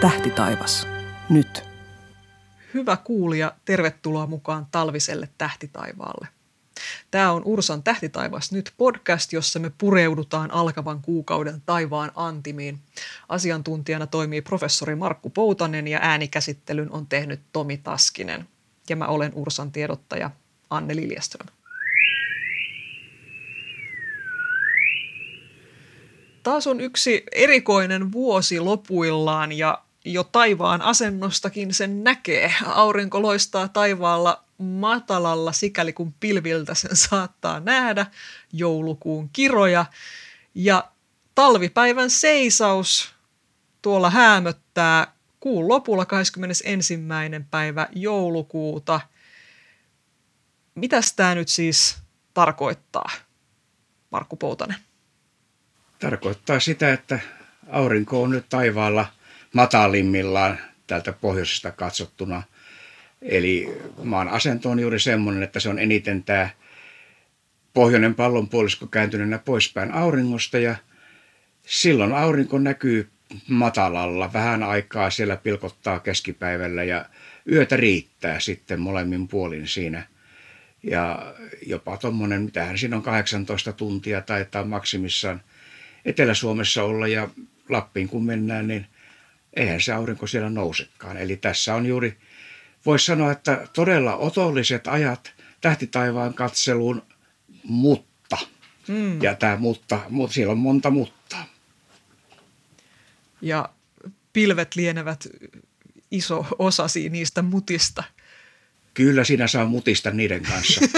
Tähtitaivas. 0.00 0.86
Nyt. 1.30 1.64
Hyvä 2.74 2.96
kuulija, 2.96 3.52
tervetuloa 3.64 4.26
mukaan 4.26 4.66
talviselle 4.70 5.28
tähtitaivaalle. 5.38 6.28
Tämä 7.10 7.32
on 7.32 7.42
Ursan 7.44 7.82
Tähtitaivas 7.82 8.52
nyt 8.52 8.72
podcast, 8.76 9.32
jossa 9.32 9.58
me 9.58 9.72
pureudutaan 9.78 10.50
alkavan 10.50 11.02
kuukauden 11.02 11.62
taivaan 11.66 12.12
antimiin. 12.14 12.78
Asiantuntijana 13.28 14.06
toimii 14.06 14.42
professori 14.42 14.94
Markku 14.94 15.30
Poutanen 15.30 15.88
ja 15.88 15.98
äänikäsittelyn 16.02 16.92
on 16.92 17.06
tehnyt 17.06 17.40
Tomi 17.52 17.76
Taskinen. 17.76 18.48
Ja 18.88 18.96
mä 18.96 19.06
olen 19.06 19.32
Ursan 19.34 19.72
tiedottaja 19.72 20.30
Anne 20.70 20.96
Liljeström. 20.96 21.46
Taas 26.42 26.66
on 26.66 26.80
yksi 26.80 27.22
erikoinen 27.32 28.12
vuosi 28.12 28.60
lopuillaan 28.60 29.52
ja 29.52 29.82
jo 30.04 30.24
taivaan 30.24 30.82
asennostakin 30.82 31.74
sen 31.74 32.04
näkee. 32.04 32.54
Aurinko 32.66 33.22
loistaa 33.22 33.68
taivaalla 33.68 34.44
matalalla 34.58 35.52
sikäli 35.52 35.92
kun 35.92 36.14
pilviltä 36.20 36.74
sen 36.74 36.96
saattaa 36.96 37.60
nähdä, 37.60 38.06
joulukuun 38.52 39.30
kiroja. 39.32 39.86
Ja 40.54 40.90
talvipäivän 41.34 42.10
seisaus 42.10 43.14
tuolla 43.82 44.10
häämöttää 44.10 45.12
kuun 45.40 45.68
lopulla 45.68 46.04
21. 46.04 46.98
päivä 47.50 47.88
joulukuuta. 47.92 49.00
Mitäs 50.74 51.12
tämä 51.12 51.34
nyt 51.34 51.48
siis 51.48 51.98
tarkoittaa, 52.34 53.10
Markku 54.10 54.36
Poutanen? 54.36 54.76
Tarkoittaa 55.98 56.60
sitä, 56.60 56.92
että 56.92 57.18
aurinko 57.68 58.22
on 58.22 58.30
nyt 58.30 58.46
taivaalla 58.48 59.06
matalimmillaan 59.54 60.58
tältä 60.86 61.12
pohjoisesta 61.12 61.70
katsottuna. 61.70 62.42
Eli 63.22 63.78
maan 64.02 64.28
asento 64.28 64.70
on 64.70 64.80
juuri 64.80 65.00
semmoinen, 65.00 65.42
että 65.42 65.60
se 65.60 65.68
on 65.68 65.78
eniten 65.78 66.22
tämä 66.22 66.48
pohjoinen 67.74 68.14
pallonpuolisko 68.14 68.86
kääntyneenä 68.86 69.38
poispäin 69.38 69.92
auringosta 69.92 70.58
ja 70.58 70.76
silloin 71.66 72.12
aurinko 72.12 72.58
näkyy 72.58 73.10
matalalla. 73.48 74.32
Vähän 74.32 74.62
aikaa 74.62 75.10
siellä 75.10 75.36
pilkottaa 75.36 76.00
keskipäivällä 76.00 76.84
ja 76.84 77.06
yötä 77.52 77.76
riittää 77.76 78.40
sitten 78.40 78.80
molemmin 78.80 79.28
puolin 79.28 79.68
siinä. 79.68 80.06
Ja 80.82 81.34
jopa 81.66 81.96
tuommoinen, 81.96 82.42
mitähän 82.42 82.78
siinä 82.78 82.96
on 82.96 83.02
18 83.02 83.72
tuntia 83.72 84.20
taitaa 84.20 84.64
maksimissaan 84.64 85.40
Etelä-Suomessa 86.04 86.82
olla 86.82 87.08
ja 87.08 87.28
Lappiin 87.68 88.08
kun 88.08 88.24
mennään, 88.24 88.68
niin 88.68 88.86
eihän 89.54 89.80
se 89.80 89.92
aurinko 89.92 90.26
siellä 90.26 90.50
nousekaan. 90.50 91.16
Eli 91.16 91.36
tässä 91.36 91.74
on 91.74 91.86
juuri, 91.86 92.18
voisi 92.86 93.06
sanoa, 93.06 93.32
että 93.32 93.66
todella 93.72 94.16
otolliset 94.16 94.86
ajat 94.86 95.32
tähtitaivaan 95.60 96.34
katseluun, 96.34 97.02
mutta. 97.64 98.38
Mm. 98.88 99.22
Ja 99.22 99.34
tämä 99.34 99.56
mutta, 99.56 100.00
mutta, 100.08 100.34
siellä 100.34 100.52
on 100.52 100.58
monta 100.58 100.90
mutta. 100.90 101.36
Ja 103.42 103.68
pilvet 104.32 104.76
lienevät 104.76 105.28
iso 106.10 106.46
osasi 106.58 107.08
niistä 107.08 107.42
mutista. 107.42 108.04
Kyllä 108.94 109.24
sinä 109.24 109.46
saa 109.46 109.66
mutista 109.66 110.10
niiden 110.10 110.42
kanssa. 110.42 110.80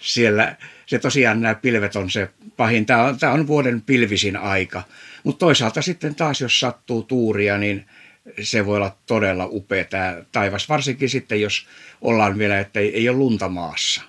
siellä 0.00 0.56
se 0.88 0.98
tosiaan 0.98 1.40
nämä 1.40 1.54
pilvet 1.54 1.96
on 1.96 2.10
se 2.10 2.28
pahin. 2.56 2.86
Tämä 2.86 3.02
on, 3.02 3.18
tämä 3.18 3.32
on 3.32 3.46
vuoden 3.46 3.80
pilvisin 3.80 4.36
aika. 4.36 4.82
Mutta 5.24 5.38
toisaalta 5.38 5.82
sitten 5.82 6.14
taas, 6.14 6.40
jos 6.40 6.60
sattuu 6.60 7.02
tuuria, 7.02 7.58
niin 7.58 7.86
se 8.42 8.66
voi 8.66 8.76
olla 8.76 8.96
todella 9.06 9.46
upea 9.50 9.84
tämä 9.84 10.16
taivas. 10.32 10.68
Varsinkin 10.68 11.08
sitten, 11.08 11.40
jos 11.40 11.66
ollaan 12.00 12.38
vielä, 12.38 12.60
että 12.60 12.80
ei, 12.80 12.94
ei 12.94 13.08
ole 13.08 13.16
lunta 13.16 13.48
maassa. 13.48 14.02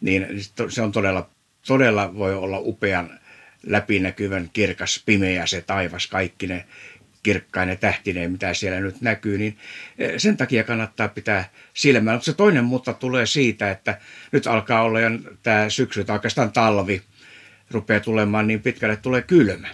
Niin 0.00 0.26
se 0.68 0.82
on 0.82 0.92
todella, 0.92 1.30
todella 1.66 2.14
voi 2.14 2.34
olla 2.34 2.58
upean 2.58 3.20
läpinäkyvän, 3.66 4.50
kirkas, 4.52 5.02
pimeä 5.06 5.46
se 5.46 5.62
taivas, 5.62 6.06
kaikki 6.06 6.46
ne 6.46 6.64
kirkkainen 7.28 7.78
tähtineen, 7.78 8.32
mitä 8.32 8.54
siellä 8.54 8.80
nyt 8.80 9.00
näkyy, 9.00 9.38
niin 9.38 9.58
e, 9.98 10.18
sen 10.18 10.36
takia 10.36 10.64
kannattaa 10.64 11.08
pitää 11.08 11.50
silmällä. 11.74 12.16
Mutta 12.16 12.24
se 12.24 12.32
toinen 12.32 12.64
mutta 12.64 12.92
tulee 12.92 13.26
siitä, 13.26 13.70
että 13.70 13.98
nyt 14.32 14.46
alkaa 14.46 14.82
olla 14.82 15.00
jo 15.00 15.10
tämä 15.42 15.70
syksy 15.70 16.04
tai 16.04 16.16
oikeastaan 16.16 16.52
talvi 16.52 17.02
rupeaa 17.70 18.00
tulemaan 18.00 18.46
niin 18.46 18.62
pitkälle, 18.62 18.96
tulee 18.96 19.22
kylmä. 19.22 19.68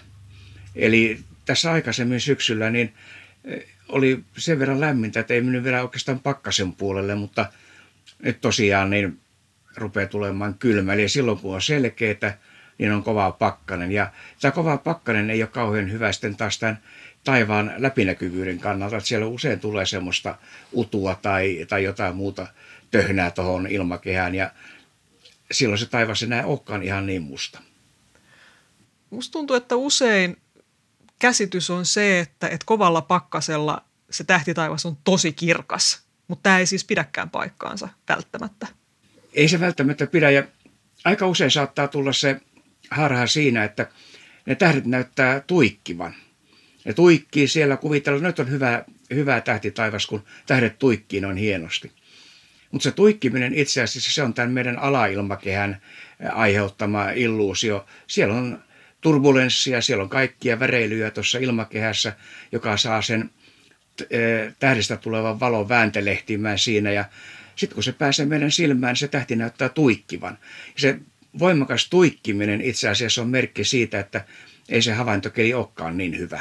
Eli 0.75 1.19
tässä 1.45 1.73
aikaisemmin 1.73 2.21
syksyllä 2.21 2.71
niin 2.71 2.95
e, 3.45 3.57
oli 3.89 4.25
sen 4.37 4.59
verran 4.59 4.81
lämmintä, 4.81 5.21
että 5.21 5.35
ei 5.35 5.41
mennyt 5.41 5.65
vielä 5.65 5.83
oikeastaan 5.83 6.21
pakkasen 6.21 6.73
puolelle, 6.73 7.15
mutta 7.15 7.47
nyt 8.23 8.41
tosiaan 8.41 8.91
niin 8.91 9.21
rupeaa 9.77 10.09
tulemaan 10.09 10.55
kylmä. 10.55 10.93
Eli 10.93 11.09
silloin 11.09 11.39
kun 11.39 11.55
on 11.55 11.63
selkeää, 11.63 12.39
niin 12.79 12.93
on 12.93 13.03
kova 13.03 13.33
pakkanen. 13.33 13.93
Ja 13.93 14.11
tämä 14.41 14.53
kova 14.53 14.77
pakkanen 14.77 15.31
ei 15.31 15.43
ole 15.43 15.51
kauhean 15.51 15.93
hyvä 15.93 16.13
sitten 16.13 16.37
taas 16.37 16.59
tämän 16.59 16.79
taivaan 17.25 17.75
läpinäkyvyyden 17.77 18.59
kannalta, 18.59 18.97
että 18.97 19.09
siellä 19.09 19.27
usein 19.27 19.61
tulee 19.61 19.87
semmoista 19.87 20.39
utua 20.73 21.15
tai, 21.23 21.67
tai 21.69 21.85
jotain 21.85 22.17
muuta 22.17 22.47
töhnää 22.91 23.31
tuohon 23.31 23.67
ilmakehään 23.67 24.35
ja 24.35 24.51
silloin 25.53 25.79
se 25.79 25.87
taivas 25.87 26.23
enää 26.23 26.47
olekaan 26.47 26.83
ihan 26.83 27.07
niin 27.07 27.23
musta. 27.23 27.61
Musta 29.11 29.33
tuntuu, 29.33 29.57
että 29.57 29.77
usein 29.77 30.37
käsitys 31.19 31.71
on 31.71 31.87
se, 31.87 32.21
että, 32.21 32.47
että 32.47 32.67
kovalla 32.67 33.01
pakkasella 33.01 33.85
se 34.11 34.25
tähtitaivas 34.25 34.87
on 34.87 34.97
tosi 35.05 35.33
kirkas, 35.33 36.03
mutta 36.29 36.43
tämä 36.43 36.59
ei 36.59 36.67
siis 36.67 36.85
pidäkään 36.85 37.31
paikkaansa 37.31 37.89
välttämättä. 38.09 38.67
Ei 39.35 39.49
se 39.49 39.61
välttämättä 39.61 40.07
pidä 40.07 40.31
ja 40.31 40.43
aika 41.05 41.27
usein 41.27 41.51
saattaa 41.51 41.89
tulla 41.89 42.13
se 42.13 42.41
harha 42.91 43.27
siinä, 43.27 43.65
että 43.65 43.87
ne 44.47 44.55
tähdet 44.55 44.87
näyttää 44.87 45.41
tuikkivan. 45.41 46.15
Ne 46.85 46.93
tuikkii 46.93 47.49
siellä, 47.49 47.77
kuvitellaan, 47.77 48.27
että 48.31 48.43
nyt 48.43 48.49
on 48.49 48.55
hyvä, 48.55 48.85
hyvä 49.15 49.41
tähti 49.41 49.71
taivas, 49.71 50.07
kun 50.07 50.25
tähdet 50.47 50.79
tuikkii 50.79 51.21
noin 51.21 51.37
hienosti. 51.37 51.93
Mutta 52.71 52.83
se 52.85 52.91
tuikkiminen 52.91 53.55
itse 53.55 53.83
asiassa 53.83 54.13
se 54.13 54.23
on 54.23 54.35
tämän 54.35 54.53
meidän 54.53 54.79
alailmakehän 54.79 55.81
aiheuttama 56.33 57.11
illuusio. 57.11 57.87
Siellä 58.07 58.35
on 58.35 58.65
turbulenssia, 59.01 59.81
siellä 59.81 60.03
on 60.03 60.09
kaikkia 60.09 60.61
väreilyjä 60.61 61.11
tuossa 61.11 61.39
ilmakehässä, 61.39 62.13
joka 62.53 62.77
saa 62.77 63.03
sen 63.03 63.31
tähdestä 64.59 64.97
tulevan 64.97 65.41
valon 65.41 65.69
vääntelehtimään 65.69 66.59
siinä 66.59 66.93
ja 66.93 67.05
sitten 67.57 67.75
kun 67.75 67.83
se 67.83 67.93
pääsee 67.93 68.27
meidän 68.27 68.51
silmään, 68.51 68.91
niin 68.91 68.99
se 68.99 69.09
tähti 69.09 69.37
näyttää 69.37 69.69
tuikkivan. 69.69 70.39
Se 70.77 70.99
voimakas 71.39 71.89
tuikkiminen 71.89 72.61
itse 72.61 72.89
asiassa 72.89 73.23
on 73.23 73.29
merkki 73.29 73.65
siitä, 73.65 74.01
että 74.01 74.25
ei 74.69 74.83
se 74.83 74.93
havaintokeli 74.93 75.55
olekaan 75.55 75.97
niin 75.97 76.19
hyvä. 76.19 76.41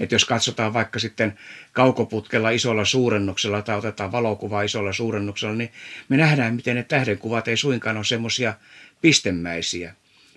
Että 0.00 0.14
jos 0.14 0.24
katsotaan 0.24 0.72
vaikka 0.72 0.98
sitten 0.98 1.38
kaukoputkella 1.72 2.50
isolla 2.50 2.84
suurennuksella 2.84 3.62
tai 3.62 3.76
otetaan 3.78 4.12
valokuva 4.12 4.62
isolla 4.62 4.92
suurennuksella, 4.92 5.54
niin 5.54 5.70
me 6.08 6.16
nähdään, 6.16 6.54
miten 6.54 6.76
ne 6.76 6.82
tähdenkuvat 6.82 7.48
ei 7.48 7.56
suinkaan 7.56 7.96
ole 7.96 8.04
semmoisia 8.04 8.54
pistemäisiä, 9.00 9.94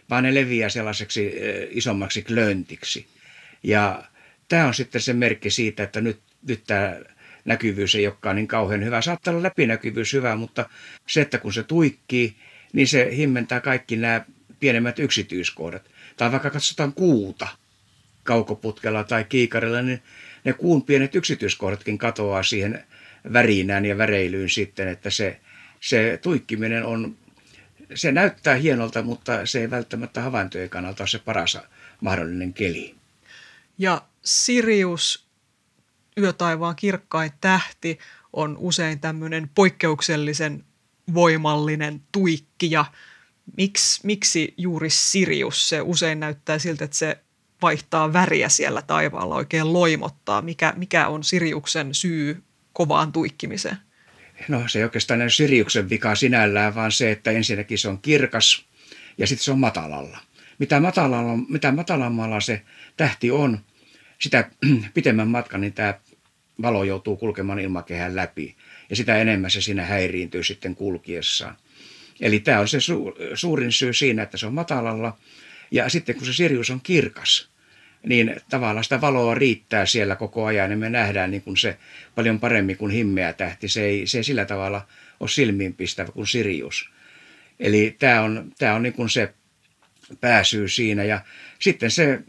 vaan 0.09 0.23
ne 0.23 0.33
leviää 0.33 0.69
sellaiseksi 0.69 1.33
isommaksi 1.69 2.21
klöntiksi. 2.21 3.07
Ja 3.63 4.03
tämä 4.47 4.67
on 4.67 4.73
sitten 4.73 5.01
se 5.01 5.13
merkki 5.13 5.49
siitä, 5.49 5.83
että 5.83 6.01
nyt, 6.01 6.19
nyt 6.47 6.63
tämä 6.67 6.95
näkyvyys 7.45 7.95
ei 7.95 8.07
olekaan 8.07 8.35
niin 8.35 8.47
kauhean 8.47 8.85
hyvä. 8.85 9.01
Saattaa 9.01 9.31
olla 9.31 9.43
läpinäkyvyys 9.43 10.13
hyvä, 10.13 10.35
mutta 10.35 10.69
se, 11.07 11.21
että 11.21 11.37
kun 11.37 11.53
se 11.53 11.63
tuikkii, 11.63 12.35
niin 12.73 12.87
se 12.87 13.09
himmentää 13.15 13.59
kaikki 13.59 13.95
nämä 13.95 14.25
pienemmät 14.59 14.99
yksityiskohdat. 14.99 15.91
Tai 16.17 16.31
vaikka 16.31 16.49
katsotaan 16.49 16.93
kuuta 16.93 17.47
kaukoputkella 18.25 19.03
tai 19.03 19.23
kiikarilla, 19.23 19.81
niin 19.81 20.03
ne 20.43 20.53
kuun 20.53 20.83
pienet 20.83 21.15
yksityiskohdatkin 21.15 21.97
katoaa 21.97 22.43
siihen 22.43 22.83
värinään 23.33 23.85
ja 23.85 23.97
väreilyyn 23.97 24.49
sitten, 24.49 24.87
että 24.87 25.09
se, 25.09 25.39
se 25.79 26.19
tuikkiminen 26.21 26.85
on, 26.85 27.17
se 27.93 28.11
näyttää 28.11 28.55
hienolta, 28.55 29.01
mutta 29.01 29.45
se 29.45 29.61
ei 29.61 29.69
välttämättä 29.69 30.21
havaintojen 30.21 30.69
kannalta 30.69 31.03
ole 31.03 31.09
se 31.09 31.19
paras 31.19 31.57
mahdollinen 32.01 32.53
keli. 32.53 32.95
Ja 33.77 34.01
Sirius, 34.23 35.27
yötaivaan 36.17 36.75
kirkkain 36.75 37.31
tähti, 37.41 37.99
on 38.33 38.57
usein 38.59 38.99
tämmöinen 38.99 39.49
poikkeuksellisen 39.55 40.65
voimallinen 41.13 42.01
tuikki 42.11 42.71
ja 42.71 42.85
miksi, 43.57 44.01
miksi 44.03 44.53
juuri 44.57 44.89
Sirius? 44.89 45.69
Se 45.69 45.81
usein 45.81 46.19
näyttää 46.19 46.59
siltä, 46.59 46.85
että 46.85 46.97
se 46.97 47.17
vaihtaa 47.61 48.13
väriä 48.13 48.49
siellä 48.49 48.81
taivaalla, 48.81 49.35
oikein 49.35 49.73
loimottaa. 49.73 50.41
Mikä, 50.41 50.73
mikä 50.77 51.07
on 51.07 51.23
Siriuksen 51.23 51.93
syy 51.93 52.43
kovaan 52.73 53.11
tuikkimiseen? 53.11 53.77
No 54.47 54.63
se 54.67 54.79
ei 54.79 54.83
oikeastaan 54.83 55.31
Siriuksen 55.31 55.89
vika 55.89 56.15
sinällään, 56.15 56.75
vaan 56.75 56.91
se, 56.91 57.11
että 57.11 57.31
ensinnäkin 57.31 57.77
se 57.77 57.87
on 57.87 58.01
kirkas 58.01 58.65
ja 59.17 59.27
sitten 59.27 59.43
se 59.43 59.51
on 59.51 59.59
matalalla. 59.59 60.17
Mitä, 60.59 60.79
matalalla, 60.79 61.37
mitä 61.49 61.71
matalammalla 61.71 62.39
se 62.39 62.61
tähti 62.97 63.31
on, 63.31 63.59
sitä 64.19 64.49
pitemmän 64.93 65.27
matkan 65.27 65.61
niin 65.61 65.73
tämä 65.73 65.93
valo 66.61 66.83
joutuu 66.83 67.17
kulkemaan 67.17 67.59
ilmakehän 67.59 68.15
läpi. 68.15 68.55
Ja 68.89 68.95
sitä 68.95 69.17
enemmän 69.17 69.51
se 69.51 69.61
siinä 69.61 69.85
häiriintyy 69.85 70.43
sitten 70.43 70.75
kulkiessaan. 70.75 71.57
Eli 72.21 72.39
tämä 72.39 72.59
on 72.59 72.67
se 72.67 72.77
su- 72.77 73.35
suurin 73.35 73.71
syy 73.71 73.93
siinä, 73.93 74.23
että 74.23 74.37
se 74.37 74.47
on 74.47 74.53
matalalla. 74.53 75.17
Ja 75.71 75.89
sitten 75.89 76.15
kun 76.15 76.25
se 76.25 76.33
Sirius 76.33 76.69
on 76.69 76.81
kirkas, 76.81 77.49
niin 78.07 78.35
tavallaan 78.49 78.83
sitä 78.83 79.01
valoa 79.01 79.35
riittää 79.35 79.85
siellä 79.85 80.15
koko 80.15 80.45
ajan, 80.45 80.69
niin 80.69 80.79
me 80.79 80.89
nähdään 80.89 81.31
niin 81.31 81.41
kuin 81.41 81.57
se 81.57 81.77
paljon 82.15 82.39
paremmin 82.39 82.77
kuin 82.77 82.91
himmeä 82.91 83.33
tähti. 83.33 83.67
Se 83.67 83.83
ei, 83.83 84.07
se 84.07 84.17
ei 84.17 84.23
sillä 84.23 84.45
tavalla 84.45 84.87
ole 85.19 85.29
silmiinpistävä 85.29 86.11
kuin 86.11 86.27
Sirius. 86.27 86.89
Eli 87.59 87.95
tämä 87.99 88.21
on, 88.21 88.51
tämä 88.57 88.73
on 88.73 88.83
niin 88.83 88.93
kuin 88.93 89.09
se 89.09 89.33
pääsyy 90.21 90.67
siinä. 90.67 91.03
Ja 91.03 91.21
sitten 91.59 91.91
se, 91.91 92.19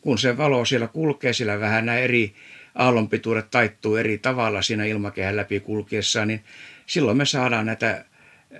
kun 0.00 0.18
se 0.18 0.36
valo 0.36 0.64
siellä 0.64 0.86
kulkee, 0.86 1.32
sillä 1.32 1.60
vähän 1.60 1.86
nämä 1.86 1.98
eri 1.98 2.34
aallonpituudet 2.74 3.50
taittuu 3.50 3.96
eri 3.96 4.18
tavalla 4.18 4.62
siinä 4.62 4.84
ilmakehän 4.84 5.36
läpi 5.36 5.60
kulkiessaan, 5.60 6.28
niin 6.28 6.44
silloin 6.86 7.16
me 7.16 7.26
saadaan 7.26 7.66
näitä 7.66 8.04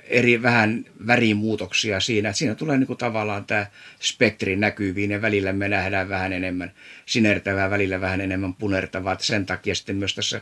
eri 0.05 0.43
vähän 0.43 0.85
värimuutoksia 1.06 2.00
siinä. 2.00 2.29
Että 2.29 2.38
siinä 2.38 2.55
tulee 2.55 2.79
niin 2.79 2.87
kuin 2.87 2.96
tavallaan 2.96 3.44
tämä 3.44 3.67
spektri 4.00 4.56
näkyviin 4.56 5.11
ja 5.11 5.23
välillä 5.23 5.52
me 5.52 5.69
nähdään 5.69 6.08
vähän 6.08 6.32
enemmän 6.32 6.73
sinertävää, 7.06 7.70
välillä 7.70 8.00
vähän 8.00 8.20
enemmän 8.20 8.55
punertavaa. 8.55 9.17
Sen 9.20 9.46
takia 9.46 9.75
sitten 9.75 9.96
myös 9.96 10.14
tässä 10.14 10.41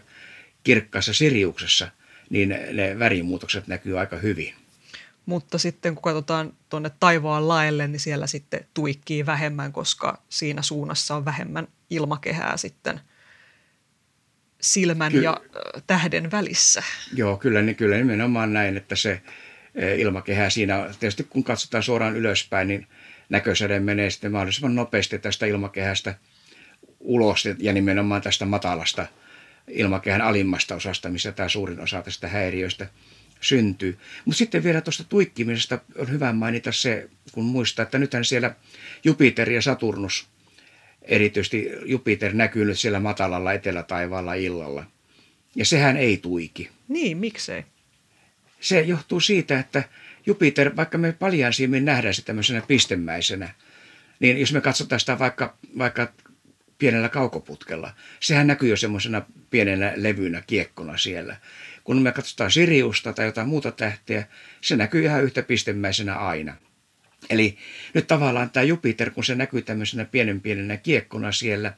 kirkkaassa 0.64 1.14
Siriuksessa 1.14 1.90
niin 2.30 2.48
ne 2.72 2.98
värimuutokset 2.98 3.66
näkyy 3.66 3.98
aika 3.98 4.16
hyvin. 4.16 4.54
Mutta 5.26 5.58
sitten 5.58 5.94
kun 5.94 6.02
katsotaan 6.02 6.52
tuonne 6.68 6.90
taivaan 7.00 7.48
laelle, 7.48 7.88
niin 7.88 8.00
siellä 8.00 8.26
sitten 8.26 8.66
tuikkii 8.74 9.26
vähemmän, 9.26 9.72
koska 9.72 10.22
siinä 10.28 10.62
suunnassa 10.62 11.16
on 11.16 11.24
vähemmän 11.24 11.68
ilmakehää 11.90 12.56
sitten 12.56 13.00
silmän 14.62 15.12
Ky- 15.12 15.22
ja 15.22 15.40
tähden 15.86 16.30
välissä. 16.30 16.82
Joo, 17.14 17.36
kyllä, 17.36 17.62
niin 17.62 17.76
kyllä 17.76 17.96
nimenomaan 17.96 18.52
näin, 18.52 18.76
että 18.76 18.96
se 18.96 19.22
ilmakehä 19.98 20.50
siinä, 20.50 20.88
tietysti 21.00 21.24
kun 21.24 21.44
katsotaan 21.44 21.82
suoraan 21.82 22.16
ylöspäin, 22.16 22.68
niin 22.68 22.86
näkösäde 23.28 23.80
menee 23.80 24.10
sitten 24.10 24.32
mahdollisimman 24.32 24.74
nopeasti 24.74 25.18
tästä 25.18 25.46
ilmakehästä 25.46 26.14
ulos 27.00 27.44
ja 27.58 27.72
nimenomaan 27.72 28.22
tästä 28.22 28.44
matalasta 28.44 29.06
ilmakehän 29.68 30.20
alimmasta 30.20 30.74
osasta, 30.74 31.08
missä 31.08 31.32
tämä 31.32 31.48
suurin 31.48 31.80
osa 31.80 32.02
tästä 32.02 32.28
häiriöistä 32.28 32.86
syntyy. 33.40 33.98
Mutta 34.24 34.38
sitten 34.38 34.64
vielä 34.64 34.80
tuosta 34.80 35.04
tuikkimisesta 35.04 35.78
on 35.98 36.10
hyvä 36.10 36.32
mainita 36.32 36.72
se, 36.72 37.08
kun 37.32 37.44
muistaa, 37.44 37.82
että 37.82 37.98
nythän 37.98 38.24
siellä 38.24 38.54
Jupiter 39.04 39.50
ja 39.50 39.62
Saturnus, 39.62 40.26
erityisesti 41.04 41.70
Jupiter 41.84 42.34
näkyy 42.34 42.64
nyt 42.64 42.78
siellä 42.78 43.00
matalalla 43.00 43.52
etelätaivaalla 43.52 44.34
illalla. 44.34 44.84
Ja 45.56 45.64
sehän 45.64 45.96
ei 45.96 46.16
tuiki. 46.16 46.70
Niin, 46.88 47.18
miksei? 47.18 47.64
Se 48.60 48.80
johtuu 48.80 49.20
siitä, 49.20 49.58
että 49.58 49.82
Jupiter, 50.26 50.76
vaikka 50.76 50.98
me 50.98 51.12
paljaan 51.12 51.52
silmin 51.52 51.84
nähdään 51.84 52.14
se 52.14 52.24
tämmöisenä 52.24 52.62
pistemäisenä, 52.68 53.48
niin 54.20 54.40
jos 54.40 54.52
me 54.52 54.60
katsotaan 54.60 55.00
sitä 55.00 55.18
vaikka, 55.18 55.56
vaikka 55.78 56.12
pienellä 56.78 57.08
kaukoputkella, 57.08 57.94
sehän 58.20 58.46
näkyy 58.46 58.70
jo 58.70 58.76
semmoisena 58.76 59.22
pienenä 59.50 59.92
levynä, 59.96 60.42
kiekkona 60.46 60.96
siellä. 60.98 61.36
Kun 61.84 62.02
me 62.02 62.12
katsotaan 62.12 62.50
Siriusta 62.50 63.12
tai 63.12 63.26
jotain 63.26 63.48
muuta 63.48 63.72
tähteä, 63.72 64.26
se 64.60 64.76
näkyy 64.76 65.02
ihan 65.02 65.24
yhtä 65.24 65.42
pistemäisenä 65.42 66.14
aina. 66.14 66.56
Eli 67.30 67.58
nyt 67.94 68.06
tavallaan 68.06 68.50
tämä 68.50 68.64
Jupiter, 68.64 69.10
kun 69.10 69.24
se 69.24 69.34
näkyy 69.34 69.62
tämmöisenä 69.62 70.04
pienen 70.04 70.40
pienenä 70.40 70.76
kiekkona 70.76 71.32
siellä, 71.32 71.72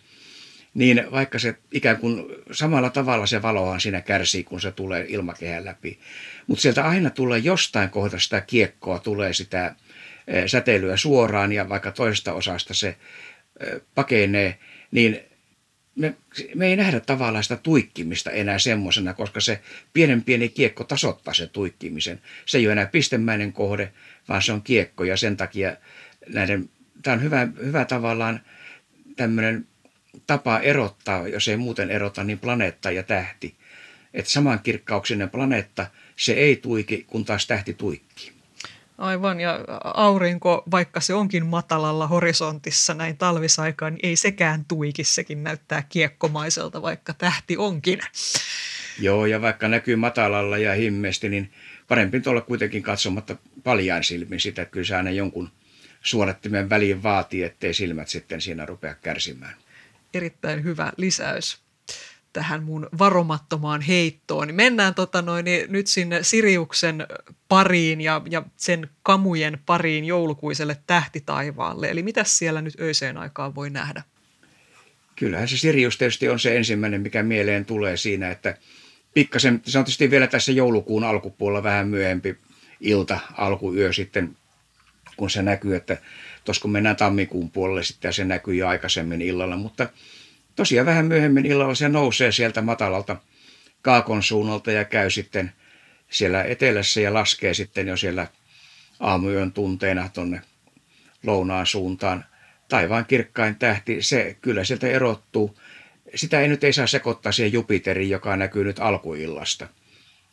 niin 0.74 1.04
vaikka 1.10 1.38
se 1.38 1.54
ikään 1.72 1.96
kuin 1.96 2.26
samalla 2.50 2.90
tavalla 2.90 3.26
se 3.26 3.42
valohan 3.42 3.80
siinä 3.80 4.00
kärsii, 4.00 4.44
kun 4.44 4.60
se 4.60 4.72
tulee 4.72 5.06
ilmakehän 5.08 5.64
läpi. 5.64 5.98
Mutta 6.46 6.62
sieltä 6.62 6.84
aina 6.84 7.10
tulee 7.10 7.38
jostain 7.38 7.90
kohdasta 7.90 8.24
sitä 8.24 8.40
kiekkoa, 8.40 8.98
tulee 8.98 9.32
sitä 9.32 9.74
eh, 10.26 10.44
säteilyä 10.46 10.96
suoraan 10.96 11.52
ja 11.52 11.68
vaikka 11.68 11.92
toisesta 11.92 12.32
osasta 12.32 12.74
se 12.74 12.88
eh, 12.88 13.80
pakenee, 13.94 14.58
niin 14.90 15.20
me, 15.96 16.14
me 16.54 16.66
ei 16.66 16.76
nähdä 16.76 17.00
tavallaan 17.00 17.44
sitä 17.44 17.56
tuikkimista 17.56 18.30
enää 18.30 18.58
semmoisena, 18.58 19.14
koska 19.14 19.40
se 19.40 19.60
pienen 19.92 20.22
pieni 20.22 20.48
kiekko 20.48 20.84
tasoittaa 20.84 21.34
sen 21.34 21.48
tuikkimisen. 21.48 22.20
Se 22.46 22.58
ei 22.58 22.66
ole 22.66 22.72
enää 22.72 22.86
pistemäinen 22.86 23.52
kohde, 23.52 23.92
vaan 24.28 24.42
se 24.42 24.52
on 24.52 24.62
kiekko 24.62 25.04
ja 25.04 25.16
sen 25.16 25.36
takia 25.36 25.76
näiden, 26.28 26.70
tämä 27.02 27.14
on 27.14 27.22
hyvä, 27.22 27.48
hyvä 27.64 27.84
tavallaan 27.84 28.40
tämmöinen 29.16 29.66
tapa 30.26 30.58
erottaa, 30.58 31.28
jos 31.28 31.48
ei 31.48 31.56
muuten 31.56 31.90
erota, 31.90 32.24
niin 32.24 32.38
planeetta 32.38 32.90
ja 32.90 33.02
tähti. 33.02 33.54
Että 34.14 34.30
samankirkkauksinen 34.30 35.30
planeetta, 35.30 35.86
se 36.16 36.32
ei 36.32 36.56
tuiki, 36.56 37.04
kun 37.06 37.24
taas 37.24 37.46
tähti 37.46 37.74
tuikkii. 37.74 38.32
Aivan, 38.98 39.40
ja 39.40 39.60
aurinko, 39.84 40.62
vaikka 40.70 41.00
se 41.00 41.14
onkin 41.14 41.46
matalalla 41.46 42.06
horisontissa 42.06 42.94
näin 42.94 43.16
talvisaikaan, 43.16 43.94
niin 43.94 44.06
ei 44.06 44.16
sekään 44.16 44.64
tuiki, 44.64 45.04
sekin 45.04 45.44
näyttää 45.44 45.82
kiekkomaiselta, 45.88 46.82
vaikka 46.82 47.14
tähti 47.14 47.56
onkin. 47.56 48.00
Joo, 49.00 49.26
ja 49.26 49.42
vaikka 49.42 49.68
näkyy 49.68 49.96
matalalla 49.96 50.58
ja 50.58 50.74
himmeesti, 50.74 51.28
niin 51.28 51.52
parempi 51.88 52.22
olla 52.26 52.40
kuitenkin 52.40 52.82
katsomatta 52.82 53.36
paljain 53.64 54.04
silmin 54.04 54.40
sitä, 54.40 54.62
että 54.62 54.72
kyllä 54.72 54.86
se 54.86 54.96
aina 54.96 55.10
jonkun 55.10 55.50
suodattimen 56.02 56.70
väliin 56.70 57.02
vaatii, 57.02 57.42
ettei 57.42 57.74
silmät 57.74 58.08
sitten 58.08 58.40
siinä 58.40 58.66
rupea 58.66 58.94
kärsimään. 58.94 59.54
Erittäin 60.14 60.64
hyvä 60.64 60.92
lisäys 60.96 61.63
tähän 62.34 62.62
mun 62.62 62.88
varomattomaan 62.98 63.80
heittoon. 63.80 64.46
Niin 64.46 64.54
mennään 64.54 64.94
tota 64.94 65.22
noin, 65.22 65.44
niin 65.44 65.72
nyt 65.72 65.86
sinne 65.86 66.22
Siriuksen 66.22 67.06
pariin 67.48 68.00
ja, 68.00 68.22
ja 68.30 68.42
sen 68.56 68.90
kamujen 69.02 69.58
pariin 69.66 70.04
joulukuiselle 70.04 70.76
tähtitaivaalle. 70.86 71.90
Eli 71.90 72.02
mitä 72.02 72.24
siellä 72.24 72.62
nyt 72.62 72.80
öiseen 72.80 73.16
aikaan 73.16 73.54
voi 73.54 73.70
nähdä? 73.70 74.02
Kyllähän 75.16 75.48
se 75.48 75.56
Sirius 75.56 75.98
tietysti 75.98 76.28
on 76.28 76.38
se 76.38 76.56
ensimmäinen, 76.56 77.00
mikä 77.00 77.22
mieleen 77.22 77.64
tulee 77.64 77.96
siinä, 77.96 78.30
että 78.30 78.56
pikkasen, 79.14 79.60
se 79.64 79.78
on 79.78 79.84
tietysti 79.84 80.10
vielä 80.10 80.26
tässä 80.26 80.52
joulukuun 80.52 81.04
alkupuolella 81.04 81.62
vähän 81.62 81.88
myöhempi 81.88 82.36
ilta, 82.80 83.18
alkuyö 83.36 83.92
sitten, 83.92 84.36
kun 85.16 85.30
se 85.30 85.42
näkyy, 85.42 85.76
että 85.76 85.96
tuossa 86.44 86.62
kun 86.62 86.72
mennään 86.72 86.96
tammikuun 86.96 87.50
puolelle 87.50 87.82
sitten 87.82 88.12
se 88.12 88.24
näkyy 88.24 88.54
jo 88.54 88.68
aikaisemmin 88.68 89.22
illalla, 89.22 89.56
mutta 89.56 89.88
tosiaan 90.56 90.86
vähän 90.86 91.06
myöhemmin 91.06 91.46
illalla 91.46 91.74
se 91.74 91.88
nousee 91.88 92.32
sieltä 92.32 92.62
matalalta 92.62 93.16
kaakon 93.82 94.22
suunnalta 94.22 94.72
ja 94.72 94.84
käy 94.84 95.10
sitten 95.10 95.52
siellä 96.10 96.42
etelässä 96.42 97.00
ja 97.00 97.14
laskee 97.14 97.54
sitten 97.54 97.88
jo 97.88 97.96
siellä 97.96 98.26
aamuyön 99.00 99.52
tunteina 99.52 100.08
tuonne 100.08 100.40
lounaan 101.26 101.66
suuntaan. 101.66 102.24
Taivaan 102.68 103.06
kirkkain 103.06 103.56
tähti, 103.56 104.02
se 104.02 104.36
kyllä 104.40 104.64
sieltä 104.64 104.86
erottuu. 104.86 105.58
Sitä 106.14 106.40
ei 106.40 106.48
nyt 106.48 106.64
ei 106.64 106.72
saa 106.72 106.86
sekoittaa 106.86 107.32
siihen 107.32 107.52
Jupiteriin, 107.52 108.10
joka 108.10 108.36
näkyy 108.36 108.64
nyt 108.64 108.78
alkuillasta. 108.78 109.68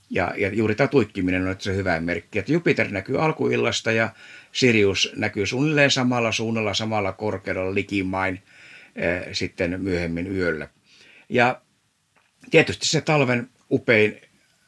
Ja, 0.10 0.34
ja 0.38 0.54
juuri 0.54 0.76
tämä 0.76 0.88
tuikkiminen 0.88 1.42
on 1.42 1.48
nyt 1.48 1.62
se 1.62 1.76
hyvä 1.76 2.00
merkki, 2.00 2.40
että 2.40 2.52
Jupiter 2.52 2.92
näkyy 2.92 3.24
alkuillasta 3.24 3.92
ja 3.92 4.10
Sirius 4.52 5.14
näkyy 5.16 5.46
suunnilleen 5.46 5.92
samalla 5.92 6.32
suunnalla, 6.32 6.74
samalla 6.74 7.12
korkeudella 7.12 7.76
likimain 7.76 8.42
sitten 9.32 9.82
myöhemmin 9.82 10.36
yöllä. 10.36 10.68
Ja 11.30 11.62
tietysti 12.52 12.88
se 12.88 13.02
talven 13.02 13.50
upein, 13.72 14.22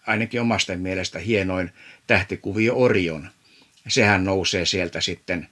ainakin 0.08 0.42
omasta 0.42 0.75
mielestä 0.75 1.20
hienoin 1.20 1.72
tähtikuvio 2.08 2.75
Orion. 2.75 3.30
Sehän 3.88 4.24
nousee 4.24 4.65
sieltä 4.65 5.01
sitten 5.01 5.48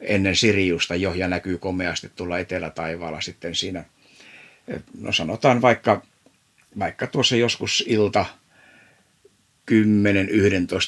ennen 0.00 0.36
Siriusta 0.36 0.94
jo 0.96 1.14
ja 1.14 1.28
näkyy 1.28 1.58
komeasti 1.58 2.10
tulla 2.16 2.38
etelätaivaalla 2.38 3.20
sitten 3.20 3.54
siinä. 3.54 3.84
Eh, 4.68 4.82
no 5.00 5.12
sanotaan 5.12 5.62
vaikka, 5.62 6.02
vaikka 6.78 7.06
tuossa 7.06 7.36
joskus 7.36 7.84
ilta 7.86 8.26
10-11 9.70 9.74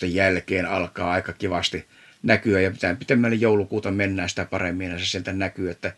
jälkeen 0.07 0.67
alkaa 0.67 1.13
aika 1.13 1.33
kivasti 1.33 1.87
näkyä 2.23 2.61
ja 2.61 2.71
pitää 2.71 2.95
pitemmälle 2.95 3.37
joulukuuta 3.37 3.91
mennään 3.91 4.29
sitä 4.29 4.45
paremmin 4.45 4.99
se 4.99 5.07
sieltä 5.07 5.33
näkyy, 5.33 5.71
että 5.71 5.93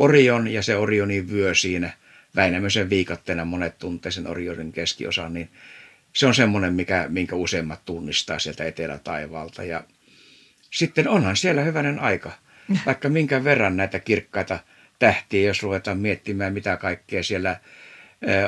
Orion 0.00 0.48
ja 0.48 0.62
se 0.62 0.76
Orionin 0.76 1.30
vyö 1.30 1.54
siinä 1.54 1.90
Väinämöisen 2.36 2.90
viikatteena 2.90 3.44
monet 3.44 3.78
tuntee 3.78 4.12
sen 4.12 4.26
Orionin 4.26 4.72
keskiosan, 4.72 5.34
niin 5.34 5.50
se 6.12 6.26
on 6.26 6.34
semmoinen, 6.34 6.74
mikä, 6.74 7.06
minkä 7.08 7.36
useimmat 7.36 7.84
tunnistaa 7.84 8.38
sieltä 8.38 8.64
etelätaivaalta. 8.64 9.64
Ja 9.64 9.84
sitten 10.70 11.08
onhan 11.08 11.36
siellä 11.36 11.62
hyvänen 11.62 11.98
aika, 11.98 12.32
vaikka 12.86 13.08
minkä 13.08 13.44
verran 13.44 13.76
näitä 13.76 13.98
kirkkaita 13.98 14.58
tähtiä, 14.98 15.46
jos 15.46 15.62
ruvetaan 15.62 15.98
miettimään, 15.98 16.52
mitä 16.52 16.76
kaikkea 16.76 17.22
siellä 17.22 17.60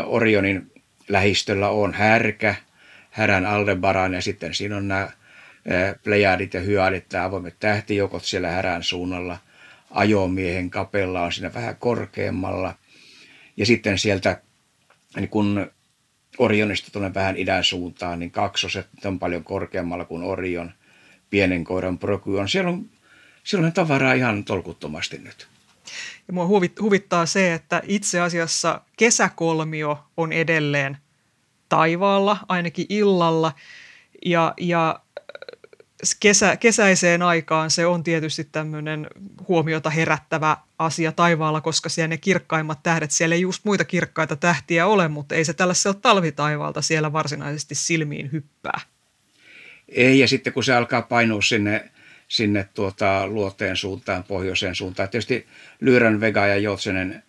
Orionin 0.04 0.73
lähistöllä 1.09 1.68
on. 1.68 1.94
Härkä, 1.94 2.54
Härän 3.11 3.47
Aldebaran 3.47 4.14
ja 4.14 4.23
sitten 4.23 4.54
siinä 4.54 4.76
on 4.76 4.88
nämä 4.88 5.11
Plejadit 6.04 6.54
ja 6.54 6.61
Hyadit, 6.61 7.09
tämä 7.09 7.25
avoimet 7.25 7.56
tähtijoukot 7.61 8.25
siellä 8.25 8.50
Härän 8.50 8.82
suunnalla– 8.82 9.38
ajomiehen 9.94 10.70
kapella 10.70 11.22
on 11.22 11.32
siinä 11.32 11.54
vähän 11.54 11.76
korkeammalla. 11.76 12.75
Ja 13.56 13.66
sitten 13.66 13.99
sieltä 13.99 14.42
niin 15.16 15.28
kun 15.28 15.70
Orionista 16.38 16.90
tuonne 16.90 17.14
vähän 17.14 17.37
idän 17.37 17.64
suuntaan, 17.64 18.18
niin 18.18 18.30
kaksoset 18.30 18.87
on 19.04 19.18
paljon 19.18 19.44
korkeammalla 19.44 20.04
kuin 20.04 20.22
Orion, 20.22 20.72
pienen 21.30 21.64
koiran 21.64 21.99
Procyon. 21.99 22.49
Siellä 22.49 22.70
on, 22.70 22.90
siellä 23.44 23.66
on 23.66 23.72
tavaraa 23.72 24.12
ihan 24.12 24.44
tolkuttomasti 24.44 25.18
nyt. 25.18 25.49
Ja 26.28 26.34
mua 26.34 26.46
huvittaa 26.80 27.26
se, 27.26 27.54
että 27.54 27.82
itse 27.87 28.20
asiassa 28.20 28.80
kesäkolmio 28.96 30.04
on 30.16 30.32
edelleen 30.32 30.99
taivaalla, 31.68 32.37
ainakin 32.49 32.87
illalla. 32.88 33.52
Ja, 34.26 34.54
ja 34.61 35.00
kesä, 36.21 36.56
kesäiseen 36.56 37.23
aikaan 37.23 37.71
se 37.71 37.87
on 37.87 38.04
tietysti 38.04 38.44
tämmöinen 38.44 39.06
huomiota 39.49 39.90
herättävä 39.90 40.56
asia 40.78 41.12
taivaalla, 41.12 41.61
koska 41.61 41.88
siellä 41.88 42.09
ne 42.09 42.16
kirkkaimmat 42.16 42.82
tähdet, 42.82 43.11
siellä 43.11 43.35
ei 43.35 43.40
just 43.40 43.64
muita 43.64 43.85
kirkkaita 43.85 44.37
tähtiä 44.37 44.87
ole, 44.87 45.09
mutta 45.09 45.35
ei 45.35 45.44
se 45.44 45.52
tällaisella 45.52 45.99
talvitaivaalta 46.02 46.82
siellä 46.82 47.12
varsinaisesti 47.12 47.75
silmiin 47.75 48.32
hyppää. 48.32 48.80
Ei, 49.88 50.18
ja 50.18 50.28
sitten 50.28 50.52
kun 50.52 50.64
se 50.64 50.75
alkaa 50.75 51.02
painua 51.02 51.42
sinne, 51.42 51.90
sinne 52.28 52.68
tuota, 52.75 53.26
luoteen 53.26 53.76
suuntaan, 53.76 54.25
pohjoiseen 54.25 54.75
suuntaan. 54.75 55.09
Tietysti 55.09 55.47
Lyyrän, 55.80 56.21
Vega 56.21 56.47
ja 56.47 56.56
Joutsenen 56.56 57.23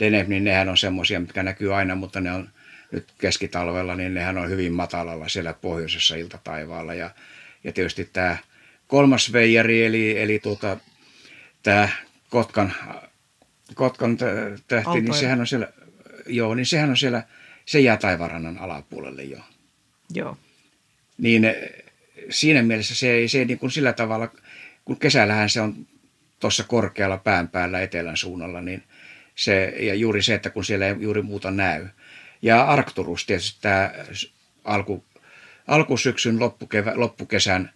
Deneb, 0.00 0.28
niin 0.28 0.44
nehän 0.44 0.68
on 0.68 0.76
semmoisia, 0.76 1.20
mitkä 1.20 1.42
näkyy 1.42 1.74
aina, 1.74 1.94
mutta 1.94 2.20
ne 2.20 2.32
on 2.32 2.48
nyt 2.92 3.12
keskitalvella, 3.18 3.96
niin 3.96 4.14
nehän 4.14 4.38
on 4.38 4.50
hyvin 4.50 4.72
matalalla 4.72 5.28
siellä 5.28 5.52
pohjoisessa 5.52 6.16
iltataivaalla. 6.16 6.94
Ja 6.94 7.10
ja 7.64 7.72
tietysti 7.72 8.10
tämä 8.12 8.36
kolmas 8.86 9.32
veijari, 9.32 9.84
eli, 9.84 10.22
eli 10.22 10.38
tuota, 10.38 10.76
tämä 11.62 11.88
Kotkan, 12.30 12.74
Kotkan 13.74 14.18
tähti, 14.68 15.00
niin 15.00 15.14
sehän 15.14 15.40
on 15.40 15.46
siellä, 15.46 15.68
joo, 16.26 16.54
niin 16.54 16.66
sehän 16.66 16.90
on 16.90 16.96
siellä, 16.96 17.22
se 17.64 17.80
jää 17.80 17.96
taivarannan 17.96 18.58
alapuolelle 18.58 19.22
jo. 19.22 19.38
Joo. 20.14 20.36
Niin 21.18 21.44
eh, 21.44 21.56
siinä 22.30 22.62
mielessä 22.62 22.94
se 22.94 23.10
ei, 23.10 23.28
se 23.28 23.38
ei 23.38 23.44
niin 23.44 23.58
kuin 23.58 23.70
sillä 23.70 23.92
tavalla, 23.92 24.28
kun 24.84 24.98
kesällähän 24.98 25.50
se 25.50 25.60
on 25.60 25.86
tuossa 26.40 26.64
korkealla 26.64 27.18
pään 27.18 27.48
päällä 27.48 27.82
etelän 27.82 28.16
suunnalla, 28.16 28.60
niin 28.60 28.82
se, 29.34 29.64
ja 29.64 29.94
juuri 29.94 30.22
se, 30.22 30.34
että 30.34 30.50
kun 30.50 30.64
siellä 30.64 30.86
ei 30.86 30.96
juuri 30.98 31.22
muuta 31.22 31.50
näy. 31.50 31.86
Ja 32.42 32.64
Arcturus 32.64 33.26
tietysti 33.26 33.58
tämä 33.60 33.90
alku, 34.64 35.04
alkusyksyn 35.66 36.40
loppukevä, 36.40 36.92
loppukesän 36.94 37.70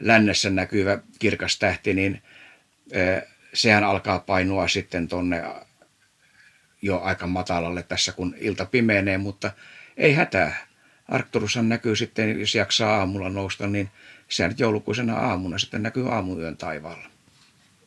lännessä 0.00 0.50
näkyvä 0.50 0.98
kirkas 1.18 1.58
tähti, 1.58 1.94
niin 1.94 2.22
sehän 3.54 3.84
alkaa 3.84 4.18
painua 4.18 4.68
sitten 4.68 5.08
tonne 5.08 5.44
jo 6.82 7.00
aika 7.00 7.26
matalalle 7.26 7.82
tässä, 7.82 8.12
kun 8.12 8.34
ilta 8.38 8.64
pimenee, 8.64 9.18
mutta 9.18 9.52
ei 9.96 10.12
hätää. 10.12 10.66
Arcturushan 11.08 11.68
näkyy 11.68 11.96
sitten, 11.96 12.40
jos 12.40 12.54
jaksaa 12.54 12.96
aamulla 12.96 13.30
nousta, 13.30 13.66
niin 13.66 13.90
se 14.28 14.48
nyt 14.48 14.60
joulukuisena 14.60 15.16
aamuna 15.16 15.58
sitten 15.58 15.82
näkyy 15.82 16.12
aamuyön 16.12 16.56
taivaalla. 16.56 17.10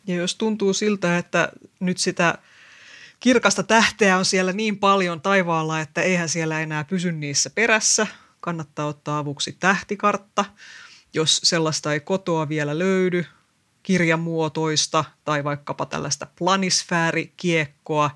Ja 0.08 0.16
jos 0.16 0.36
tuntuu 0.36 0.74
siltä, 0.74 1.18
että 1.18 1.50
nyt 1.80 1.98
sitä 1.98 2.38
kirkasta 3.20 3.64
tähteä 3.64 4.18
on 4.18 4.26
siellä 4.26 4.54
niin 4.54 4.80
paljon 4.80 5.22
taivaalla, 5.22 5.80
että 5.80 6.02
eihän 6.02 6.30
siellä 6.30 6.62
enää 6.62 6.84
pysy 6.84 7.12
niissä 7.12 7.50
perässä, 7.50 8.08
kannattaa 8.44 8.86
ottaa 8.86 9.20
avuksi 9.20 9.58
tähtikartta. 9.60 10.46
Jos 11.14 11.42
sellaista 11.44 11.94
ei 11.94 12.00
kotoa 12.00 12.50
vielä 12.50 12.80
löydy, 12.80 13.26
kirjamuotoista 13.84 15.06
tai 15.26 15.44
vaikkapa 15.44 15.86
tällaista 15.86 16.28
planisfäärikiekkoa, 16.40 18.12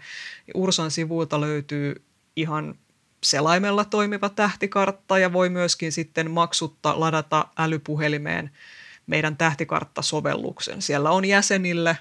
niin 0.48 0.57
Ursan 0.57 0.91
sivuilta 0.91 1.41
löytyy 1.41 2.01
ihan 2.36 2.75
selaimella 3.24 3.86
toimiva 3.86 4.29
tähtikartta 4.29 5.19
ja 5.19 5.34
voi 5.34 5.50
myöskin 5.50 5.91
sitten 5.91 6.31
maksutta 6.31 7.00
ladata 7.00 7.48
älypuhelimeen 7.57 8.51
meidän 9.07 9.38
tähtikarttasovelluksen. 9.38 10.81
Siellä 10.81 11.12
on 11.12 11.25
jäsenille 11.25 11.98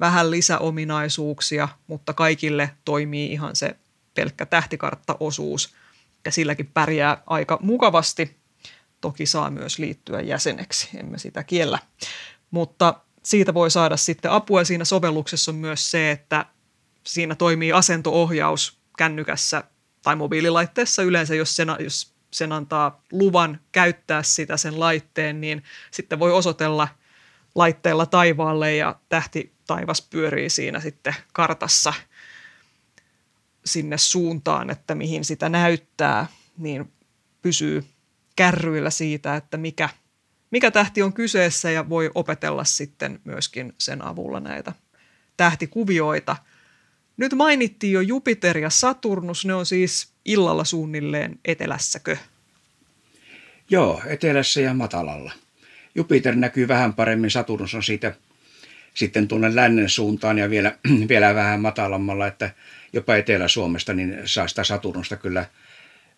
vähän 0.00 0.30
lisäominaisuuksia, 0.30 1.68
mutta 1.86 2.12
kaikille 2.12 2.70
toimii 2.84 3.32
ihan 3.32 3.56
se 3.56 3.76
pelkkä 4.14 4.46
tähtikarttaosuus 4.46 5.74
ja 6.24 6.32
silläkin 6.32 6.66
pärjää 6.66 7.22
aika 7.26 7.58
mukavasti. 7.62 8.36
Toki 9.00 9.26
saa 9.26 9.50
myös 9.50 9.78
liittyä 9.78 10.20
jäseneksi, 10.20 10.88
emme 10.96 11.18
sitä 11.18 11.44
kiellä. 11.44 11.78
Mutta 12.50 13.00
siitä 13.22 13.54
voi 13.54 13.70
saada 13.70 13.96
sitten 13.96 14.30
apua. 14.30 14.64
Siinä 14.64 14.84
sovelluksessa 14.84 15.50
on 15.52 15.56
myös 15.56 15.90
se, 15.90 16.10
että 16.10 16.46
siinä 17.06 17.34
toimii 17.34 17.72
asentoohjaus 17.72 18.78
kännykässä 18.98 19.64
tai 20.02 20.16
mobiililaitteessa 20.16 21.02
yleensä, 21.02 21.34
jos 21.34 21.56
sen, 21.56 21.68
jos 21.78 22.14
sen 22.30 22.52
antaa 22.52 23.02
luvan 23.12 23.60
käyttää 23.72 24.22
sitä 24.22 24.56
sen 24.56 24.80
laitteen, 24.80 25.40
niin 25.40 25.62
sitten 25.90 26.18
voi 26.18 26.32
osoitella 26.32 26.88
laitteella 27.54 28.06
taivaalle 28.06 28.76
ja 28.76 29.00
tähti 29.08 29.54
taivas 29.66 30.02
pyörii 30.02 30.50
siinä 30.50 30.80
sitten 30.80 31.14
kartassa– 31.32 31.94
sinne 33.64 33.98
suuntaan, 33.98 34.70
että 34.70 34.94
mihin 34.94 35.24
sitä 35.24 35.48
näyttää, 35.48 36.26
niin 36.58 36.92
pysyy 37.42 37.84
kärryillä 38.36 38.90
siitä, 38.90 39.36
että 39.36 39.56
mikä, 39.56 39.88
mikä 40.50 40.70
tähti 40.70 41.02
on 41.02 41.12
kyseessä 41.12 41.70
ja 41.70 41.88
voi 41.88 42.10
opetella 42.14 42.64
sitten 42.64 43.20
myöskin 43.24 43.72
sen 43.78 44.04
avulla 44.04 44.40
näitä 44.40 44.72
tähtikuvioita. 45.36 46.36
Nyt 47.16 47.32
mainittiin 47.32 47.92
jo 47.92 48.00
Jupiter 48.00 48.58
ja 48.58 48.70
Saturnus, 48.70 49.44
ne 49.44 49.54
on 49.54 49.66
siis 49.66 50.12
illalla 50.24 50.64
suunnilleen 50.64 51.38
etelässäkö? 51.44 52.16
Joo, 53.70 54.02
etelässä 54.06 54.60
ja 54.60 54.74
matalalla. 54.74 55.32
Jupiter 55.94 56.34
näkyy 56.34 56.68
vähän 56.68 56.94
paremmin, 56.94 57.30
Saturnus 57.30 57.74
on 57.74 57.82
siitä 57.82 58.14
sitten 58.94 59.28
tuonne 59.28 59.54
lännen 59.54 59.88
suuntaan 59.88 60.38
ja 60.38 60.50
vielä, 60.50 60.78
vielä 61.08 61.34
vähän 61.34 61.60
matalammalla, 61.60 62.26
että 62.26 62.50
jopa 62.94 63.16
Etelä-Suomesta, 63.16 63.94
niin 63.94 64.18
saa 64.24 64.48
sitä 64.48 64.64
Saturnusta 64.64 65.16
kyllä 65.16 65.46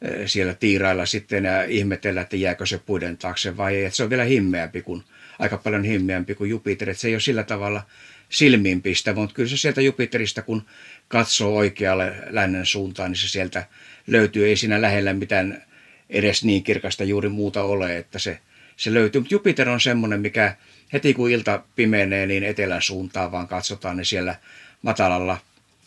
eh, 0.03 0.27
siellä 0.27 0.55
tiirailla 0.55 1.07
sitten 1.07 1.45
ja 1.45 1.63
ihmetellä, 1.63 2.21
että 2.21 2.37
jääkö 2.37 2.67
se 2.67 2.79
puiden 2.79 3.17
taakse 3.17 3.57
vai 3.57 3.77
ei. 3.77 3.85
Että 3.85 3.97
se 3.97 4.03
on 4.03 4.11
vielä 4.11 4.25
himmeämpi 4.25 4.83
kuin, 4.83 5.03
aika 5.39 5.57
paljon 5.57 5.85
himmeämpi 5.85 6.35
kuin 6.35 6.51
Jupiter. 6.51 6.91
Että 6.91 7.01
se 7.01 7.09
ei 7.09 7.15
ole 7.15 7.21
sillä 7.21 7.43
tavalla 7.43 7.83
silmiinpistä, 8.29 9.13
mutta 9.13 9.35
kyllä 9.35 9.49
se 9.49 9.57
sieltä 9.57 9.81
Jupiterista, 9.81 10.43
kun 10.43 10.67
katsoo 11.09 11.57
oikealle 11.57 12.15
lännen 12.31 12.67
suuntaan, 12.67 13.11
niin 13.11 13.19
se 13.19 13.29
sieltä 13.29 13.67
löytyy. 14.07 14.47
Ei 14.47 14.57
siinä 14.57 14.83
lähellä 14.83 15.13
mitään 15.13 15.63
edes 16.11 16.45
niin 16.45 16.63
kirkasta 16.63 17.05
juuri 17.05 17.29
muuta 17.29 17.63
ole, 17.63 17.97
että 17.97 18.19
se, 18.19 18.39
se 18.77 18.95
löytyy. 18.95 19.21
Mutta 19.21 19.35
Jupiter 19.35 19.69
on 19.69 19.81
semmoinen, 19.81 20.21
mikä 20.21 20.57
heti 20.93 21.15
kun 21.15 21.31
ilta 21.31 21.63
pimenee, 21.77 22.27
niin 22.27 22.45
etelän 22.45 22.83
suuntaan 22.83 23.33
vaan 23.33 23.49
katsotaan, 23.49 23.97
niin 23.97 24.05
siellä 24.07 24.35
matalalla 24.83 25.39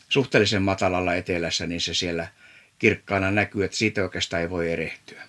suhteellisen 0.10 0.62
matalalla 0.62 1.16
etelässä, 1.16 1.68
niin 1.68 1.82
se 1.82 1.94
siellä 1.94 2.28
kirkkaana 2.80 3.32
näkyy, 3.32 3.63
että 3.63 3.78
siitä 3.78 4.04
oikeastaan 4.04 4.42
ei 4.42 4.50
voi 4.50 4.72
erehtyä. 4.72 5.24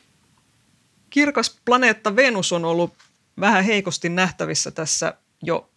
Kirkas 1.10 1.60
planeetta 1.64 2.16
Venus 2.16 2.52
on 2.52 2.64
ollut 2.64 2.94
vähän 3.40 3.64
heikosti 3.64 4.08
nähtävissä 4.08 4.70
tässä 4.70 5.14
jo 5.42 5.70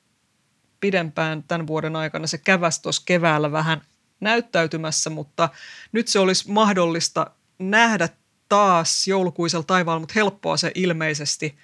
pidempään 0.79 1.43
tämän 1.43 1.67
vuoden 1.67 1.95
aikana. 1.95 2.27
Se 2.27 2.37
käväsi 2.37 2.81
tuossa 2.81 3.01
keväällä 3.05 3.51
vähän 3.51 3.81
näyttäytymässä, 4.19 5.09
mutta 5.09 5.49
nyt 5.91 6.07
se 6.07 6.19
olisi 6.19 6.51
mahdollista 6.51 7.31
nähdä 7.59 8.09
taas 8.49 9.07
joulukuisella 9.07 9.63
taivaalla, 9.63 9.99
mutta 9.99 10.13
helppoa 10.15 10.57
se 10.57 10.71
ilmeisesti 10.75 11.55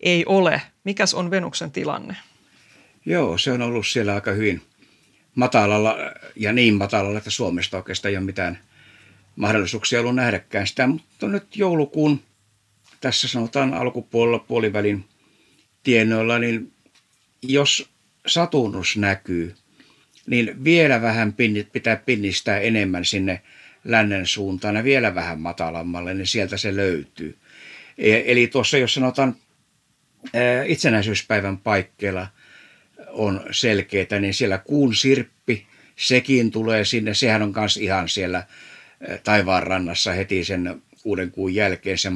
ei 0.00 0.24
ole. 0.26 0.62
Mikäs 0.84 1.14
on 1.14 1.30
Venuksen 1.30 1.70
tilanne? 1.70 2.16
Joo, 3.04 3.38
se 3.38 3.52
on 3.52 3.62
ollut 3.62 3.86
siellä 3.86 4.14
aika 4.14 4.30
hyvin– 4.30 4.62
matalalla 5.36 5.96
ja 6.36 6.52
niin 6.52 6.74
matalalla, 6.74 7.18
että 7.18 7.30
Suomesta 7.30 7.76
oikeastaan 7.76 8.10
ei 8.10 8.16
ole 8.16 8.24
mitään 8.24 8.58
mahdollisuuksia 9.36 10.00
ollut 10.00 10.14
nähdäkään 10.14 10.66
sitä. 10.66 10.86
Mutta 10.86 11.28
nyt 11.28 11.56
joulukuun, 11.56 12.22
tässä 13.00 13.28
sanotaan 13.28 13.74
alkupuolella 13.74 14.38
puolivälin 14.38 15.04
tienoilla, 15.82 16.38
niin 16.38 16.72
jos 17.42 17.88
Saturnus 18.26 18.96
näkyy, 18.96 19.54
niin 20.26 20.64
vielä 20.64 21.02
vähän 21.02 21.34
pitää 21.72 21.96
pinnistää 21.96 22.58
enemmän 22.58 23.04
sinne 23.04 23.42
lännen 23.84 24.26
suuntaan 24.26 24.76
ja 24.76 24.84
vielä 24.84 25.14
vähän 25.14 25.40
matalammalle, 25.40 26.14
niin 26.14 26.26
sieltä 26.26 26.56
se 26.56 26.76
löytyy. 26.76 27.36
E, 27.98 28.22
eli 28.26 28.46
tuossa, 28.46 28.78
jos 28.78 28.94
sanotaan 28.94 29.36
itsenäisyyspäivän 30.66 31.58
paikkeilla– 31.58 32.26
on 33.08 33.40
selkeitä, 33.50 34.18
niin 34.18 34.34
siellä 34.34 34.58
kuun 34.58 34.94
sirppi, 34.94 35.66
sekin 35.96 36.50
tulee 36.50 36.84
sinne, 36.84 37.14
sehän 37.14 37.42
on 37.42 37.52
myös 37.56 37.76
ihan 37.76 38.08
siellä 38.08 38.46
taivaan 39.24 39.62
rannassa 39.62 40.12
heti 40.12 40.44
sen 40.44 40.82
kuuden 41.02 41.30
kuun 41.30 41.54
jälkeen. 41.54 41.98
Se 41.98 42.10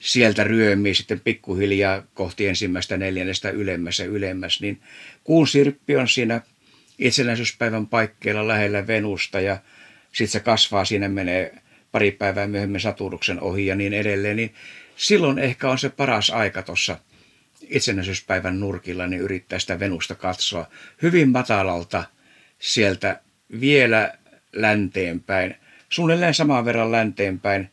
sieltä 0.00 0.44
ryömii 0.44 0.94
sitten 0.94 1.20
pikkuhiljaa 1.20 2.02
kohti 2.14 2.46
ensimmäistä 2.46 2.96
neljännestä 2.96 3.50
ylemmässä 3.50 4.04
ylemmäs, 4.04 4.60
niin 4.60 4.80
kuun 5.24 5.48
sirppi 5.48 5.96
on 5.96 6.08
siinä 6.08 6.40
itsenäisyyspäivän 6.98 7.86
paikkeilla 7.86 8.48
lähellä 8.48 8.86
Venusta 8.86 9.40
ja 9.40 9.58
sitten 10.12 10.28
se 10.28 10.40
kasvaa, 10.40 10.84
siinä 10.84 11.08
menee 11.08 11.54
pari 11.92 12.10
päivää 12.10 12.46
myöhemmin 12.46 12.80
Saturnuksen 12.80 13.40
ohi 13.40 13.66
ja 13.66 13.74
niin 13.74 13.92
edelleen, 13.92 14.36
niin 14.36 14.54
silloin 14.96 15.38
ehkä 15.38 15.70
on 15.70 15.78
se 15.78 15.88
paras 15.88 16.30
aika 16.30 16.62
tuossa 16.62 16.98
itsenäisyyspäivän 17.70 18.60
nurkilla, 18.60 19.06
niin 19.06 19.22
yrittää 19.22 19.58
sitä 19.58 19.80
Venusta 19.80 20.14
katsoa 20.14 20.66
hyvin 21.02 21.28
matalalta 21.28 22.04
sieltä 22.58 23.20
vielä 23.60 24.14
länteenpäin, 24.52 25.54
suunnilleen 25.88 26.34
saman 26.34 26.64
verran 26.64 26.92
länteenpäin 26.92 27.70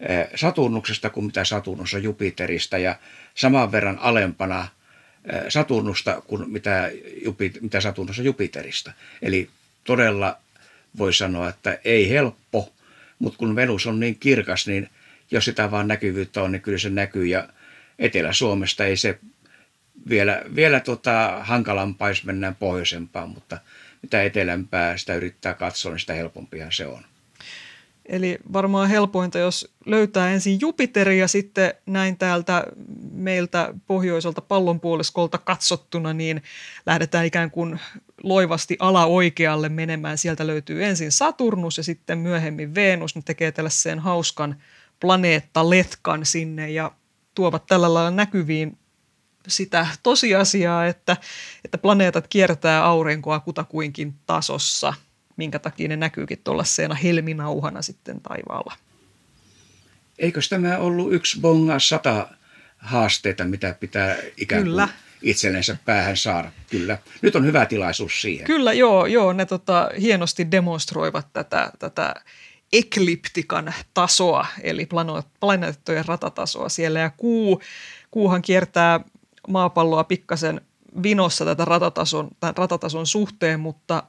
eh, 0.00 0.28
Saturnuksesta 0.34 1.10
kuin 1.10 1.26
mitä 1.26 1.44
Saturnus 1.44 1.94
on 1.94 2.02
Jupiterista 2.02 2.78
ja 2.78 2.96
saman 3.34 3.72
verran 3.72 3.98
alempana 3.98 4.68
eh, 5.24 5.42
Saturnusta 5.48 6.20
kuin 6.26 6.50
mitä, 6.50 6.90
Jupiter, 7.24 7.62
mitä 7.62 7.80
Saturnus 7.80 8.18
on 8.18 8.24
Jupiterista. 8.24 8.92
Eli 9.22 9.50
todella 9.84 10.38
voi 10.98 11.14
sanoa, 11.14 11.48
että 11.48 11.78
ei 11.84 12.10
helppo, 12.10 12.72
mutta 13.18 13.38
kun 13.38 13.56
Venus 13.56 13.86
on 13.86 14.00
niin 14.00 14.18
kirkas, 14.18 14.66
niin 14.66 14.88
jos 15.30 15.44
sitä 15.44 15.70
vaan 15.70 15.88
näkyvyyttä 15.88 16.42
on, 16.42 16.52
niin 16.52 16.62
kyllä 16.62 16.78
se 16.78 16.90
näkyy 16.90 17.26
ja 17.26 17.48
Etelä-Suomesta 17.98 18.84
ei 18.84 18.96
se 18.96 19.18
vielä, 20.08 20.42
vielä 20.54 20.80
tota 20.80 21.38
hankalampaa, 21.40 22.08
jos 22.08 22.24
mennään 22.24 22.54
pohjoisempaan, 22.54 23.28
mutta 23.28 23.58
mitä 24.02 24.22
etelämpää 24.22 24.96
sitä 24.96 25.14
yrittää 25.14 25.54
katsoa, 25.54 25.92
niin 25.92 26.00
sitä 26.00 26.12
helpompihan 26.14 26.72
se 26.72 26.86
on. 26.86 27.04
Eli 28.06 28.38
varmaan 28.52 28.88
helpointa, 28.88 29.38
jos 29.38 29.74
löytää 29.86 30.30
ensin 30.30 30.60
Jupiterin 30.60 31.18
ja 31.18 31.28
sitten 31.28 31.74
näin 31.86 32.18
täältä 32.18 32.64
meiltä 33.12 33.74
pohjoiselta 33.86 34.40
pallonpuoliskolta 34.40 35.38
katsottuna, 35.38 36.12
niin 36.12 36.42
lähdetään 36.86 37.26
ikään 37.26 37.50
kuin 37.50 37.80
loivasti 38.22 38.76
ala-oikealle 38.80 39.68
menemään. 39.68 40.18
Sieltä 40.18 40.46
löytyy 40.46 40.84
ensin 40.84 41.12
Saturnus 41.12 41.76
ja 41.76 41.84
sitten 41.84 42.18
myöhemmin 42.18 42.74
Venus. 42.74 43.16
Ne 43.16 43.22
tekee 43.24 43.52
tällaisen 43.52 43.98
hauskan 43.98 44.56
planeettaletkan 45.00 46.26
sinne 46.26 46.70
ja 46.70 46.92
tuovat 47.34 47.66
tällä 47.66 47.94
lailla 47.94 48.10
näkyviin 48.10 48.78
sitä 49.48 49.86
tosiasiaa, 50.02 50.86
että, 50.86 51.16
että 51.64 51.78
planeetat 51.78 52.28
kiertää 52.28 52.84
aurinkoa 52.84 53.40
kutakuinkin 53.40 54.14
tasossa, 54.26 54.94
minkä 55.36 55.58
takia 55.58 55.88
ne 55.88 55.96
näkyykin 55.96 56.40
tuollaisena 56.44 56.94
helminauhana 56.94 57.82
sitten 57.82 58.20
taivaalla. 58.20 58.76
Eikö 60.18 60.40
tämä 60.50 60.78
ollut 60.78 61.12
yksi 61.12 61.40
bonga 61.40 61.78
sata 61.78 62.28
haasteita, 62.78 63.44
mitä 63.44 63.76
pitää 63.80 64.16
ikään 64.36 64.62
Kyllä. 64.62 64.86
kuin 64.86 65.04
itsellensä 65.22 65.76
päähän 65.84 66.16
saada? 66.16 66.50
Kyllä. 66.70 66.98
Nyt 67.22 67.36
on 67.36 67.44
hyvä 67.44 67.66
tilaisuus 67.66 68.22
siihen. 68.22 68.46
Kyllä, 68.46 68.72
joo. 68.72 69.06
joo 69.06 69.32
ne 69.32 69.46
tota, 69.46 69.90
hienosti 70.00 70.50
demonstroivat 70.50 71.26
tätä, 71.32 71.70
tätä 71.78 72.14
ekliptikan 72.72 73.74
tasoa, 73.94 74.46
eli 74.62 74.88
planeettojen 75.40 76.04
ratatasoa 76.04 76.68
siellä. 76.68 77.00
Ja 77.00 77.10
kuu, 77.10 77.62
kuuhan 78.10 78.42
kiertää 78.42 79.00
maapalloa 79.48 80.04
pikkasen 80.04 80.60
vinossa 81.02 81.44
tätä 81.44 81.64
ratatason, 81.64 82.30
tämän 82.40 82.56
ratatason 82.56 83.06
suhteen, 83.06 83.60
mutta 83.60 84.02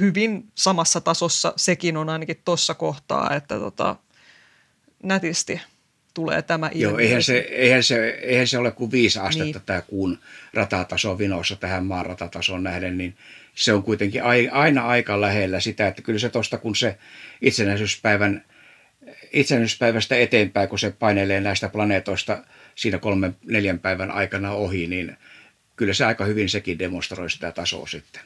hyvin 0.00 0.48
samassa 0.54 1.00
tasossa 1.00 1.52
sekin 1.56 1.96
on 1.96 2.08
ainakin 2.08 2.42
tuossa 2.44 2.74
kohtaa, 2.74 3.34
että 3.36 3.58
tota, 3.58 3.96
nätisti 5.02 5.60
tulee 6.14 6.42
tämä 6.42 6.70
ilmiö. 6.72 6.88
Joo, 6.88 6.98
eihän 6.98 7.22
se, 7.22 7.38
eihän 7.38 7.82
se, 7.82 8.08
eihän 8.08 8.46
se 8.46 8.58
ole 8.58 8.70
kuin 8.70 8.90
viisi 8.90 9.18
astetta 9.18 9.58
niin. 9.58 9.66
tämä 9.66 9.80
kuun 9.80 10.18
ratataso 10.54 11.18
vinossa 11.18 11.56
tähän 11.56 11.86
maan 11.86 12.06
ratatasoon 12.06 12.62
nähden, 12.62 12.98
niin 12.98 13.16
se 13.54 13.72
on 13.72 13.82
kuitenkin 13.82 14.22
aina 14.52 14.86
aika 14.86 15.20
lähellä 15.20 15.60
sitä, 15.60 15.88
että 15.88 16.02
kyllä 16.02 16.18
se 16.18 16.28
tuosta 16.28 16.58
kun 16.58 16.76
se 16.76 16.98
itsenäisyyspäivän, 17.40 18.44
itsenäisyyspäivästä 19.32 20.16
eteenpäin, 20.16 20.68
kun 20.68 20.78
se 20.78 20.90
painelee 20.90 21.40
näistä 21.40 21.68
planeetoista 21.68 22.44
siinä 22.80 22.98
kolmen, 22.98 23.36
neljän 23.46 23.78
päivän 23.78 24.10
aikana 24.10 24.52
ohi, 24.52 24.86
niin 24.86 25.16
kyllä 25.76 25.94
se 25.94 26.04
aika 26.04 26.24
hyvin 26.24 26.48
sekin 26.48 26.78
demonstroi 26.78 27.30
sitä 27.30 27.52
tasoa 27.52 27.86
sitten. 27.86 28.22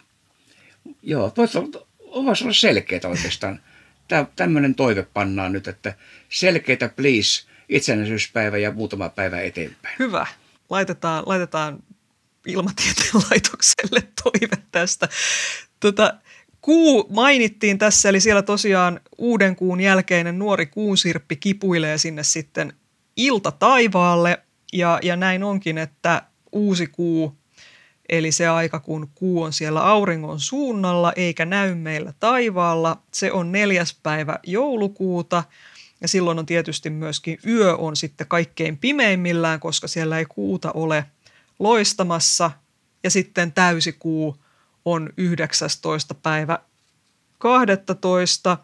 Joo, 1.03 1.33
voisi 1.37 2.45
olla 2.45 2.53
selkeitä 2.53 3.09
oikeastaan. 3.09 3.61
Tämmöinen 4.37 4.75
toive 4.75 5.07
pannaan 5.15 5.53
nyt, 5.53 5.69
että 5.69 5.95
selkeitä 6.29 6.89
please 6.89 7.45
itsenäisyyspäivä 7.69 8.59
ja 8.59 8.73
muutama 8.73 9.09
päivä 9.09 9.41
eteenpäin. 9.41 9.97
Hyvä. 9.99 10.27
Laitetaan, 10.71 11.23
laitetaan 11.27 11.79
ilmatieteen 12.47 13.11
laitokselle 13.31 14.03
toive 14.23 14.63
tästä. 14.73 15.09
Tota, 15.81 16.15
kuu 16.61 17.07
mainittiin 17.11 17.79
tässä, 17.79 18.09
eli 18.09 18.21
siellä 18.21 18.43
tosiaan 18.43 19.01
uuden 19.19 19.57
kuun 19.57 19.81
jälkeinen 19.81 20.39
nuori 20.39 20.67
kuunsirppi 20.67 21.37
kipuilee 21.37 21.99
sinne 21.99 22.23
sitten 22.23 22.73
ilta 23.17 23.51
taivaalle 23.51 24.44
ja, 24.75 24.99
ja 25.03 25.17
näin 25.17 25.45
onkin, 25.45 25.79
että 25.79 26.23
uusi 26.53 26.87
kuu, 26.87 27.37
eli 28.09 28.33
se 28.33 28.49
aika 28.49 28.81
kun 28.81 29.11
kuu 29.15 29.43
on 29.43 29.53
siellä 29.53 29.83
auringon 29.83 30.41
suunnalla 30.41 31.13
eikä 31.17 31.45
näy 31.45 31.75
meillä 31.75 32.13
taivaalla, 32.21 33.03
se 33.13 33.33
on 33.33 33.53
neljäs 33.53 33.99
päivä 34.03 34.39
joulukuuta 34.47 35.45
ja 36.01 36.09
silloin 36.09 36.39
on 36.39 36.47
tietysti 36.47 36.91
myöskin 36.91 37.39
yö 37.47 37.77
on 37.77 37.97
sitten 37.97 38.27
kaikkein 38.27 38.79
pimeimmillään, 38.79 39.61
koska 39.61 39.89
siellä 39.89 40.19
ei 40.19 40.25
kuuta 40.25 40.73
ole 40.73 41.05
loistamassa 41.59 42.51
ja 43.05 43.11
sitten 43.11 43.53
täysikuu 43.53 44.37
on 44.85 45.13
19. 45.17 46.15
päivä 46.15 46.59
12. 47.39 48.59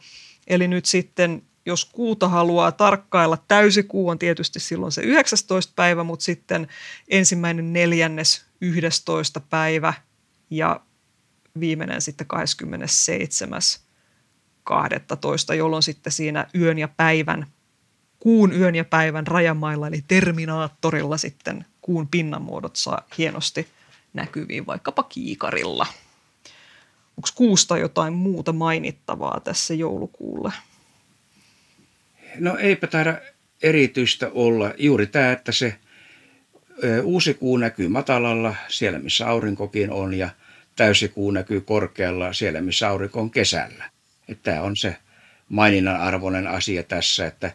Eli 0.46 0.68
nyt 0.68 0.84
sitten 0.84 1.42
jos 1.66 1.84
kuuta 1.84 2.28
haluaa 2.28 2.72
tarkkailla, 2.72 3.38
täysikuu 3.48 4.08
on 4.08 4.18
tietysti 4.18 4.60
silloin 4.60 4.92
se 4.92 5.02
19. 5.02 5.72
päivä, 5.76 6.04
mutta 6.04 6.24
sitten 6.24 6.68
ensimmäinen 7.08 7.72
neljännes 7.72 8.44
11. 8.60 9.40
päivä 9.40 9.94
ja 10.50 10.80
viimeinen 11.60 12.00
sitten 12.00 12.26
27. 12.26 13.60
12, 14.64 15.54
jolloin 15.54 15.82
sitten 15.82 16.12
siinä 16.12 16.46
yön 16.54 16.78
ja 16.78 16.88
päivän, 16.88 17.46
kuun 18.18 18.52
yön 18.52 18.74
ja 18.74 18.84
päivän 18.84 19.26
rajamailla, 19.26 19.88
eli 19.88 20.04
terminaattorilla 20.08 21.18
sitten 21.18 21.64
kuun 21.80 22.08
pinnanmuodot 22.08 22.76
saa 22.76 23.02
hienosti 23.18 23.68
näkyviin 24.12 24.66
vaikkapa 24.66 25.02
kiikarilla. 25.02 25.86
Onko 27.16 27.28
kuusta 27.34 27.78
jotain 27.78 28.12
muuta 28.12 28.52
mainittavaa 28.52 29.40
tässä 29.40 29.74
joulukuulle? 29.74 30.52
No 32.38 32.56
eipä 32.56 32.86
taida 32.86 33.18
erityistä 33.62 34.30
olla. 34.32 34.74
Juuri 34.78 35.06
tämä, 35.06 35.32
että 35.32 35.52
se 35.52 35.76
uusi 37.02 37.34
kuu 37.34 37.56
näkyy 37.56 37.88
matalalla, 37.88 38.54
siellä 38.68 38.98
missä 38.98 39.26
aurinkokin 39.26 39.90
on, 39.90 40.14
ja 40.14 40.30
täysikuu 40.76 41.30
näkyy 41.30 41.60
korkealla, 41.60 42.32
siellä 42.32 42.60
missä 42.60 42.88
aurinko 42.88 43.20
on 43.20 43.30
kesällä. 43.30 43.84
Että 44.28 44.50
tämä 44.50 44.62
on 44.62 44.76
se 44.76 44.96
maininnan 45.48 46.00
arvoinen 46.00 46.46
asia 46.46 46.82
tässä, 46.82 47.26
että 47.26 47.52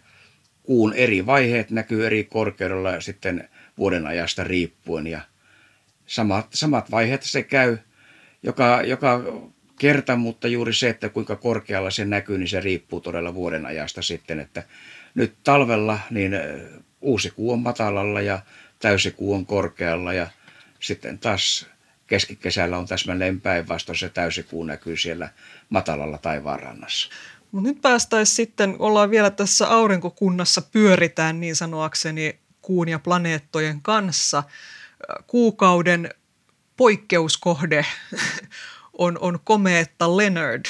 kuun 0.63 0.93
eri 0.93 1.25
vaiheet 1.25 1.71
näkyy 1.71 2.05
eri 2.05 2.23
korkeudella 2.23 3.01
sitten 3.01 3.49
vuoden 3.77 4.07
ajasta 4.07 4.43
riippuen. 4.43 5.07
Ja 5.07 5.21
samat, 6.05 6.47
samat 6.53 6.91
vaiheet 6.91 7.23
se 7.23 7.43
käy 7.43 7.77
joka, 8.43 8.81
joka 8.81 9.21
kerta, 9.79 10.15
mutta 10.15 10.47
juuri 10.47 10.73
se, 10.73 10.89
että 10.89 11.09
kuinka 11.09 11.35
korkealla 11.35 11.91
se 11.91 12.05
näkyy, 12.05 12.37
niin 12.37 12.47
se 12.47 12.59
riippuu 12.59 13.01
todella 13.01 13.33
vuoden 13.33 13.65
ajasta 13.65 14.01
sitten, 14.01 14.39
että 14.39 14.63
nyt 15.15 15.33
talvella 15.43 15.99
niin 16.09 16.31
uusi 17.01 17.31
kuu 17.31 17.51
on 17.51 17.59
matalalla 17.59 18.21
ja 18.21 18.39
täysikuu 18.79 19.33
on 19.33 19.45
korkealla 19.45 20.13
ja 20.13 20.27
sitten 20.79 21.19
taas 21.19 21.67
keskikesällä 22.07 22.77
on 22.77 22.87
täsmälleen 22.87 23.41
päinvastoin 23.41 23.97
se 23.97 24.09
täysikuu 24.09 24.63
näkyy 24.63 24.97
siellä 24.97 25.29
matalalla 25.69 26.17
taivaanrannassa. 26.17 27.09
Mutta 27.51 27.69
nyt 27.69 27.81
päästäisiin 27.81 28.35
sitten, 28.35 28.75
ollaan 28.79 29.11
vielä 29.11 29.29
tässä 29.29 29.67
aurinkokunnassa, 29.67 30.61
pyöritään 30.61 31.39
niin 31.39 31.55
sanoakseni 31.55 32.39
kuun 32.61 32.89
ja 32.89 32.99
planeettojen 32.99 33.81
kanssa. 33.81 34.43
Kuukauden 35.27 36.09
poikkeuskohde 36.77 37.85
on, 38.97 39.17
on 39.21 39.39
komeetta 39.43 40.17
Leonard 40.17 40.65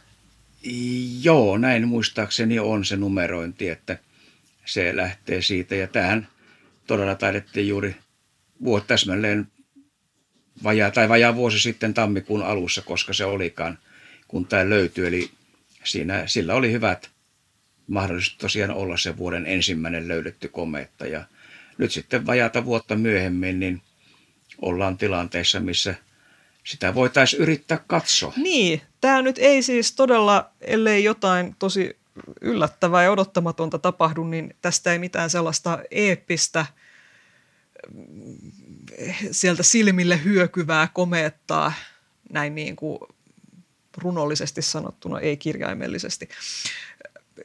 Joo, 1.21 1.58
näin 1.58 1.88
muistaakseni 1.88 2.60
on 2.60 2.86
se 2.86 2.97
numerointi, 2.97 3.69
että 3.69 3.97
se 4.65 4.95
lähtee 4.95 5.41
siitä. 5.41 5.75
Ja 5.75 5.88
tähän 5.88 6.27
todella 6.88 7.15
taidettiin 7.15 7.67
juuri 7.67 7.95
vuotta 8.63 8.88
täsmälleen 8.88 9.47
vajaa, 10.63 10.91
tai 10.91 11.10
vajaa 11.10 11.36
vuosi 11.36 11.60
sitten 11.60 11.93
tammikuun 11.93 12.43
alussa, 12.43 12.82
koska 12.82 13.13
se 13.13 13.25
olikaan, 13.25 13.77
kun 14.27 14.45
tämä 14.45 14.69
löytyi. 14.69 15.08
Eli 15.08 15.32
siinä, 15.84 16.28
sillä 16.28 16.54
oli 16.54 16.72
hyvät 16.72 17.10
mahdollisesti 17.88 18.38
tosiaan 18.38 18.72
olla 18.72 18.98
se 18.98 19.17
vuoden 19.17 19.46
ensimmäinen 19.46 20.08
löydetty 20.08 20.48
kometta. 20.48 21.06
Ja 21.06 21.26
nyt 21.78 21.91
sitten 21.91 22.26
vajata 22.26 22.65
vuotta 22.65 22.96
myöhemmin, 22.96 23.60
niin 23.60 23.82
ollaan 24.62 24.98
tilanteessa, 24.98 25.60
missä 25.60 25.96
sitä 26.63 26.96
voitaisiin 26.96 27.41
yrittää 27.41 27.84
katsoa. 27.88 28.34
Niin, 28.38 28.82
tämä 29.02 29.22
nyt 29.22 29.38
ei 29.38 29.63
siis 29.63 29.96
todella, 29.96 30.50
ellei 30.62 31.04
jotain 31.04 31.56
tosi 31.60 31.98
yllättävää 32.41 33.04
ja 33.04 33.12
odottamatonta 33.12 33.80
tapahdu, 33.80 34.24
niin 34.24 34.56
tästä 34.62 34.91
ei 34.91 35.00
mitään 35.00 35.30
sellaista 35.30 35.80
eeppistä 35.91 36.65
sieltä 39.32 39.63
silmille 39.63 40.24
hyökyvää 40.24 40.88
komeettaa, 40.93 41.74
näin 42.30 42.56
niin 42.56 42.76
kuin 42.76 43.00
runollisesti 43.97 44.62
sanottuna, 44.62 45.19
ei 45.19 45.38
kirjaimellisesti. 45.38 46.29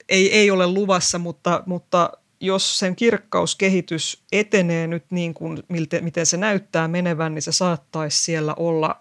Ei, 0.09 0.33
ei 0.33 0.51
ole 0.51 0.67
luvassa, 0.67 1.19
mutta, 1.19 1.63
mutta 1.67 2.11
jos 2.41 2.79
sen 2.79 2.97
kirkkauskehitys 2.97 4.23
etenee 4.33 4.87
nyt 4.87 5.05
niin 5.11 5.35
kuin 5.35 5.63
miten 6.01 6.27
se 6.27 6.37
näyttää 6.37 6.89
menevän, 6.89 7.35
niin 7.35 7.43
se 7.43 7.53
saattaisi 7.53 8.25
siellä 8.25 8.55
olla 8.55 9.01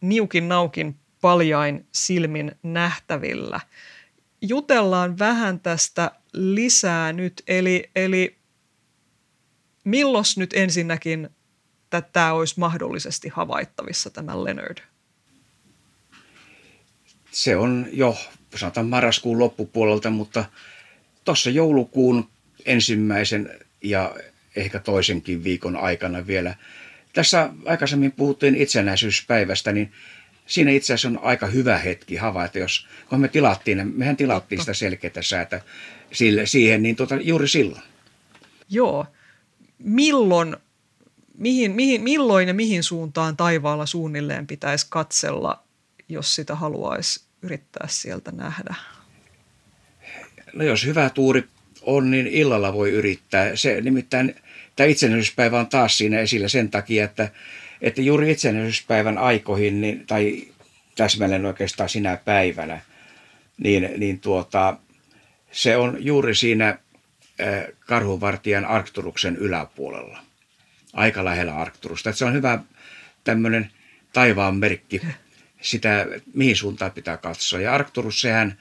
niukin 0.00 0.48
naukin 0.48 0.96
paljain 1.20 1.86
silmin 1.92 2.52
nähtävillä. 2.62 3.60
Jutellaan 4.40 5.18
vähän 5.18 5.60
tästä 5.60 6.10
lisää 6.32 7.12
nyt, 7.12 7.42
eli, 7.46 7.90
eli 7.96 8.38
milloin 9.84 10.24
nyt 10.36 10.52
ensinnäkin 10.54 11.30
tämä 12.12 12.32
olisi 12.32 12.60
mahdollisesti 12.60 13.28
havaittavissa, 13.28 14.10
tämä 14.10 14.44
Leonard? 14.44 14.78
Se 17.32 17.56
on 17.56 17.86
jo, 17.92 18.16
sanotaan 18.56 18.86
marraskuun 18.86 19.38
loppupuolelta, 19.38 20.10
mutta 20.10 20.44
tuossa 21.24 21.50
joulukuun 21.50 22.28
ensimmäisen 22.66 23.58
ja 23.82 24.14
ehkä 24.56 24.78
toisenkin 24.78 25.44
viikon 25.44 25.76
aikana 25.76 26.26
vielä. 26.26 26.54
Tässä 27.12 27.50
aikaisemmin 27.66 28.12
puhuttiin 28.12 28.56
itsenäisyyspäivästä, 28.56 29.72
niin 29.72 29.92
siinä 30.46 30.70
itse 30.70 30.94
asiassa 30.94 31.08
on 31.08 31.24
aika 31.24 31.46
hyvä 31.46 31.78
hetki 31.78 32.16
havaita, 32.16 32.58
jos 32.58 32.86
kun 33.08 33.20
me 33.20 33.28
tilattiin, 33.28 33.92
mehän 33.94 34.16
tilattiin 34.16 34.60
sitä 34.60 34.74
selkeää 34.74 35.22
säätä 35.22 35.60
sille, 36.12 36.46
siihen, 36.46 36.82
niin 36.82 36.96
tuota, 36.96 37.14
juuri 37.14 37.48
silloin. 37.48 37.82
Joo. 38.68 39.06
Milloin, 39.78 40.56
mihin, 41.38 41.72
mihin, 41.72 42.02
milloin 42.02 42.48
ja 42.48 42.54
mihin 42.54 42.82
suuntaan 42.82 43.36
taivaalla 43.36 43.86
suunnilleen 43.86 44.46
pitäisi 44.46 44.86
katsella, 44.88 45.62
jos 46.12 46.34
sitä 46.34 46.54
haluaisi 46.54 47.24
yrittää 47.42 47.86
sieltä 47.88 48.32
nähdä? 48.32 48.74
No 50.52 50.64
jos 50.64 50.86
hyvä 50.86 51.10
tuuri 51.10 51.44
on, 51.82 52.10
niin 52.10 52.26
illalla 52.26 52.72
voi 52.72 52.90
yrittää. 52.90 53.56
Se 53.56 53.80
nimittäin, 53.80 54.34
tämä 54.76 54.86
itsenäisyyspäivä 54.86 55.60
on 55.60 55.66
taas 55.66 55.98
siinä 55.98 56.18
esillä 56.18 56.48
sen 56.48 56.70
takia, 56.70 57.04
että, 57.04 57.30
että 57.80 58.02
juuri 58.02 58.30
itsenäisyyspäivän 58.30 59.18
aikoihin, 59.18 59.80
niin, 59.80 60.06
tai 60.06 60.48
täsmälleen 60.96 61.46
oikeastaan 61.46 61.88
sinä 61.88 62.16
päivänä, 62.16 62.80
niin, 63.58 63.90
niin 63.96 64.20
tuota, 64.20 64.76
se 65.52 65.76
on 65.76 65.96
juuri 66.00 66.34
siinä 66.34 66.78
karhuvartijan 67.86 68.64
Arkturuksen 68.64 69.36
yläpuolella, 69.36 70.18
aika 70.92 71.24
lähellä 71.24 71.54
Arkturusta. 71.54 72.10
Että 72.10 72.18
se 72.18 72.24
on 72.24 72.34
hyvä 72.34 72.58
tämmöinen 73.24 73.70
taivaan 74.12 74.56
merkki 74.56 75.00
sitä, 75.62 76.06
mihin 76.34 76.56
suuntaan 76.56 76.92
pitää 76.92 77.16
katsoa. 77.16 77.60
Ja 77.60 77.74
Arkturus, 77.74 78.20
sehän 78.20 78.58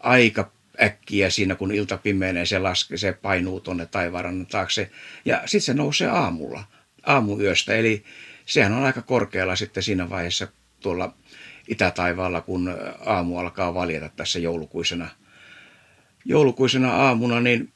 aika 0.00 0.50
äkkiä 0.82 1.30
siinä, 1.30 1.54
kun 1.54 1.72
ilta 1.72 1.96
pimenee, 1.96 2.46
se 2.46 2.58
laskee, 2.58 2.96
se 2.96 3.12
painuu 3.12 3.60
tuonne 3.60 3.86
taivaanrannan 3.86 4.46
taakse. 4.46 4.90
Ja 5.24 5.42
sitten 5.46 5.60
se 5.60 5.74
nousee 5.74 6.08
aamulla, 6.08 6.64
aamuyöstä. 7.06 7.74
Eli 7.74 8.04
sehän 8.46 8.72
on 8.72 8.84
aika 8.84 9.02
korkealla 9.02 9.56
sitten 9.56 9.82
siinä 9.82 10.10
vaiheessa 10.10 10.48
tuolla 10.80 11.14
itätaivaalla, 11.68 12.40
kun 12.40 12.76
aamu 13.06 13.38
alkaa 13.38 13.74
valjeta 13.74 14.10
tässä 14.16 14.38
joulukuisena, 14.38 15.08
joulukuisena 16.24 16.92
aamuna, 16.92 17.40
niin 17.40 17.72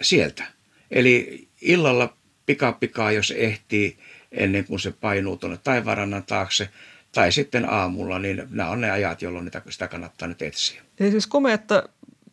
sieltä. 0.00 0.44
Eli 0.90 1.48
illalla 1.60 2.16
pikapikaa, 2.46 3.12
jos 3.12 3.30
ehtii 3.30 3.98
ennen 4.32 4.64
kuin 4.64 4.80
se 4.80 4.90
painuu 4.90 5.36
tuonne 5.36 5.58
taivaanrannan 5.64 6.22
taakse, 6.22 6.68
tai 7.12 7.32
sitten 7.32 7.72
aamulla, 7.72 8.18
niin 8.18 8.42
nämä 8.50 8.70
on 8.70 8.80
ne 8.80 8.90
ajat, 8.90 9.22
jolloin 9.22 9.44
niitä, 9.44 9.62
sitä 9.68 9.88
kannattaa 9.88 10.28
nyt 10.28 10.42
etsiä. 10.42 10.82
Eli 11.00 11.10
siis 11.10 11.26
komea, 11.26 11.54
että 11.54 11.82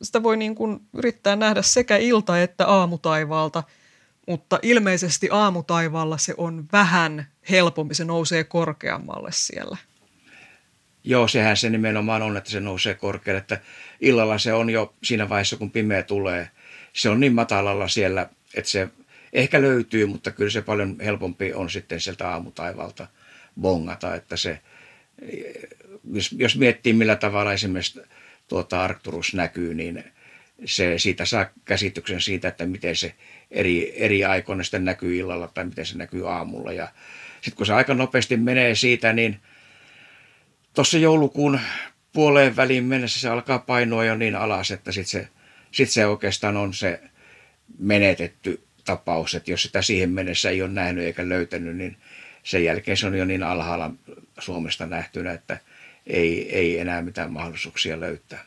sitä 0.02 0.24
voi 0.24 0.38
niin 0.38 0.56
kuin 0.56 0.80
yrittää 0.94 1.36
nähdä 1.36 1.62
sekä 1.62 1.98
ilta- 1.98 2.42
että 2.42 2.68
aamutaivaalta, 2.68 3.64
mutta 4.28 4.60
ilmeisesti 4.62 5.30
aamutaivaalla 5.32 6.18
se 6.18 6.34
on 6.38 6.66
vähän 6.72 7.28
helpompi, 7.50 7.96
se 7.96 8.06
nousee 8.06 8.44
korkeammalle 8.44 9.30
siellä. 9.34 9.78
Joo, 11.04 11.28
sehän 11.28 11.58
se 11.58 11.70
nimenomaan 11.70 12.22
on, 12.22 12.38
että 12.38 12.50
se 12.50 12.60
nousee 12.60 12.94
korkealle, 12.94 13.40
että 13.40 13.60
illalla 14.02 14.38
se 14.38 14.54
on 14.54 14.70
jo 14.70 14.94
siinä 15.04 15.30
vaiheessa, 15.30 15.58
kun 15.58 15.72
pimeä 15.72 16.04
tulee. 16.04 16.50
Se 16.94 17.10
on 17.10 17.20
niin 17.20 17.34
matalalla 17.34 17.88
siellä, 17.88 18.30
että 18.54 18.72
se 18.72 18.90
ehkä 19.34 19.62
löytyy, 19.62 20.06
mutta 20.06 20.32
kyllä 20.32 20.52
se 20.52 20.62
paljon 20.62 20.96
helpompi 21.00 21.54
on 21.54 21.70
sitten 21.70 22.02
sieltä 22.02 22.30
aamutaivalta 22.30 23.08
bongata, 23.62 24.16
että 24.16 24.38
se, 24.38 24.60
jos, 26.14 26.32
jos 26.38 26.58
miettii 26.58 26.94
millä 26.94 27.16
tavalla 27.16 27.54
esimerkiksi 27.54 28.02
tuota 28.48 28.84
Arcturus 28.84 29.34
näkyy, 29.34 29.74
niin 29.74 30.04
se, 30.66 31.00
siitä 31.00 31.26
saa 31.26 31.46
käsityksen 31.66 32.22
siitä, 32.22 32.48
että 32.48 32.66
miten 32.66 32.96
se 32.96 33.16
eri, 33.52 33.94
eri 33.96 34.26
aikoina 34.26 34.64
sitten 34.64 34.86
näkyy 34.86 35.18
illalla 35.18 35.48
tai 35.48 35.66
miten 35.66 35.86
se 35.86 35.98
näkyy 35.98 36.30
aamulla. 36.30 36.74
Ja 36.74 36.88
sitten 37.42 37.58
kun 37.58 37.66
se 37.66 37.74
aika 37.74 37.94
nopeasti 37.94 38.38
menee 38.38 38.76
siitä, 38.76 39.14
niin 39.14 39.40
tuossa 40.74 40.98
joulukuun 40.98 41.60
puoleen 42.14 42.56
väliin 42.56 42.84
mennessä 42.84 43.20
se 43.20 43.30
alkaa 43.30 43.60
painua 43.60 44.06
jo 44.06 44.16
niin 44.16 44.36
alas, 44.36 44.72
että 44.72 44.92
sitten 44.92 45.22
se, 45.22 45.28
sit 45.72 45.90
se 45.90 46.06
oikeastaan 46.06 46.58
on 46.58 46.74
se 46.74 47.02
menetetty 47.80 48.64
tapaus, 48.86 49.36
että 49.36 49.52
jos 49.52 49.64
sitä 49.64 49.82
siihen 49.82 50.10
mennessä 50.10 50.50
ei 50.50 50.62
ole 50.62 50.72
nähnyt 50.72 51.04
eikä 51.04 51.30
löytänyt, 51.30 51.76
niin 51.76 51.98
sen 52.48 52.64
jälkeen 52.64 52.98
se 52.98 53.08
on 53.08 53.18
jo 53.18 53.26
niin 53.26 53.44
alhaalla 53.44 53.92
Suomesta 54.40 54.86
nähtynä, 54.86 55.32
että 55.32 55.60
ei, 56.06 56.56
ei 56.56 56.80
enää 56.80 57.02
mitään 57.02 57.32
mahdollisuuksia 57.32 58.00
löytää. 58.00 58.46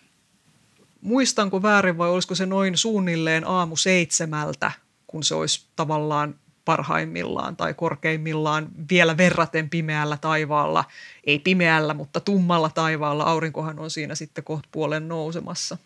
Muistanko 1.01 1.63
väärin 1.63 1.99
vai 1.99 2.09
olisiko 2.09 2.35
se 2.35 2.47
noin 2.47 2.77
suunnilleen 2.77 3.47
aamu 3.47 3.77
seitsemältä, 3.77 4.73
kun 5.07 5.25
se 5.25 5.35
olisi 5.35 5.67
tavallaan 5.77 6.35
parhaimmillaan 6.65 7.57
tai 7.57 7.75
korkeimmillaan 7.75 8.69
vielä 8.91 9.17
verraten 9.17 9.71
pimeällä 9.71 10.17
taivaalla. 10.17 10.85
Ei 11.25 11.39
pimeällä, 11.39 11.95
mutta 11.95 12.21
tummalla 12.21 12.71
taivaalla. 12.75 13.25
Aurinkohan 13.25 13.79
on 13.79 13.91
siinä 13.91 14.15
sitten 14.15 14.45
kohta 14.45 14.69
puolen 14.73 15.09
nousemassa. 15.09 15.79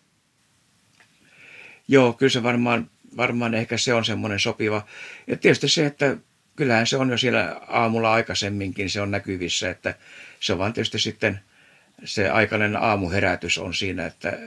Joo, 1.88 2.12
kyllä 2.12 2.30
se 2.30 2.42
varmaan, 2.42 2.90
varmaan 3.16 3.54
ehkä 3.54 3.78
se 3.78 3.94
on 3.94 4.04
semmoinen 4.04 4.40
sopiva. 4.40 4.82
Ja 5.26 5.36
tietysti 5.36 5.68
se, 5.68 5.86
että 5.86 6.16
kyllähän 6.56 6.86
se 6.86 6.96
on 6.96 7.10
jo 7.10 7.18
siellä 7.18 7.60
aamulla 7.68 8.12
aikaisemminkin, 8.12 8.90
se 8.90 9.00
on 9.00 9.10
näkyvissä, 9.10 9.70
että 9.70 9.94
se 10.40 10.52
on 10.52 10.58
vaan 10.58 10.72
tietysti 10.72 10.98
sitten– 10.98 11.40
se 12.04 12.30
aikainen 12.30 12.76
aamuherätys 12.76 13.58
on 13.58 13.74
siinä, 13.74 14.06
että 14.06 14.38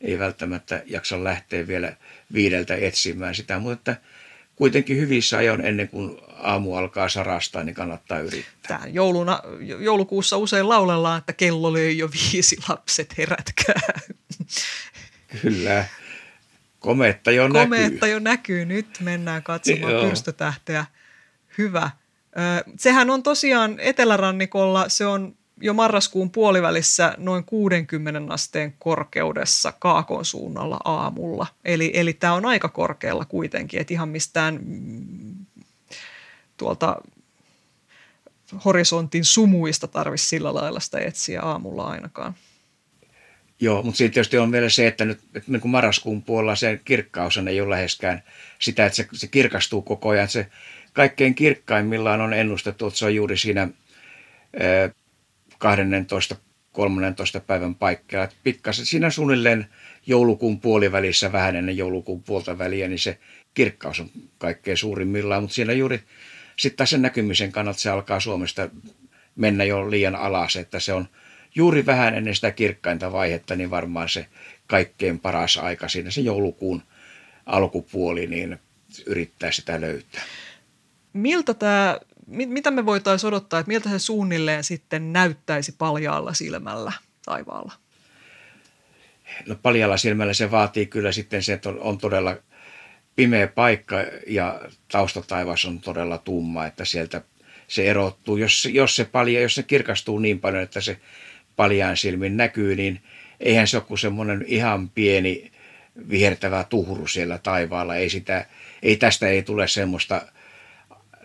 ei 0.00 0.18
välttämättä 0.18 0.82
jaksa 0.86 1.24
lähteä 1.24 1.66
vielä 1.66 1.96
viideltä 2.32 2.74
etsimään 2.74 3.34
sitä, 3.34 3.58
mutta 3.58 3.96
kuitenkin 4.56 4.96
hyvissä 4.96 5.38
ajoin 5.38 5.60
ennen 5.60 5.88
kuin 5.88 6.18
aamu 6.36 6.74
alkaa 6.74 7.08
sarastaa, 7.08 7.62
niin 7.62 7.74
kannattaa 7.74 8.18
yrittää. 8.18 8.78
Tämä 8.78 8.86
jouluna, 8.86 9.40
joulukuussa 9.60 10.36
usein 10.36 10.68
laulellaan, 10.68 11.18
että 11.18 11.32
kello 11.32 11.72
löi 11.72 11.98
jo 11.98 12.08
viisi, 12.10 12.56
lapset 12.68 13.18
herätkää. 13.18 13.80
Kyllä. 15.42 15.84
Kometta 16.78 17.30
jo 17.30 17.42
Kometta 17.42 17.68
näkyy. 17.68 17.84
Kometta 17.84 18.06
jo 18.06 18.18
näkyy. 18.18 18.64
Nyt 18.64 18.98
mennään 19.00 19.42
katsomaan 19.42 20.08
pyrstötähteä. 20.08 20.84
Hyvä. 21.58 21.90
Sehän 22.78 23.10
on 23.10 23.22
tosiaan 23.22 23.80
etelärannikolla, 23.80 24.88
se 24.88 25.06
on 25.06 25.34
jo 25.60 25.74
marraskuun 25.74 26.30
puolivälissä 26.30 27.14
noin 27.18 27.44
60 27.44 28.34
asteen 28.34 28.74
korkeudessa 28.78 29.72
kaakon 29.78 30.24
suunnalla 30.24 30.80
aamulla. 30.84 31.46
Eli, 31.64 31.90
eli 31.94 32.12
tämä 32.12 32.32
on 32.32 32.46
aika 32.46 32.68
korkealla 32.68 33.24
kuitenkin, 33.24 33.80
että 33.80 33.94
ihan 33.94 34.08
mistään 34.08 34.60
mm, 34.64 35.46
tuolta 36.56 36.96
horisontin 38.64 39.24
sumuista 39.24 39.88
tarvitsisi 39.88 40.28
sillä 40.28 40.54
lailla 40.54 40.80
sitä 40.80 40.98
etsiä 40.98 41.42
aamulla 41.42 41.84
ainakaan. 41.84 42.34
Joo, 43.60 43.82
mutta 43.82 43.98
siinä 43.98 44.12
tietysti 44.12 44.38
on 44.38 44.52
vielä 44.52 44.68
se, 44.68 44.86
että 44.86 45.04
nyt 45.04 45.20
että 45.34 45.52
niin 45.52 45.60
kuin 45.60 45.72
marraskuun 45.72 46.22
puolella 46.22 46.56
se 46.56 46.80
kirkkaus 46.84 47.38
ei 47.48 47.60
ole 47.60 47.70
läheskään 47.70 48.22
sitä, 48.58 48.86
että 48.86 48.96
se, 48.96 49.08
se 49.12 49.26
kirkastuu 49.26 49.82
koko 49.82 50.08
ajan. 50.08 50.28
Se 50.28 50.46
kaikkein 50.92 51.34
kirkkaimmillaan 51.34 52.20
on 52.20 52.34
ennustettu, 52.34 52.86
että 52.86 52.98
se 52.98 53.04
on 53.04 53.14
juuri 53.14 53.36
siinä 53.36 53.68
12 55.58 56.36
13 56.72 57.40
päivän 57.40 57.74
paikkaa. 57.74 58.28
Pikkasen 58.42 58.86
siinä 58.86 59.10
suunnilleen 59.10 59.66
joulukuun 60.06 60.60
puolivälissä, 60.60 61.32
vähän 61.32 61.56
ennen 61.56 61.76
joulukuun 61.76 62.22
puolta 62.22 62.58
väliä, 62.58 62.88
niin 62.88 62.98
se 62.98 63.18
kirkkaus 63.54 64.00
on 64.00 64.10
kaikkein 64.38 64.76
suurimmillaan, 64.76 65.42
mutta 65.42 65.54
siinä 65.54 65.72
juuri 65.72 66.00
sitten 66.56 66.86
sen 66.86 67.02
näkymisen 67.02 67.52
kannalta 67.52 67.80
se 67.80 67.90
alkaa 67.90 68.20
Suomesta 68.20 68.68
mennä 69.36 69.64
jo 69.64 69.90
liian 69.90 70.16
alas, 70.16 70.56
että 70.56 70.80
se 70.80 70.92
on 70.92 71.08
juuri 71.54 71.86
vähän 71.86 72.14
ennen 72.14 72.34
sitä 72.34 72.50
kirkkainta 72.50 73.12
vaihetta, 73.12 73.56
niin 73.56 73.70
varmaan 73.70 74.08
se 74.08 74.26
kaikkein 74.66 75.20
paras 75.20 75.56
aika 75.56 75.88
siinä 75.88 76.10
se 76.10 76.20
joulukuun 76.20 76.82
alkupuoli, 77.46 78.26
niin 78.26 78.58
yrittää 79.06 79.52
sitä 79.52 79.80
löytää. 79.80 80.22
Miltä 81.12 81.54
tämä, 81.54 81.98
mitä 82.26 82.70
me 82.70 82.86
voitaisiin 82.86 83.28
odottaa, 83.28 83.60
että 83.60 83.68
miltä 83.68 83.88
se 83.88 83.98
suunnilleen 83.98 84.64
sitten 84.64 85.12
näyttäisi 85.12 85.74
paljaalla 85.78 86.34
silmällä 86.34 86.92
taivaalla? 87.24 87.72
No 89.46 89.56
paljaalla 89.62 89.96
silmällä 89.96 90.34
se 90.34 90.50
vaatii 90.50 90.86
kyllä 90.86 91.12
sitten 91.12 91.42
se, 91.42 91.52
että 91.52 91.68
on, 91.68 91.80
on 91.80 91.98
todella 91.98 92.36
pimeä 93.16 93.46
paikka 93.46 93.96
ja 94.26 94.60
taustataivas 94.92 95.64
on 95.64 95.80
todella 95.80 96.18
tumma, 96.18 96.66
että 96.66 96.84
sieltä 96.84 97.22
se 97.68 97.90
erottuu. 97.90 98.36
Jos, 98.36 98.68
jos 98.72 98.96
se 98.96 99.04
palja, 99.04 99.40
jos 99.40 99.54
se 99.54 99.62
kirkastuu 99.62 100.18
niin 100.18 100.40
paljon, 100.40 100.62
että 100.62 100.80
se 100.80 101.00
paljaan 101.56 101.96
silmin 101.96 102.36
näkyy, 102.36 102.76
niin 102.76 103.02
eihän 103.40 103.68
se 103.68 103.76
ole 103.76 103.84
kuin 103.84 103.98
semmoinen 103.98 104.44
ihan 104.46 104.88
pieni 104.88 105.52
vihertävä 106.10 106.64
tuhru 106.64 107.06
siellä 107.06 107.38
taivaalla. 107.38 107.96
Ei, 107.96 108.10
sitä, 108.10 108.46
ei 108.82 108.96
tästä 108.96 109.28
ei 109.28 109.42
tule 109.42 109.68
semmoista, 109.68 110.22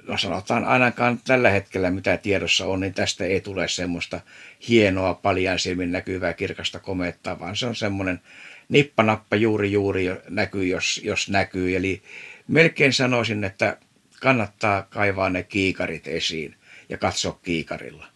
no 0.08 0.17
sanotaan 0.17 0.65
ainakaan 0.65 1.20
tällä 1.28 1.50
hetkellä 1.50 1.91
mitä 1.91 2.17
tiedossa 2.17 2.65
on, 2.65 2.80
niin 2.80 2.93
tästä 2.93 3.26
ei 3.26 3.41
tule 3.41 3.67
semmoista 3.67 4.22
hienoa 4.70 5.13
paljaan 5.13 5.60
silmin 5.60 5.91
näkyvää 5.91 6.34
kirkasta 6.34 6.80
komettaa, 6.80 7.39
vaan 7.39 7.56
se 7.56 7.65
on 7.65 7.76
semmoinen 7.76 8.22
nippanappa 8.70 9.36
juuri 9.36 9.72
juuri 9.72 10.06
näkyy, 10.30 10.67
jos, 10.67 11.02
jos 11.04 11.30
näkyy. 11.30 11.76
Eli 11.76 12.04
melkein 12.48 12.93
sanoisin, 12.93 13.43
että 13.43 13.78
kannattaa 14.22 14.82
kaivaa 14.84 15.30
ne 15.30 15.43
kiikarit 15.43 16.08
esiin 16.08 16.56
ja 16.89 16.98
katsoa 16.98 17.39
kiikarilla. 17.43 18.08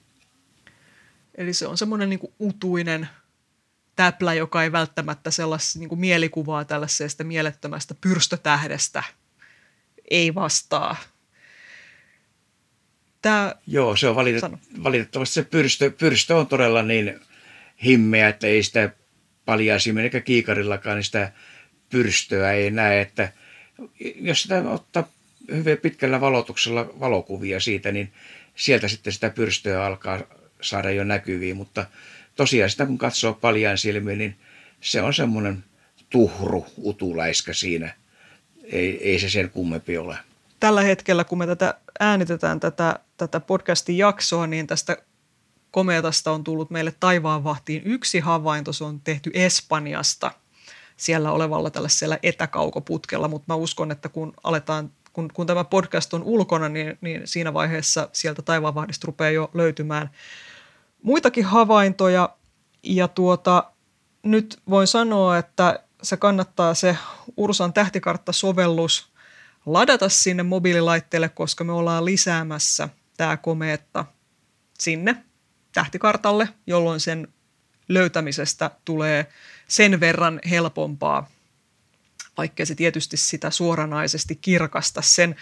Eli 1.36 1.54
se 1.54 1.68
on 1.68 1.78
semmoinen 1.78 2.10
niin 2.10 2.34
utuinen 2.40 3.10
täplä, 3.96 4.34
joka 4.34 4.64
ei 4.64 4.72
välttämättä 4.72 5.32
sellaista 5.32 5.80
niin 5.80 6.00
mielikuvaa 6.00 6.66
tällaisesta 6.66 7.24
mielettömästä 7.24 7.96
pyrstötähdestä 8.02 9.04
ei 10.12 10.36
vastaa. 10.36 10.96
Tämä, 13.22 13.56
Joo, 13.68 13.96
se 13.96 14.08
on 14.08 14.16
valitet- 14.16 14.84
valitettavasti 14.84 15.34
se 15.34 15.44
pyrstö, 15.44 15.92
pyrstö 15.92 16.36
on 16.38 16.48
todella 16.48 16.84
niin 16.84 17.20
himmeä, 17.84 18.28
että 18.28 18.48
ei 18.48 18.64
sitä 18.64 18.90
paljaisimmin 19.46 20.04
eikä 20.04 20.20
kiikarillakaan 20.22 20.96
niin 20.96 21.04
sitä 21.04 21.32
pyrstöä 21.90 22.52
ei 22.52 22.72
näe, 22.72 23.02
että 23.02 23.32
jos 24.16 24.42
sitä 24.42 24.70
ottaa 24.70 25.08
hyvin 25.52 25.78
pitkällä 25.78 26.22
valotuksella 26.22 26.94
valokuvia 27.00 27.60
siitä, 27.60 27.92
niin 27.92 28.12
sieltä 28.56 28.88
sitten 28.88 29.14
sitä 29.14 29.30
pyrstöä 29.30 29.86
alkaa 29.86 30.20
saada 30.62 30.92
jo 30.92 31.04
näkyviin, 31.04 31.58
mutta 31.58 31.86
tosiaan 32.36 32.70
sitä 32.70 32.86
kun 32.86 32.98
katsoo 32.98 33.34
paljaan 33.34 33.78
silmiin, 33.78 34.18
niin 34.18 34.36
se 34.82 35.02
on 35.02 35.14
semmoinen 35.14 35.64
tuhru 36.10 36.66
utuläiskä 36.78 37.54
siinä. 37.54 37.94
Ei, 38.64 39.10
ei 39.10 39.20
se 39.20 39.30
sen 39.30 39.50
kummempi 39.50 39.98
ole. 39.98 40.18
Tällä 40.60 40.82
hetkellä, 40.82 41.24
kun 41.24 41.38
me 41.38 41.48
tätä 41.48 41.74
äänitetään 42.02 42.60
tätä, 42.60 43.00
tätä 43.18 43.40
podcastin 43.40 43.98
jaksoa, 43.98 44.48
niin 44.48 44.68
tästä 44.68 44.98
komeetasta 45.72 46.32
on 46.32 46.44
tullut 46.44 46.70
meille 46.70 46.94
taivaanvahtiin 47.00 47.82
yksi 47.86 48.20
havainto. 48.20 48.74
Se 48.74 48.84
on 48.84 49.02
tehty 49.02 49.32
Espanjasta 49.34 50.32
siellä 50.98 51.32
olevalla 51.32 51.70
tällaisella 51.70 52.18
etäkaukoputkella, 52.24 53.28
mutta 53.28 53.54
mä 53.54 53.56
uskon, 53.56 53.92
että 53.92 54.10
kun 54.10 54.34
aletaan 54.44 54.92
kun, 55.14 55.30
kun 55.34 55.48
tämä 55.48 55.64
podcast 55.64 56.14
on 56.14 56.24
ulkona, 56.24 56.70
niin, 56.70 56.98
niin 57.02 57.22
siinä 57.26 57.54
vaiheessa 57.54 58.10
sieltä 58.14 58.42
taivaanvahdista 58.42 59.06
rupeaa 59.06 59.32
jo 59.32 59.52
löytymään 59.54 60.10
muitakin 61.04 61.46
havaintoja. 61.46 62.30
Ja 62.84 63.08
tuota, 63.08 63.64
nyt 64.24 64.62
voin 64.70 64.88
sanoa, 64.88 65.38
että 65.38 65.80
se 66.04 66.18
kannattaa 66.18 66.74
se 66.74 66.98
Ursan 67.38 67.74
tähtikartta-sovellus 67.74 69.11
ladata 69.66 70.10
sinne 70.10 70.44
mobiililaitteelle, 70.44 71.30
koska 71.30 71.64
me 71.64 71.72
ollaan 71.72 72.06
lisäämässä 72.06 72.90
tämä 73.18 73.38
komeetta 73.38 74.06
sinne 74.80 75.24
tähtikartalle, 75.74 76.50
jolloin 76.68 77.00
sen 77.00 77.28
löytämisestä 77.90 78.72
tulee 78.86 79.28
sen 79.68 80.00
verran 80.00 80.40
helpompaa, 80.50 81.30
vaikkei 82.38 82.66
se 82.66 82.76
tietysti 82.76 83.18
sitä 83.18 83.52
suoranaisesti 83.52 84.36
kirkasta. 84.36 85.02
Sen 85.02 85.36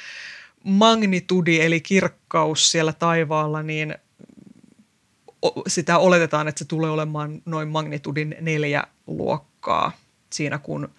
magnitudi 0.63 1.61
eli 1.61 1.81
kirkkaus 1.81 2.71
siellä 2.71 2.93
taivaalla, 2.93 3.63
niin 3.63 3.95
sitä 5.67 5.97
oletetaan, 5.97 6.47
että 6.47 6.59
se 6.59 6.65
tulee 6.65 6.89
olemaan 6.89 7.41
noin 7.45 7.67
magnitudin 7.67 8.35
neljä 8.41 8.83
luokkaa 9.07 9.91
siinä, 10.29 10.57
kun 10.57 10.89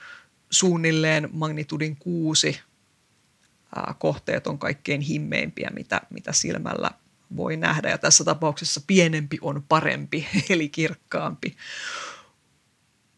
suunnilleen 0.51 1.29
magnitudin 1.33 1.97
kuusi 1.97 2.61
kohteet 3.99 4.47
on 4.47 4.59
kaikkein 4.59 5.01
himmeimpiä, 5.01 5.71
mitä, 5.75 6.01
mitä 6.11 6.33
silmällä 6.33 6.91
voi 7.37 7.57
nähdä. 7.57 7.91
Ja 7.91 7.99
tässä 7.99 8.25
tapauksessa 8.25 8.81
pienempi 8.87 9.39
on 9.41 9.65
parempi, 9.69 10.27
eli 10.51 10.69
kirkkaampi. 10.69 11.57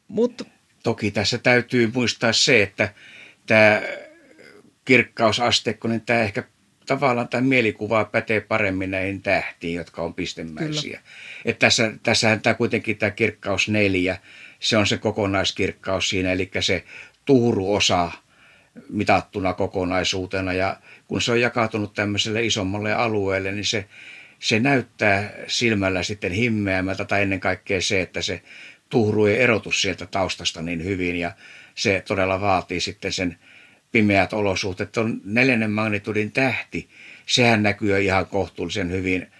Mut, 0.08 0.42
Toki 0.82 1.10
tässä 1.10 1.38
täytyy 1.38 1.90
muistaa 1.94 2.32
se, 2.32 2.62
että 2.62 2.94
tämä 3.46 3.82
kirkkausasteikko, 4.84 5.88
niin 5.88 6.00
tämä 6.00 6.20
ehkä 6.20 6.44
tavallaan 6.86 7.28
tämä 7.28 7.40
mielikuva 7.40 8.04
pätee 8.04 8.40
paremmin 8.40 8.90
näihin 8.90 9.22
tähtiin, 9.22 9.74
jotka 9.74 10.02
on 10.02 10.14
pistemäisiä. 10.14 11.00
Että 11.44 11.66
tässä, 11.66 11.92
tässähän 12.02 12.40
tämä 12.40 12.54
kuitenkin 12.54 12.98
tämä 12.98 13.10
kirkkaus 13.10 13.68
neljä, 13.68 14.18
se 14.60 14.76
on 14.76 14.86
se 14.86 14.98
kokonaiskirkkaus 14.98 16.08
siinä, 16.08 16.32
eli 16.32 16.50
se 16.60 16.84
tuhruosa 17.24 18.12
mitattuna 18.88 19.54
kokonaisuutena. 19.54 20.52
Ja 20.52 20.76
kun 21.08 21.22
se 21.22 21.32
on 21.32 21.40
jakautunut 21.40 21.94
tämmöiselle 21.94 22.44
isommalle 22.44 22.94
alueelle, 22.94 23.52
niin 23.52 23.64
se, 23.64 23.88
se 24.38 24.60
näyttää 24.60 25.30
silmällä 25.46 26.02
sitten 26.02 26.32
himmeämältä, 26.32 27.04
tai 27.04 27.22
ennen 27.22 27.40
kaikkea 27.40 27.80
se, 27.80 28.00
että 28.00 28.22
se 28.22 28.42
tuhru 28.88 29.26
ei 29.26 29.42
erotu 29.42 29.72
sieltä 29.72 30.06
taustasta 30.06 30.62
niin 30.62 30.84
hyvin, 30.84 31.16
ja 31.16 31.32
se 31.74 32.02
todella 32.08 32.40
vaatii 32.40 32.80
sitten 32.80 33.12
sen 33.12 33.38
pimeät 33.92 34.32
olosuhteet. 34.32 34.96
On 34.96 35.20
neljännen 35.24 35.70
magnitudin 35.70 36.32
tähti, 36.32 36.88
sehän 37.26 37.62
näkyy 37.62 38.00
ihan 38.00 38.26
kohtuullisen 38.26 38.90
hyvin, 38.90 39.32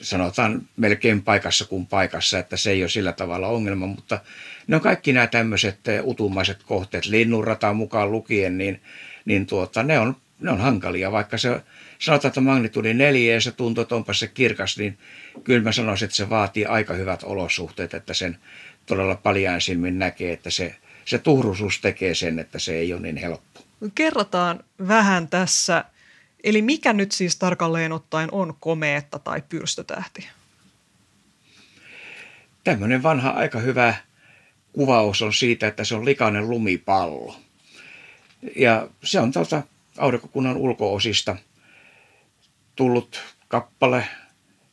sanotaan 0.00 0.62
melkein 0.76 1.22
paikassa 1.22 1.64
kuin 1.64 1.86
paikassa, 1.86 2.38
että 2.38 2.56
se 2.56 2.70
ei 2.70 2.82
ole 2.82 2.88
sillä 2.88 3.12
tavalla 3.12 3.48
ongelma, 3.48 3.86
mutta 3.86 4.20
ne 4.66 4.76
on 4.76 4.82
kaikki 4.82 5.12
nämä 5.12 5.26
tämmöiset 5.26 5.78
utumaiset 6.02 6.62
kohteet, 6.62 7.06
linnunrata 7.06 7.72
mukaan 7.72 8.12
lukien, 8.12 8.58
niin, 8.58 8.80
niin 9.24 9.46
tuota, 9.46 9.82
ne, 9.82 9.98
on, 9.98 10.16
ne 10.40 10.50
on 10.50 10.60
hankalia, 10.60 11.12
vaikka 11.12 11.38
se 11.38 11.60
sanotaan, 11.98 12.30
että 12.30 12.40
magnitudi 12.40 12.94
neljä 12.94 13.34
ja 13.34 13.40
se 13.40 13.52
tuntuu, 13.52 13.82
että 13.82 13.94
onpa 13.94 14.14
se 14.14 14.26
kirkas, 14.26 14.78
niin 14.78 14.98
kyllä 15.44 15.62
mä 15.62 15.72
sanoisin, 15.72 16.06
että 16.06 16.16
se 16.16 16.30
vaatii 16.30 16.66
aika 16.66 16.94
hyvät 16.94 17.22
olosuhteet, 17.22 17.94
että 17.94 18.14
sen 18.14 18.38
todella 18.86 19.14
paljaan 19.14 19.60
silmin 19.60 19.98
näkee, 19.98 20.32
että 20.32 20.50
se, 20.50 20.76
se 21.04 21.18
tuhruisuus 21.18 21.80
tekee 21.80 22.14
sen, 22.14 22.38
että 22.38 22.58
se 22.58 22.74
ei 22.74 22.92
ole 22.92 23.02
niin 23.02 23.16
helppo. 23.16 23.60
Kerrataan 23.94 24.64
vähän 24.88 25.28
tässä, 25.28 25.84
eli 26.44 26.62
mikä 26.62 26.92
nyt 26.92 27.12
siis 27.12 27.36
tarkalleen 27.36 27.92
ottaen 27.92 28.28
on 28.32 28.56
komeetta 28.60 29.18
tai 29.18 29.42
pyrstötähti? 29.48 30.28
Tämmöinen 32.64 33.02
vanha 33.02 33.30
aika 33.30 33.58
hyvä 33.58 33.94
kuvaus 34.72 35.22
on 35.22 35.32
siitä, 35.32 35.66
että 35.66 35.84
se 35.84 35.94
on 35.94 36.04
likainen 36.04 36.50
lumipallo. 36.50 37.36
Ja 38.56 38.88
se 39.04 39.20
on 39.20 39.32
tuolta 39.32 39.62
aurinkokunnan 39.98 40.56
ulkoosista 40.56 41.36
tullut 42.76 43.20
kappale, 43.48 44.04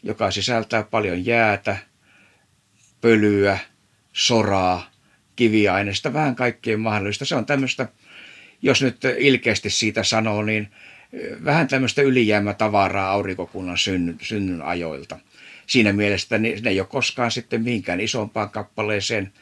joka 0.03 0.31
sisältää 0.31 0.83
paljon 0.83 1.25
jäätä, 1.25 1.77
pölyä, 3.01 3.59
soraa, 4.13 4.89
kiviaineista, 5.35 6.13
vähän 6.13 6.35
kaikkea 6.35 6.77
mahdollista. 6.77 7.25
Se 7.25 7.35
on 7.35 7.45
tämmöistä, 7.45 7.87
jos 8.61 8.81
nyt 8.81 8.97
ilkeästi 9.17 9.69
siitä 9.69 10.03
sanoo, 10.03 10.43
niin 10.43 10.71
vähän 11.45 11.67
tämmöistä 11.67 12.01
ylijäämätavaraa 12.01 13.11
aurinkokunnan 13.11 13.77
synnyn, 13.77 14.17
synnyn 14.21 14.61
ajoilta. 14.61 15.19
Siinä 15.67 15.93
mielessä 15.93 16.37
ne 16.37 16.53
ei 16.65 16.79
ole 16.79 16.87
koskaan 16.87 17.31
sitten 17.31 17.63
mihinkään 17.63 17.99
isompaan 17.99 18.49
kappaleeseen 18.49 19.33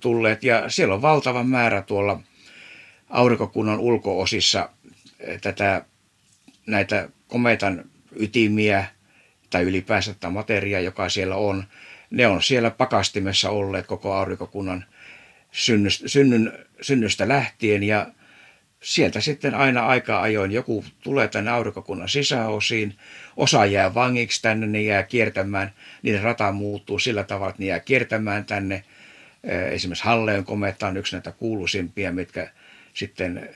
tulleet. 0.00 0.44
Ja 0.44 0.70
siellä 0.70 0.94
on 0.94 1.02
valtava 1.02 1.44
määrä 1.44 1.82
tuolla 1.82 2.20
aurinkokunnan 3.10 3.78
ulkoosissa 3.78 4.68
tätä, 5.40 5.84
näitä 6.66 7.08
kometan 7.28 7.84
ytimiä, 8.16 8.84
tai 9.50 9.62
ylipäänsä 9.62 10.14
tämä 10.14 10.32
materia, 10.32 10.80
joka 10.80 11.08
siellä 11.08 11.36
on, 11.36 11.64
ne 12.10 12.26
on 12.26 12.42
siellä 12.42 12.70
pakastimessa 12.70 13.50
olleet 13.50 13.86
koko 13.86 14.12
aurinkokunnan 14.12 14.84
synnyn, 16.06 16.52
synnystä 16.80 17.28
lähtien 17.28 17.82
ja 17.82 18.06
sieltä 18.82 19.20
sitten 19.20 19.54
aina 19.54 19.86
aika 19.86 20.20
ajoin 20.20 20.52
joku 20.52 20.84
tulee 21.02 21.28
tänne 21.28 21.50
aurinkokunnan 21.50 22.08
sisäosiin, 22.08 22.94
osa 23.36 23.66
jää 23.66 23.94
vangiksi 23.94 24.42
tänne, 24.42 24.66
ne 24.66 24.82
jää 24.82 25.02
kiertämään, 25.02 25.72
niiden 26.02 26.22
rata 26.22 26.52
muuttuu 26.52 26.98
sillä 26.98 27.24
tavalla, 27.24 27.50
että 27.50 27.62
ne 27.62 27.66
jää 27.66 27.80
kiertämään 27.80 28.44
tänne. 28.44 28.84
Esimerkiksi 29.70 30.04
Halleen 30.04 30.44
kometta 30.44 30.86
on 30.86 30.96
yksi 30.96 31.16
näitä 31.16 31.32
kuuluisimpia, 31.32 32.12
mitkä 32.12 32.50
sitten 32.94 33.50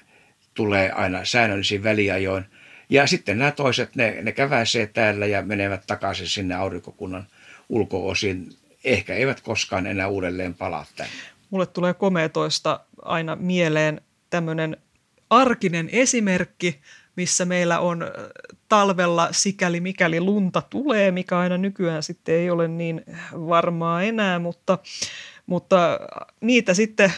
tulee 0.55 0.93
aina 0.93 1.25
säännöllisiin 1.25 1.83
väliajoin. 1.83 2.45
Ja 2.89 3.07
sitten 3.07 3.39
nämä 3.39 3.51
toiset, 3.51 3.97
ne, 3.97 4.19
ne 4.23 4.33
käväisee 4.33 4.87
täällä 4.87 5.27
ja 5.27 5.43
menevät 5.43 5.83
takaisin 5.87 6.29
sinne 6.29 6.55
aurinkokunnan 6.55 7.27
ulkoosiin. 7.69 8.49
Ehkä 8.85 9.15
eivät 9.15 9.41
koskaan 9.41 9.87
enää 9.87 10.09
uudelleen 10.09 10.55
palaa 10.55 10.87
tänne. 10.97 11.13
Mulle 11.51 11.67
tulee 11.67 11.95
komeetoista 11.95 12.81
aina 13.03 13.37
mieleen 13.37 14.01
tämmöinen 14.31 14.77
arkinen 15.33 15.89
esimerkki, 15.93 16.81
missä 17.17 17.45
meillä 17.45 17.79
on 17.81 18.05
talvella 18.69 19.29
sikäli 19.31 19.81
mikäli 19.81 20.21
lunta 20.21 20.63
tulee, 20.71 21.11
mikä 21.11 21.39
aina 21.39 21.59
nykyään 21.59 22.03
sitten 22.03 22.35
ei 22.35 22.51
ole 22.51 22.69
niin 22.69 23.05
varmaa 23.33 24.03
enää, 24.03 24.39
mutta, 24.39 24.79
mutta 25.47 26.01
niitä 26.41 26.75
sitten 26.75 27.13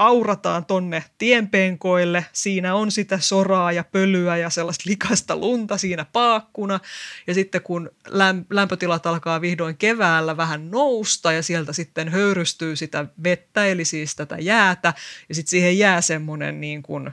aurataan 0.00 0.64
tonne 0.64 1.04
tienpenkoille. 1.18 2.26
Siinä 2.32 2.74
on 2.74 2.90
sitä 2.90 3.18
soraa 3.18 3.72
ja 3.72 3.84
pölyä 3.84 4.36
ja 4.36 4.50
sellaista 4.50 4.90
likasta 4.90 5.36
lunta 5.36 5.78
siinä 5.78 6.06
paakkuna. 6.12 6.80
Ja 7.26 7.34
sitten 7.34 7.62
kun 7.62 7.90
lämpötilat 8.50 9.06
alkaa 9.06 9.40
vihdoin 9.40 9.76
keväällä 9.76 10.36
vähän 10.36 10.70
nousta 10.70 11.32
ja 11.32 11.42
sieltä 11.42 11.72
sitten 11.72 12.08
höyrystyy 12.08 12.76
sitä 12.76 13.06
vettä, 13.24 13.66
eli 13.66 13.84
siis 13.84 14.16
tätä 14.16 14.36
jäätä. 14.38 14.94
Ja 15.28 15.34
sitten 15.34 15.50
siihen 15.50 15.78
jää 15.78 16.00
semmoinen 16.00 16.60
niin 16.60 16.82
kuin 16.82 17.10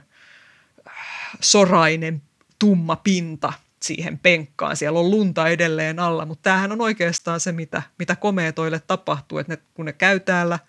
sorainen 1.40 2.22
tumma 2.58 2.96
pinta 2.96 3.52
siihen 3.82 4.18
penkkaan. 4.18 4.76
Siellä 4.76 4.98
on 4.98 5.10
lunta 5.10 5.48
edelleen 5.48 5.98
alla, 5.98 6.26
mutta 6.26 6.42
tämähän 6.42 6.72
on 6.72 6.80
oikeastaan 6.80 7.40
se, 7.40 7.52
mitä, 7.52 7.82
mitä 7.98 8.16
komeetoille 8.16 8.80
tapahtuu, 8.86 9.38
että 9.38 9.52
ne, 9.52 9.58
kun 9.74 9.84
ne 9.84 9.92
käy 9.92 10.20
täällä– 10.20 10.58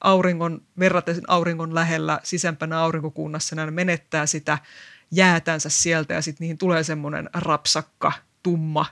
auringon, 0.00 0.62
verraten 0.78 1.22
auringon 1.28 1.74
lähellä 1.74 2.20
sisämpänä 2.22 2.80
aurinkokunnassa, 2.80 3.56
ne 3.56 3.70
menettää 3.70 4.26
sitä 4.26 4.58
jäätänsä 5.10 5.68
sieltä 5.68 6.14
ja 6.14 6.22
sitten 6.22 6.44
niihin 6.44 6.58
tulee 6.58 6.82
semmoinen 6.82 7.30
rapsakka, 7.34 8.12
tumma 8.42 8.86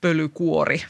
pölykuori. 0.00 0.82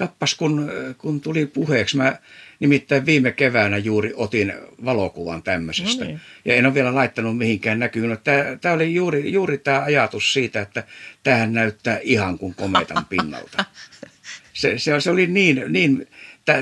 Kappas, 0.00 0.34
kun, 0.34 0.72
kun 0.98 1.20
tuli 1.20 1.46
puheeksi, 1.46 1.96
mä 1.96 2.16
nimittäin 2.60 3.06
viime 3.06 3.32
keväänä 3.32 3.78
juuri 3.78 4.12
otin 4.16 4.52
valokuvan 4.84 5.42
tämmöisestä. 5.42 6.04
No 6.04 6.10
niin. 6.10 6.20
Ja 6.44 6.54
en 6.54 6.66
ole 6.66 6.74
vielä 6.74 6.94
laittanut 6.94 7.38
mihinkään 7.38 7.78
näkyyn. 7.78 8.18
Tämä 8.60 8.74
oli 8.74 8.94
juuri, 8.94 9.32
juuri 9.32 9.58
tämä 9.58 9.82
ajatus 9.82 10.32
siitä, 10.32 10.60
että 10.60 10.84
tähän 11.22 11.52
näyttää 11.52 11.98
ihan 12.02 12.38
kuin 12.38 12.54
kometan 12.54 13.06
pinnalta. 13.08 13.64
Se, 14.52 14.78
se, 14.78 15.00
se 15.00 15.10
oli 15.10 15.26
niin, 15.26 15.64
niin 15.68 16.08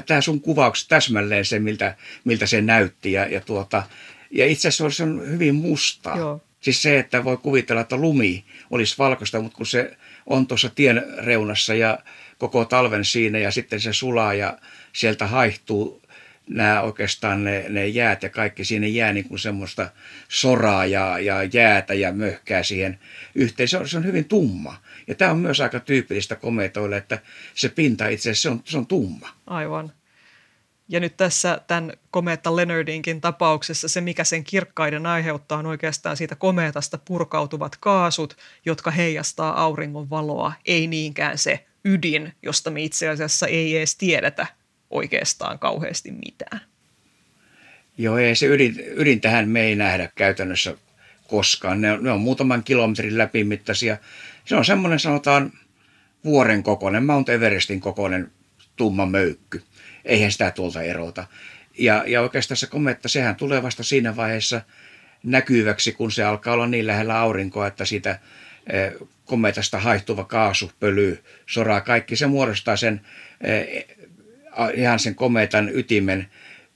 tämä 0.06 0.20
sun 0.20 0.40
kuvaus 0.40 0.88
täsmälleen 0.88 1.44
se, 1.44 1.58
miltä, 1.58 1.94
miltä 2.24 2.46
se 2.46 2.60
näytti. 2.60 3.12
Ja, 3.12 3.26
ja, 3.26 3.40
tuota, 3.40 3.82
ja 4.30 4.46
itse 4.46 4.68
asiassa 4.68 4.96
se 4.96 5.02
on 5.02 5.30
hyvin 5.30 5.54
mustaa. 5.54 6.18
Joo. 6.18 6.40
Siis 6.60 6.82
se, 6.82 6.98
että 6.98 7.24
voi 7.24 7.36
kuvitella, 7.36 7.80
että 7.80 7.96
lumi 7.96 8.44
olisi 8.70 8.98
valkoista, 8.98 9.40
mutta 9.40 9.56
kun 9.56 9.66
se 9.66 9.96
on 10.26 10.46
tuossa 10.46 10.70
tien 10.74 11.04
reunassa 11.18 11.74
ja 11.74 11.98
koko 12.38 12.64
talven 12.64 13.04
siinä 13.04 13.38
ja 13.38 13.50
sitten 13.50 13.80
se 13.80 13.92
sulaa 13.92 14.34
ja 14.34 14.58
sieltä 14.92 15.26
haihtuu 15.26 16.02
nämä 16.48 16.80
oikeastaan 16.80 17.44
ne, 17.44 17.64
ne 17.68 17.86
jäät 17.86 18.22
ja 18.22 18.30
kaikki 18.30 18.64
siinä 18.64 18.86
jää 18.86 19.12
niin 19.12 19.28
kuin 19.28 19.38
semmoista 19.38 19.90
soraa 20.28 20.86
ja, 20.86 21.18
ja 21.18 21.42
jäätä 21.42 21.94
ja 21.94 22.12
möhkää 22.12 22.62
siihen 22.62 22.98
yhteen. 23.34 23.68
Se 23.68 23.78
on, 23.78 23.88
se 23.88 23.96
on 23.96 24.04
hyvin 24.04 24.24
tumma. 24.24 24.76
Ja 25.06 25.14
tämä 25.14 25.30
on 25.30 25.38
myös 25.38 25.60
aika 25.60 25.80
tyypillistä 25.80 26.36
kometoille, 26.36 26.96
että 26.96 27.18
se 27.54 27.68
pinta 27.68 28.08
itse 28.08 28.30
asiassa 28.30 28.42
se 28.42 28.52
on, 28.52 28.62
se 28.64 28.78
on 28.78 28.86
tumma. 28.86 29.28
Aivan. 29.46 29.92
Ja 30.88 31.00
nyt 31.00 31.16
tässä 31.16 31.60
tämän 31.66 31.92
komeetta 32.10 32.56
Leonardinkin 32.56 33.20
tapauksessa 33.20 33.88
se, 33.88 34.00
mikä 34.00 34.24
sen 34.24 34.44
kirkkaiden 34.44 35.06
aiheuttaa, 35.06 35.58
on 35.58 35.66
oikeastaan 35.66 36.16
siitä 36.16 36.36
komeetasta 36.36 36.98
purkautuvat 36.98 37.76
kaasut, 37.76 38.36
jotka 38.66 38.90
heijastaa 38.90 39.62
auringon 39.62 40.10
valoa, 40.10 40.52
ei 40.66 40.86
niinkään 40.86 41.38
se 41.38 41.67
ydin, 41.84 42.32
josta 42.42 42.70
me 42.70 42.82
itse 42.82 43.08
asiassa 43.08 43.46
ei 43.46 43.76
edes 43.76 43.96
tiedetä 43.96 44.46
oikeastaan 44.90 45.58
kauheasti 45.58 46.10
mitään. 46.10 46.60
Joo, 47.98 48.18
ei 48.18 48.34
se 48.34 48.46
ydin, 48.46 48.74
ydin 48.78 49.20
tähän 49.20 49.48
me 49.48 49.60
ei 49.60 49.76
nähdä 49.76 50.08
käytännössä 50.14 50.74
koskaan. 51.28 51.80
Ne 51.80 51.92
on, 51.92 52.04
ne 52.04 52.10
on 52.10 52.20
muutaman 52.20 52.64
kilometrin 52.64 53.18
läpimittaisia. 53.18 53.96
Se 54.44 54.56
on 54.56 54.64
semmoinen 54.64 54.98
sanotaan 54.98 55.52
vuoren 56.24 56.62
kokoinen, 56.62 57.04
Mount 57.04 57.28
Everestin 57.28 57.80
kokoinen 57.80 58.30
tumma 58.76 59.06
möykky. 59.06 59.62
Eihän 60.04 60.32
sitä 60.32 60.50
tuolta 60.50 60.82
erota. 60.82 61.26
Ja, 61.78 62.04
ja 62.06 62.20
oikeastaan 62.20 62.56
se 62.56 62.66
kometta, 62.66 63.08
sehän 63.08 63.36
tulee 63.36 63.62
vasta 63.62 63.82
siinä 63.82 64.16
vaiheessa 64.16 64.60
näkyväksi, 65.22 65.92
kun 65.92 66.12
se 66.12 66.24
alkaa 66.24 66.54
olla 66.54 66.66
niin 66.66 66.86
lähellä 66.86 67.18
aurinkoa, 67.18 67.66
että 67.66 67.84
siitä 67.84 68.18
kometasta 69.24 69.78
haihtuva 69.78 70.24
kaasu, 70.24 70.72
pöly, 70.80 71.22
soraa, 71.46 71.80
kaikki 71.80 72.16
se 72.16 72.26
muodostaa 72.26 72.76
sen 72.76 73.00
eh, 73.40 73.86
ihan 74.74 74.98
sen 74.98 75.14
kometan 75.14 75.70
ytimen 75.74 76.28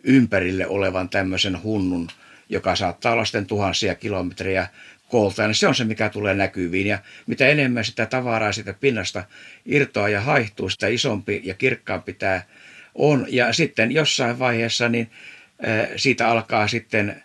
ympärille 0.05 0.67
olevan 0.67 1.09
tämmöisen 1.09 1.63
hunnun, 1.63 2.09
joka 2.49 2.77
saattaa 2.77 3.13
olla 3.13 3.25
sitten 3.25 3.47
tuhansia 3.47 3.95
kilometriä 3.95 4.69
kooltaan. 5.09 5.55
Se 5.55 5.69
on 5.69 5.75
se, 5.75 5.85
mikä 5.85 6.09
tulee 6.09 6.35
näkyviin. 6.35 6.87
Ja 6.87 6.99
mitä 7.27 7.47
enemmän 7.47 7.85
sitä 7.85 8.07
tavaraa 8.07 8.53
sitä 8.53 8.73
pinnasta 8.73 9.25
irtoaa 9.67 10.09
ja 10.09 10.21
haihtuu, 10.21 10.69
sitä 10.69 10.89
isompi 10.89 11.41
ja 11.45 11.55
kirkkaampi 11.55 12.13
tämä 12.13 12.43
on. 12.95 13.27
Ja 13.29 13.53
sitten 13.53 13.93
jossain 13.93 14.39
vaiheessa 14.39 14.89
niin 14.89 15.11
siitä 15.97 16.29
alkaa 16.29 16.69
sitten 16.69 17.23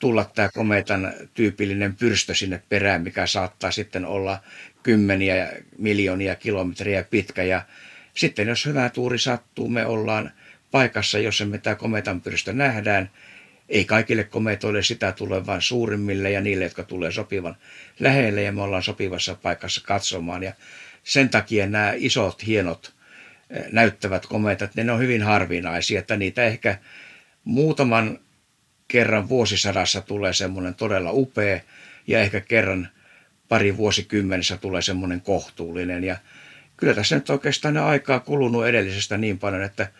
tulla 0.00 0.30
tämä 0.34 0.48
kometan 0.54 1.12
tyypillinen 1.34 1.96
pyrstö 1.96 2.34
sinne 2.34 2.62
perään, 2.68 3.02
mikä 3.02 3.26
saattaa 3.26 3.70
sitten 3.70 4.04
olla 4.04 4.40
kymmeniä 4.82 5.52
miljoonia 5.78 6.34
kilometriä 6.34 7.04
pitkä. 7.04 7.42
Ja 7.42 7.62
sitten 8.14 8.48
jos 8.48 8.66
hyvä 8.66 8.88
tuuri 8.88 9.18
sattuu, 9.18 9.68
me 9.68 9.86
ollaan 9.86 10.30
paikassa, 10.70 11.18
jossa 11.18 11.46
me 11.46 11.58
tämä 11.58 11.76
kometanpyrstö 11.76 12.52
nähdään. 12.52 13.10
Ei 13.68 13.84
kaikille 13.84 14.24
kometoille 14.24 14.82
sitä 14.82 15.12
tule, 15.12 15.46
vain 15.46 15.62
suurimmille 15.62 16.30
ja 16.30 16.40
niille, 16.40 16.64
jotka 16.64 16.82
tulee 16.82 17.12
sopivan 17.12 17.56
lähelle 18.00 18.42
ja 18.42 18.52
me 18.52 18.62
ollaan 18.62 18.82
sopivassa 18.82 19.34
paikassa 19.34 19.80
katsomaan. 19.84 20.42
Ja 20.42 20.52
sen 21.04 21.28
takia 21.28 21.66
nämä 21.66 21.92
isot, 21.96 22.46
hienot 22.46 22.94
eh, 23.50 23.64
näyttävät 23.72 24.26
kometat, 24.26 24.74
ne 24.74 24.92
on 24.92 25.00
hyvin 25.00 25.22
harvinaisia, 25.22 25.98
että 25.98 26.16
niitä 26.16 26.44
ehkä 26.44 26.78
muutaman 27.44 28.18
kerran 28.90 29.28
vuosisadassa 29.28 30.00
tulee 30.00 30.32
semmoinen 30.32 30.74
todella 30.74 31.10
upea 31.12 31.60
ja 32.06 32.20
ehkä 32.20 32.40
kerran 32.40 32.88
pari 33.48 33.76
vuosikymmenessä 33.76 34.56
tulee 34.56 34.82
semmoinen 34.82 35.20
kohtuullinen. 35.20 36.04
Ja 36.04 36.16
kyllä 36.76 36.94
tässä 36.94 37.14
nyt 37.14 37.30
oikeastaan 37.30 37.74
ne 37.74 37.80
aikaa 37.80 38.20
kulunut 38.20 38.66
edellisestä 38.66 39.18
niin 39.18 39.38
paljon, 39.38 39.62
että 39.62 39.92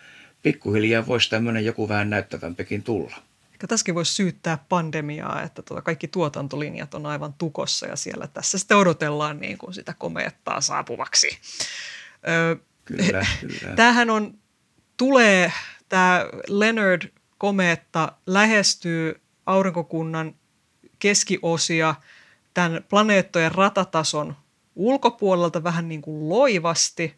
pikkuhiljaa 0.43 1.07
voisi 1.07 1.31
tämmöinen 1.31 1.65
joku 1.65 1.89
vähän 1.89 2.11
näyttävämpikin 2.11 2.83
tulla. 2.83 3.17
Ehkä 3.53 3.67
tässäkin 3.67 3.95
voisi 3.95 4.15
syyttää 4.15 4.59
pandemiaa, 4.69 5.43
että 5.43 5.63
tuota 5.63 5.83
kaikki 5.83 6.09
tuotantolinjat 6.09 6.95
on 6.95 7.07
aivan 7.07 7.33
tukossa 7.33 7.87
ja 7.87 7.97
siellä 7.97 8.27
tässä 8.27 8.59
sitten 8.59 8.77
odotellaan 8.77 9.41
niin 9.41 9.59
kuin 9.59 9.75
sitä 9.75 9.95
komeettaa 9.99 10.61
saapuvaksi. 10.61 11.39
Öö, 12.29 12.57
kyllä, 12.85 13.27
kyllä. 13.41 13.77
Tämähän 13.77 14.11
on, 14.11 14.39
tulee, 14.97 15.53
tämä 15.89 16.27
Leonard 16.49 17.20
komeetta 17.41 18.13
lähestyy 18.27 19.21
aurinkokunnan 19.47 20.35
keskiosia 20.99 21.95
tämän 22.55 22.85
planeettojen 22.89 23.53
ratatason 23.53 24.37
ulkopuolelta 24.75 25.65
vähän 25.65 25.89
niin 25.89 26.03
kuin 26.03 26.29
loivasti, 26.29 27.15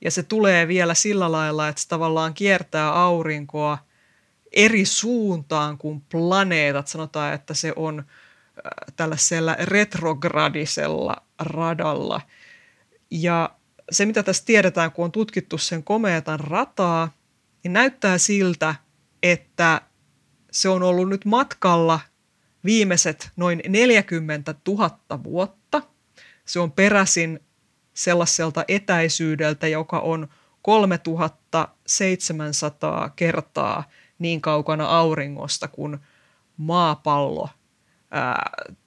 ja 0.00 0.10
se 0.10 0.22
tulee 0.22 0.68
vielä 0.68 0.94
sillä 0.94 1.32
lailla, 1.32 1.68
että 1.68 1.82
se 1.82 1.88
tavallaan 1.88 2.34
kiertää 2.34 2.92
aurinkoa 2.92 3.78
eri 4.52 4.84
suuntaan 4.84 5.78
kuin 5.78 6.00
planeetat. 6.00 6.88
Sanotaan, 6.88 7.34
että 7.34 7.54
se 7.54 7.72
on 7.76 7.98
äh, 7.98 8.04
tällaisella 8.96 9.56
retrogradisella 9.60 11.16
radalla. 11.40 12.20
Ja 13.10 13.50
se, 13.90 14.06
mitä 14.06 14.22
tässä 14.22 14.44
tiedetään, 14.44 14.92
kun 14.92 15.04
on 15.04 15.12
tutkittu 15.12 15.58
sen 15.58 15.84
komeetan 15.84 16.40
rataa, 16.40 17.10
niin 17.64 17.72
näyttää 17.72 18.18
siltä, 18.18 18.74
että 19.22 19.80
se 20.52 20.68
on 20.68 20.82
ollut 20.82 21.08
nyt 21.08 21.24
matkalla 21.24 22.00
viimeiset 22.64 23.30
noin 23.36 23.62
40 23.68 24.54
000 24.68 24.98
vuotta. 25.24 25.82
Se 26.44 26.60
on 26.60 26.72
peräisin 26.72 27.40
sellaiselta 27.94 28.64
etäisyydeltä, 28.68 29.68
joka 29.68 29.98
on 29.98 30.28
3700 30.62 33.10
kertaa 33.10 33.84
niin 34.18 34.40
kaukana 34.40 34.86
auringosta 34.86 35.68
kuin 35.68 35.98
maapallo. 36.56 37.48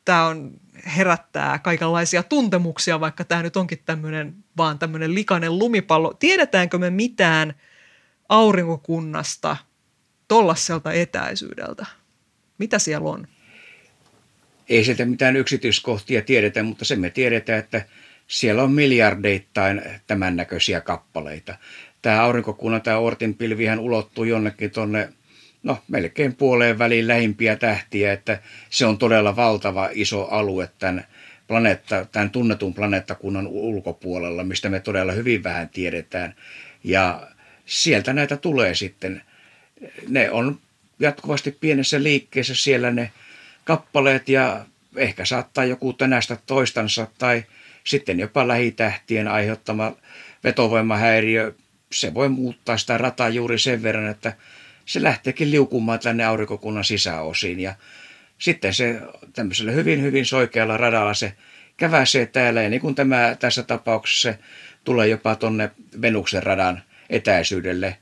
Tämä 0.06 0.28
on, 0.28 0.52
herättää 0.98 1.60
kaikenlaisia 1.60 2.24
tuntemuksia, 2.24 3.00
vaikka 3.00 3.24
tämä 3.24 3.44
nyt 3.44 3.58
onkin 3.58 3.82
tämmöinen 3.86 4.36
vaan 4.58 4.80
tämmöinen 4.80 5.16
likainen 5.16 5.60
lumipallo. 5.60 6.14
Tiedetäänkö 6.14 6.78
me 6.78 6.90
mitään 6.90 7.54
aurinkokunnasta 8.30 9.58
tollaselta 10.32 10.94
etäisyydeltä? 10.94 11.86
Mitä 12.58 12.80
siellä 12.80 13.10
on? 13.10 13.28
Ei 14.70 14.84
sieltä 14.84 15.06
mitään 15.06 15.36
yksityiskohtia 15.36 16.22
tiedetä, 16.22 16.64
mutta 16.64 16.86
se 16.86 16.96
me 16.96 17.10
tiedetään, 17.10 17.60
että 17.60 17.86
siellä 18.28 18.64
on 18.64 18.72
miljardeittain 18.72 19.82
tämän 20.08 20.36
näköisiä 20.36 20.82
kappaleita. 20.82 21.56
Tämä 22.02 22.22
aurinkokunnan, 22.22 22.82
tämä 22.82 22.98
Ortin 22.98 23.34
pilvihän 23.34 23.80
ulottuu 23.80 24.24
jonnekin 24.24 24.72
tuonne 24.72 25.10
no, 25.64 25.78
melkein 25.88 26.36
puoleen 26.36 26.80
väliin 26.80 27.08
lähimpiä 27.08 27.56
tähtiä, 27.56 28.14
että 28.14 28.40
se 28.70 28.86
on 28.86 28.98
todella 28.98 29.36
valtava 29.36 29.90
iso 29.92 30.28
alue 30.28 30.70
tämän, 30.80 31.08
planeetta, 31.48 32.06
tämän 32.06 32.30
tunnetun 32.30 32.74
planeettakunnan 32.74 33.48
ulkopuolella, 33.48 34.44
mistä 34.44 34.70
me 34.70 34.80
todella 34.80 35.12
hyvin 35.12 35.44
vähän 35.44 35.70
tiedetään. 35.70 36.36
Ja 36.84 37.28
sieltä 37.66 38.14
näitä 38.14 38.38
tulee 38.38 38.76
sitten. 38.76 39.22
Ne 40.08 40.32
on 40.32 40.60
jatkuvasti 41.00 41.52
pienessä 41.52 42.04
liikkeessä 42.04 42.56
siellä 42.56 42.92
ne 42.92 43.12
kappaleet 43.64 44.30
ja 44.30 44.66
ehkä 44.96 45.26
saattaa 45.26 45.66
joku 45.66 45.94
tänästä 45.94 46.38
toistansa 46.46 47.08
tai 47.18 47.44
sitten 47.84 48.20
jopa 48.20 48.48
lähitähtien 48.48 49.28
aiheuttama 49.28 49.96
vetovoimahäiriö, 50.44 51.54
se 51.92 52.14
voi 52.14 52.30
muuttaa 52.30 52.78
sitä 52.78 52.98
rataa 52.98 53.30
juuri 53.30 53.60
sen 53.60 53.84
verran, 53.84 54.08
että 54.08 54.34
se 54.86 55.04
lähteekin 55.04 55.52
liukumaan 55.52 56.00
tänne 56.00 56.26
aurinkokunnan 56.26 56.84
sisäosiin. 56.84 57.60
Ja 57.60 57.76
sitten 58.38 58.74
se 58.74 59.02
tämmöisellä 59.34 59.72
hyvin, 59.72 60.02
hyvin 60.02 60.26
soikealla 60.26 60.78
radalla 60.78 61.14
se 61.14 61.34
käväsee 61.78 62.26
täällä. 62.26 62.62
Ja 62.62 62.70
niin 62.70 62.82
kuin 62.82 62.96
tämä 62.96 63.36
tässä 63.40 63.64
tapauksessa 63.64 64.32
se 64.32 64.40
tulee 64.84 65.08
jopa 65.08 65.36
tonne 65.36 65.72
Venuksen 66.02 66.44
radan 66.44 66.84
etäisyydelle 67.10 67.98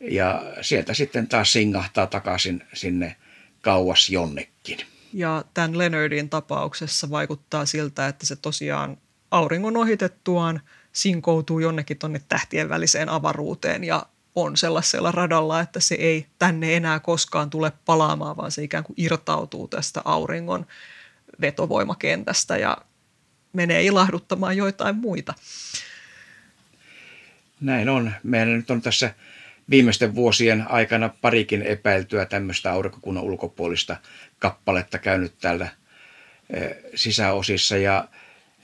ja 0.00 0.42
sieltä 0.60 0.94
sitten 0.94 1.28
taas 1.28 1.52
singahtaa 1.52 2.06
takaisin 2.06 2.62
sinne 2.74 3.16
kauas 3.60 4.10
jonnekin. 4.10 4.78
Ja 5.12 5.44
tämän 5.54 5.78
Leonardin 5.78 6.30
tapauksessa 6.30 7.10
vaikuttaa 7.10 7.66
siltä, 7.66 8.06
että 8.06 8.26
se 8.26 8.36
tosiaan 8.36 8.96
auringon 9.30 9.76
ohitettuaan 9.76 10.60
sinkoutuu 10.92 11.58
jonnekin 11.58 11.98
tuonne 11.98 12.20
tähtien 12.28 12.68
väliseen 12.68 13.08
avaruuteen 13.08 13.84
ja 13.84 14.06
on 14.34 14.56
sellaisella 14.56 15.12
radalla, 15.12 15.60
että 15.60 15.80
se 15.80 15.94
ei 15.94 16.26
tänne 16.38 16.76
enää 16.76 17.00
koskaan 17.00 17.50
tule 17.50 17.72
palaamaan, 17.84 18.36
vaan 18.36 18.52
se 18.52 18.62
ikään 18.62 18.84
kuin 18.84 18.94
irtautuu 18.98 19.68
tästä 19.68 20.02
auringon 20.04 20.66
vetovoimakentästä 21.40 22.56
ja 22.56 22.76
menee 23.52 23.82
ilahduttamaan 23.82 24.56
joitain 24.56 24.96
muita. 24.96 25.34
Näin 27.60 27.88
on. 27.88 28.12
Meillä 28.22 28.56
nyt 28.56 28.70
on 28.70 28.82
tässä 28.82 29.14
viimeisten 29.70 30.14
vuosien 30.14 30.70
aikana 30.70 31.10
parikin 31.20 31.62
epäiltyä 31.62 32.24
tämmöistä 32.24 32.72
aurinkokunnan 32.72 33.24
ulkopuolista 33.24 33.96
kappaletta 34.38 34.98
käynyt 34.98 35.34
täällä 35.40 35.68
eh, 36.50 36.76
sisäosissa 36.94 37.76
ja 37.76 38.08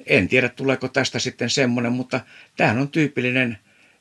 en 0.06 0.28
tiedä 0.28 0.48
tuleeko 0.48 0.88
tästä 0.88 1.18
sitten 1.18 1.50
semmoinen, 1.50 1.92
mutta 1.92 2.20
tämähän 2.56 2.78
on 2.78 2.88
tyypillinen 2.88 3.58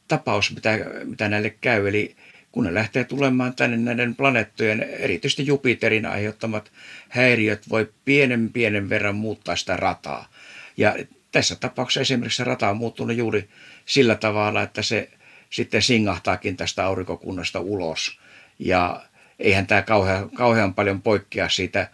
tapaus, 0.07 0.55
mitä, 0.55 0.79
mitä 1.03 1.29
näille 1.29 1.49
käy. 1.49 1.87
Eli 1.87 2.15
kun 2.51 2.63
ne 2.63 2.73
lähtee 2.73 3.03
tulemaan 3.03 3.55
tänne 3.55 3.77
näiden 3.77 4.15
planeettojen, 4.15 4.81
erityisesti 4.81 5.45
Jupiterin 5.45 6.05
aiheuttamat 6.05 6.71
häiriöt 7.09 7.69
voi 7.69 7.93
pienen 8.05 8.49
pienen 8.49 8.89
verran 8.89 9.15
muuttaa 9.15 9.55
sitä 9.55 9.77
rataa. 9.77 10.29
Ja 10.77 10.95
tässä 11.31 11.55
tapauksessa 11.55 12.01
esimerkiksi 12.01 12.37
se 12.37 12.43
rata 12.43 12.69
on 12.69 12.77
muuttunut 12.77 13.17
juuri 13.17 13.49
sillä 13.85 14.15
tavalla, 14.15 14.61
että 14.61 14.81
se 14.81 15.09
sitten 15.51 15.81
singahtaakin 15.81 16.57
tästä 16.57 16.85
aurinkokunnasta 16.85 17.59
ulos. 17.59 18.19
Ja 18.59 19.01
eihän 19.39 19.67
tämä 19.67 19.81
kauhean, 19.81 20.29
kauhean 20.29 20.73
paljon 20.73 21.01
poikkea 21.01 21.49
siitä 21.49 21.89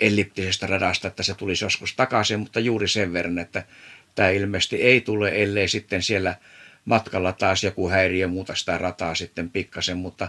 elliptisestä 0.00 0.66
radasta, 0.66 1.08
että 1.08 1.22
se 1.22 1.34
tulisi 1.34 1.64
joskus 1.64 1.94
takaisin, 1.94 2.40
mutta 2.40 2.60
juuri 2.60 2.88
sen 2.88 3.12
verran, 3.12 3.38
että 3.38 3.64
tämä 4.14 4.28
ilmeisesti 4.28 4.76
ei 4.76 5.00
tule, 5.00 5.42
ellei 5.42 5.68
sitten 5.68 6.02
siellä 6.02 6.34
matkalla 6.84 7.32
taas 7.32 7.64
joku 7.64 7.90
häiriö 7.90 8.28
muuta 8.28 8.54
sitä 8.54 8.78
rataa 8.78 9.14
sitten 9.14 9.50
pikkasen, 9.50 9.96
mutta 9.96 10.28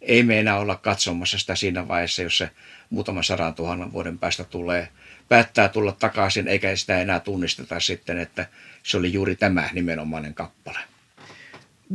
ei 0.00 0.22
me 0.22 0.40
enää 0.40 0.58
olla 0.58 0.76
katsomassa 0.76 1.38
sitä 1.38 1.54
siinä 1.54 1.88
vaiheessa, 1.88 2.22
jos 2.22 2.38
se 2.38 2.50
muutaman 2.90 3.24
sadan 3.24 3.54
tuhannen 3.54 3.92
vuoden 3.92 4.18
päästä 4.18 4.44
tulee, 4.44 4.88
päättää 5.28 5.68
tulla 5.68 5.92
takaisin, 5.92 6.48
eikä 6.48 6.76
sitä 6.76 7.00
enää 7.00 7.20
tunnisteta 7.20 7.80
sitten, 7.80 8.18
että 8.18 8.46
se 8.82 8.96
oli 8.96 9.12
juuri 9.12 9.36
tämä 9.36 9.70
nimenomainen 9.72 10.34
kappale 10.34 10.78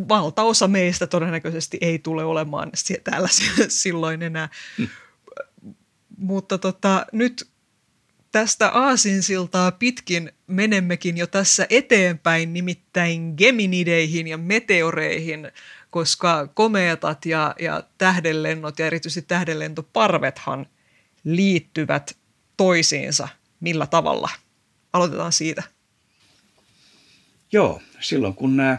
valtaosa 0.09 0.67
meistä 0.67 1.07
todennäköisesti 1.07 1.77
ei 1.81 1.99
tule 1.99 2.23
olemaan 2.23 2.71
täällä 3.03 3.27
silloin 3.67 4.23
enää. 4.23 4.49
Mm. 4.77 4.87
Mutta 6.17 6.57
tota, 6.57 7.05
nyt 7.11 7.51
tästä 8.31 8.69
aasinsiltaa 8.69 9.71
pitkin 9.71 10.31
menemmekin 10.47 11.17
jo 11.17 11.27
tässä 11.27 11.67
eteenpäin, 11.69 12.53
nimittäin 12.53 13.33
Geminideihin 13.37 14.27
ja 14.27 14.37
meteoreihin, 14.37 15.51
koska 15.89 16.47
komeetat 16.47 17.25
ja, 17.25 17.55
ja 17.59 17.83
tähdenlennot 17.97 18.79
ja 18.79 18.85
erityisesti 18.85 19.21
tähdenlentoparvethan 19.21 20.65
liittyvät 21.23 22.17
toisiinsa. 22.57 23.27
Millä 23.59 23.87
tavalla? 23.87 24.29
Aloitetaan 24.93 25.31
siitä. 25.31 25.63
Joo, 27.51 27.81
silloin 27.99 28.33
kun 28.33 28.57
nämä 28.57 28.77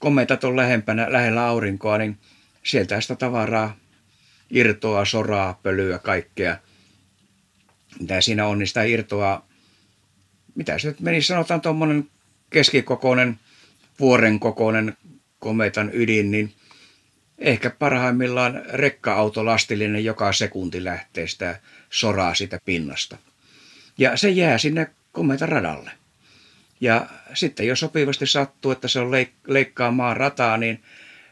kometat 0.00 0.44
on 0.44 0.56
lähempänä, 0.56 1.12
lähellä 1.12 1.46
aurinkoa, 1.46 1.98
niin 1.98 2.18
sieltä 2.62 3.00
sitä 3.00 3.16
tavaraa 3.16 3.76
irtoaa, 4.50 5.04
soraa, 5.04 5.60
pölyä, 5.62 5.98
kaikkea. 5.98 6.56
Mitä 8.00 8.20
siinä 8.20 8.46
on, 8.46 8.58
niin 8.58 8.66
sitä 8.66 8.82
irtoaa, 8.82 9.48
mitä 10.54 10.78
se 10.78 10.88
nyt 10.88 11.00
meni, 11.00 11.22
sanotaan 11.22 11.60
tuommoinen 11.60 12.10
keskikokoinen, 12.50 13.38
vuoren 14.00 14.40
kokoinen 14.40 14.96
kometan 15.38 15.90
ydin, 15.92 16.30
niin 16.30 16.54
ehkä 17.38 17.70
parhaimmillaan 17.70 18.62
rekka-auto 18.72 19.44
lastillinen 19.44 20.04
joka 20.04 20.32
sekunti 20.32 20.84
lähtee 20.84 21.26
sitä 21.26 21.60
soraa 21.90 22.34
sitä 22.34 22.58
pinnasta. 22.64 23.16
Ja 23.98 24.16
se 24.16 24.30
jää 24.30 24.58
sinne 24.58 24.90
kometan 25.12 25.48
radalle. 25.48 25.99
Ja 26.80 27.06
sitten 27.34 27.66
jos 27.66 27.80
sopivasti 27.80 28.26
sattuu, 28.26 28.70
että 28.70 28.88
se 28.88 29.00
on 29.00 29.10
leik- 29.10 29.46
leikkaa 29.46 29.90
maan 29.90 30.16
rataa, 30.16 30.56
niin 30.56 30.82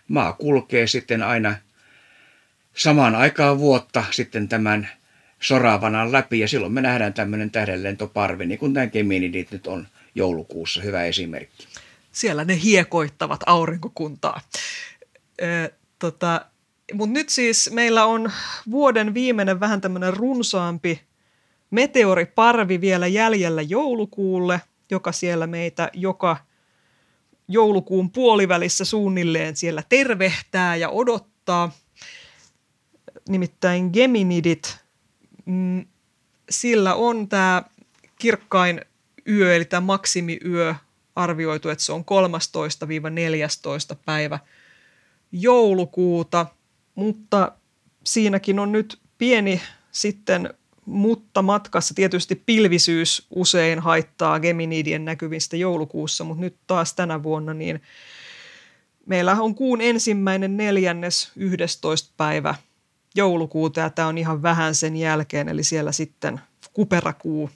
maa 0.08 0.32
kulkee 0.32 0.86
sitten 0.86 1.22
aina 1.22 1.56
samaan 2.74 3.14
aikaan 3.14 3.58
vuotta 3.58 4.04
sitten 4.10 4.48
tämän 4.48 4.88
soravanan 5.40 6.12
läpi 6.12 6.38
ja 6.38 6.48
silloin 6.48 6.72
me 6.72 6.80
nähdään 6.80 7.14
tämmöinen 7.14 7.50
tähdenlentoparvi, 7.50 8.46
niin 8.46 8.58
kuin 8.58 8.74
tämän 8.74 8.90
Geminidit 8.92 9.50
nyt 9.50 9.66
on 9.66 9.88
joulukuussa, 10.14 10.82
hyvä 10.82 11.04
esimerkki. 11.04 11.66
Siellä 12.12 12.44
ne 12.44 12.58
hiekoittavat 12.62 13.40
aurinkokuntaa. 13.46 14.40
Ö, 15.42 15.72
tota, 15.98 16.44
Mutta 16.92 17.12
nyt 17.12 17.28
siis 17.28 17.70
meillä 17.70 18.04
on 18.04 18.32
vuoden 18.70 19.14
viimeinen 19.14 19.60
vähän 19.60 19.80
tämmöinen 19.80 20.14
runsaampi 20.16 21.00
meteoriparvi 21.70 22.80
vielä 22.80 23.06
jäljellä 23.06 23.62
joulukuulle, 23.62 24.60
joka 24.90 25.12
siellä 25.12 25.46
meitä 25.46 25.90
joka 25.92 26.36
joulukuun 27.48 28.10
puolivälissä 28.10 28.84
suunnilleen 28.84 29.56
siellä 29.56 29.82
tervehtää 29.88 30.76
ja 30.76 30.88
odottaa. 30.88 31.72
Nimittäin 33.28 33.90
Geminidit, 33.92 34.78
mm, 35.44 35.86
sillä 36.50 36.94
on 36.94 37.28
tämä 37.28 37.62
kirkkain 38.18 38.80
yö, 39.28 39.56
eli 39.56 39.64
tämä 39.64 39.80
maksimiyö 39.80 40.74
arvioitu, 41.16 41.68
että 41.68 41.84
se 41.84 41.92
on 41.92 42.04
13-14 43.92 43.96
päivä 44.04 44.38
joulukuuta, 45.32 46.46
mutta 46.94 47.52
siinäkin 48.04 48.58
on 48.58 48.72
nyt 48.72 48.98
pieni 49.18 49.60
sitten 49.90 50.54
mutta 50.88 51.42
matkassa 51.42 51.94
tietysti 51.94 52.42
pilvisyys 52.46 53.26
usein 53.30 53.78
haittaa 53.78 54.40
Geminidien 54.40 55.04
näkyvistä 55.04 55.56
joulukuussa, 55.56 56.24
mutta 56.24 56.40
nyt 56.40 56.56
taas 56.66 56.94
tänä 56.94 57.22
vuonna 57.22 57.54
niin 57.54 57.82
meillä 59.06 59.32
on 59.32 59.54
kuun 59.54 59.80
ensimmäinen 59.80 60.56
neljännes 60.56 61.32
11 61.36 62.14
päivä 62.16 62.54
joulukuuta 63.14 63.80
ja 63.80 63.90
tämä 63.90 64.08
on 64.08 64.18
ihan 64.18 64.42
vähän 64.42 64.74
sen 64.74 64.96
jälkeen, 64.96 65.48
eli 65.48 65.64
siellä 65.64 65.92
sitten 65.92 66.40
kuperakuu 66.72 67.50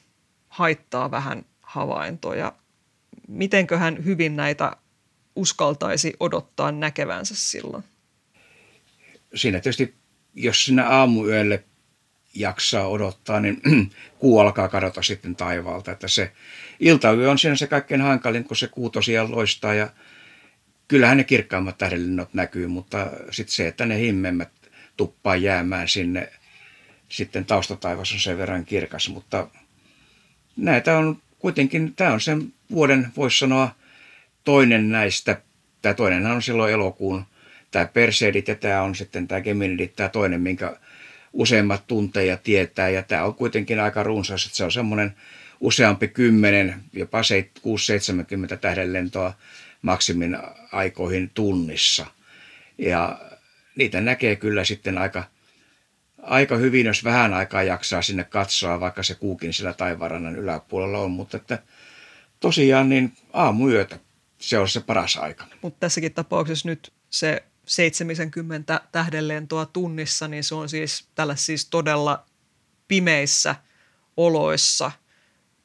haittaa 0.48 1.10
vähän 1.10 1.44
havaintoja. 1.62 2.52
mitenköhän 3.28 4.04
hyvin 4.04 4.36
näitä 4.36 4.76
uskaltaisi 5.36 6.12
odottaa 6.20 6.72
näkevänsä 6.72 7.34
silloin? 7.36 7.84
Siinä 9.34 9.60
tietysti, 9.60 9.94
jos 10.34 10.64
sinä 10.64 10.88
aamuyölle 10.88 11.64
jaksaa 12.34 12.88
odottaa, 12.88 13.40
niin 13.40 13.60
kuu 14.18 14.38
alkaa 14.38 14.68
kadota 14.68 15.02
sitten 15.02 15.36
taivaalta. 15.36 15.92
Että 15.92 16.08
se 16.08 16.32
iltayö 16.80 17.30
on 17.30 17.38
siinä 17.38 17.56
se 17.56 17.66
kaikkein 17.66 18.00
hankalin, 18.00 18.44
kun 18.44 18.56
se 18.56 18.68
kuu 18.68 18.90
tosiaan 18.90 19.30
loistaa 19.30 19.74
ja 19.74 19.88
kyllähän 20.88 21.16
ne 21.16 21.24
kirkkaimmat 21.24 21.78
tähdenlennot 21.78 22.34
näkyy, 22.34 22.66
mutta 22.66 23.10
sitten 23.30 23.54
se, 23.54 23.68
että 23.68 23.86
ne 23.86 23.98
himmemmät 23.98 24.50
tuppaa 24.96 25.36
jäämään 25.36 25.88
sinne, 25.88 26.32
sitten 27.08 27.44
taustataivas 27.44 28.12
on 28.12 28.18
sen 28.18 28.38
verran 28.38 28.64
kirkas, 28.64 29.08
mutta 29.08 29.48
näitä 30.56 30.98
on 30.98 31.18
kuitenkin, 31.38 31.94
tämä 31.94 32.12
on 32.12 32.20
sen 32.20 32.52
vuoden, 32.70 33.08
voisi 33.16 33.38
sanoa, 33.38 33.74
toinen 34.44 34.90
näistä, 34.90 35.42
tämä 35.82 35.94
toinen 35.94 36.26
on 36.26 36.42
silloin 36.42 36.72
elokuun, 36.72 37.24
tämä 37.70 37.86
Perseidit 37.86 38.48
ja 38.48 38.54
tämä 38.54 38.82
on 38.82 38.94
sitten 38.94 39.28
tämä 39.28 39.40
Geminidit, 39.40 39.96
tämä 39.96 40.08
toinen, 40.08 40.40
minkä 40.40 40.76
useimmat 41.32 41.86
tuntee 41.86 42.24
ja 42.24 42.36
tietää, 42.36 42.88
ja 42.88 43.02
tämä 43.02 43.24
on 43.24 43.34
kuitenkin 43.34 43.80
aika 43.80 44.02
runsas, 44.02 44.46
että 44.46 44.56
se 44.56 44.64
on 44.64 44.72
semmoinen 44.72 45.14
useampi 45.60 46.08
kymmenen, 46.08 46.82
jopa 46.92 47.18
6-70 48.54 48.56
tähdenlentoa 48.60 49.34
maksimin 49.82 50.38
aikoihin 50.72 51.30
tunnissa. 51.34 52.06
Ja 52.78 53.20
niitä 53.76 54.00
näkee 54.00 54.36
kyllä 54.36 54.64
sitten 54.64 54.98
aika, 54.98 55.24
aika 56.22 56.56
hyvin, 56.56 56.86
jos 56.86 57.04
vähän 57.04 57.34
aikaa 57.34 57.62
jaksaa 57.62 58.02
sinne 58.02 58.24
katsoa, 58.24 58.80
vaikka 58.80 59.02
se 59.02 59.14
kuukin 59.14 59.52
sillä 59.52 59.72
taivarannan 59.72 60.36
yläpuolella 60.36 60.98
on. 60.98 61.10
Mutta 61.10 61.36
että 61.36 61.58
tosiaan 62.40 62.88
niin 62.88 63.12
aamuyötä 63.32 63.98
se 64.38 64.58
on 64.58 64.68
se 64.68 64.80
paras 64.80 65.16
aika. 65.16 65.44
Mutta 65.62 65.80
tässäkin 65.80 66.12
tapauksessa 66.12 66.68
nyt 66.68 66.92
se 67.10 67.42
70 67.66 68.80
tähdenlentoa 68.92 69.66
tunnissa, 69.66 70.28
niin 70.28 70.44
se 70.44 70.54
on 70.54 70.68
siis 70.68 71.08
tällä 71.14 71.36
siis 71.36 71.66
todella 71.66 72.26
pimeissä 72.88 73.54
oloissa– 74.16 74.90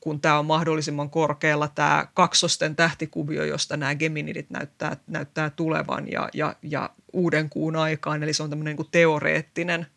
kun 0.07 0.21
tämä 0.21 0.39
on 0.39 0.45
mahdollisimman 0.45 1.09
korkealla 1.09 1.67
tämä 1.67 2.07
kaksosten 2.13 2.75
tähtikuvio, 2.75 3.43
josta 3.43 3.77
nämä 3.77 3.95
Geminidit 3.95 4.49
näyttää, 4.49 4.97
näyttää 5.07 5.49
tulevan 5.49 6.11
ja, 6.11 6.29
ja, 6.33 6.55
ja 6.61 6.89
uuden 7.13 7.49
kuun 7.49 7.75
aikaan. 7.75 8.23
Eli 8.23 8.33
se 8.33 8.43
on 8.43 8.49
tämmöinen 8.49 8.75
niin 8.75 8.91
teoreettinen 8.91 9.87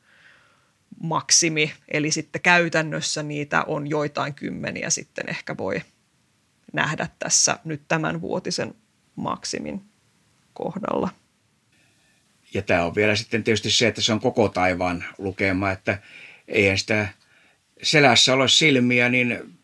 maksimi, 1.03 1.73
eli 1.89 2.11
sitten 2.11 2.41
käytännössä 2.41 3.23
niitä 3.23 3.63
on 3.63 3.91
joitain 3.91 4.35
kymmeniä 4.35 4.91
sitten 4.91 5.29
ehkä 5.29 5.57
voi 5.57 5.83
nähdä 6.73 7.09
tässä 7.19 7.59
nyt 7.65 7.83
tämän 7.89 8.21
vuotisen 8.21 8.75
maksimin 9.17 9.85
kohdalla. 10.55 11.09
Ja 12.55 12.63
tämä 12.63 12.85
on 12.85 12.95
vielä 12.95 13.17
sitten 13.17 13.45
tietysti 13.45 13.71
se, 13.71 13.89
että 13.89 14.01
se 14.01 14.13
on 14.13 14.21
koko 14.21 14.49
taivaan 14.49 15.05
lukema, 15.19 15.71
että 15.71 15.99
eihän 16.49 16.79
sitä 16.79 17.09
selässä 17.83 18.35
ole 18.35 18.49
silmiä, 18.49 19.09
niin 19.09 19.57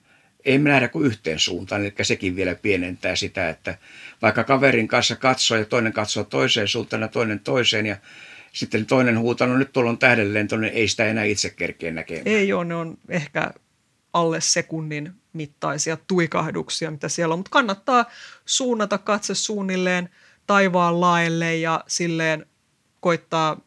ei 0.45 0.59
me 0.59 0.70
nähdä 0.70 0.89
kuin 0.89 1.07
yhteen 1.07 1.39
suuntaan, 1.39 1.80
eli 1.80 1.95
sekin 2.03 2.37
vielä 2.37 2.55
pienentää 2.55 3.16
sitä, 3.16 3.49
että 3.49 3.78
vaikka 4.22 4.45
kaverin 4.45 4.89
kanssa 4.89 5.16
katsoo 5.16 5.59
ja 5.59 5.64
toinen 5.64 5.93
katsoo 5.93 6.24
toiseen 6.24 6.68
suuntaan 6.68 7.03
ja 7.03 7.09
toinen 7.09 7.41
toiseen 7.41 7.87
ja 7.87 7.97
sitten 8.53 8.87
toinen 8.87 9.18
huutaa, 9.18 9.47
no 9.47 9.59
nyt 9.59 9.72
tuolla 9.72 9.91
on 9.91 9.99
tähdenlento, 9.99 10.57
niin 10.57 10.72
ei 10.72 10.89
sitä 10.89 11.05
enää 11.05 11.24
itse 11.24 11.51
kerkeä 11.51 11.93
näkemään. 11.93 12.26
Ei 12.26 12.53
ole, 12.53 12.64
ne 12.64 12.74
on 12.74 12.99
ehkä 13.09 13.51
alle 14.12 14.41
sekunnin 14.41 15.12
mittaisia 15.32 15.97
tuikahduksia, 16.07 16.91
mitä 16.91 17.09
siellä 17.09 17.32
on, 17.32 17.39
mutta 17.39 17.51
kannattaa 17.51 18.11
suunnata 18.47 18.99
katse 18.99 19.34
suunnilleen 19.34 20.09
taivaan 20.47 21.01
laelle 21.01 21.57
ja 21.57 21.84
silleen 21.87 22.47
koittaa, 23.01 23.61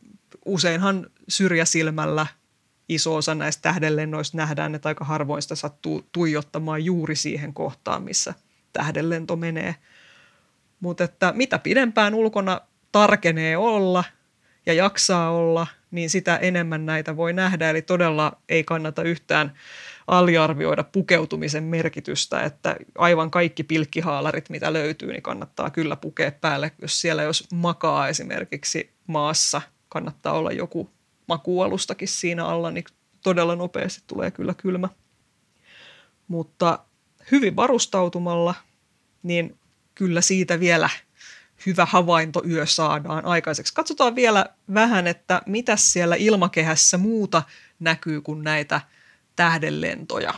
useinhan 0.46 1.08
syrjäsilmällä 1.28 2.28
iso 2.90 3.16
osa 3.16 3.36
näistä 3.36 3.62
tähdenlennoista 3.62 4.38
nähdään, 4.38 4.76
että 4.76 4.90
aika 4.90 5.06
harvoin 5.06 5.42
sitä 5.42 5.56
sattuu 5.56 6.10
tuijottamaan 6.12 6.86
juuri 6.86 7.16
siihen 7.16 7.54
kohtaan, 7.54 8.04
missä 8.04 8.34
tähdenlento 8.74 9.36
menee. 9.36 9.76
Mutta 10.80 11.04
että 11.04 11.34
mitä 11.36 11.60
pidempään 11.60 12.14
ulkona 12.14 12.62
tarkenee 12.92 13.58
olla 13.58 14.04
ja 14.66 14.74
jaksaa 14.74 15.32
olla, 15.32 15.68
niin 15.92 16.10
sitä 16.10 16.38
enemmän 16.38 16.86
näitä 16.86 17.18
voi 17.18 17.34
nähdä. 17.34 17.70
Eli 17.70 17.82
todella 17.82 18.42
ei 18.50 18.64
kannata 18.64 19.04
yhtään 19.04 19.54
aliarvioida 20.08 20.84
pukeutumisen 20.84 21.64
merkitystä, 21.64 22.44
että 22.44 22.76
aivan 22.98 23.32
kaikki 23.32 23.64
pilkkihaalarit, 23.64 24.50
mitä 24.50 24.74
löytyy, 24.74 25.12
niin 25.12 25.22
kannattaa 25.22 25.70
kyllä 25.70 25.96
pukea 25.96 26.32
päälle. 26.32 26.72
Jos 26.82 27.02
siellä 27.02 27.24
jos 27.24 27.48
makaa 27.54 28.08
esimerkiksi 28.08 28.99
maassa, 29.10 29.62
kannattaa 29.90 30.34
olla 30.34 30.52
joku 30.52 30.90
makualustakin 31.28 32.08
siinä 32.08 32.46
alla, 32.46 32.72
niin 32.72 32.84
todella 33.24 33.56
nopeasti 33.56 34.04
tulee 34.08 34.32
kyllä 34.32 34.54
kylmä. 34.54 34.90
Mutta 36.28 36.80
hyvin 37.32 37.56
varustautumalla, 37.56 38.56
niin 39.24 39.58
kyllä 39.96 40.22
siitä 40.22 40.60
vielä 40.60 40.90
hyvä 41.66 41.86
havaintoyö 41.86 42.66
saadaan 42.66 43.26
aikaiseksi. 43.26 43.74
Katsotaan 43.74 44.16
vielä 44.16 44.46
vähän, 44.74 45.08
että 45.08 45.42
mitä 45.46 45.76
siellä 45.76 46.16
ilmakehässä 46.16 46.98
muuta 46.98 47.44
näkyy 47.80 48.22
kuin 48.22 48.44
näitä 48.44 48.82
tähdenlentoja. 49.36 50.34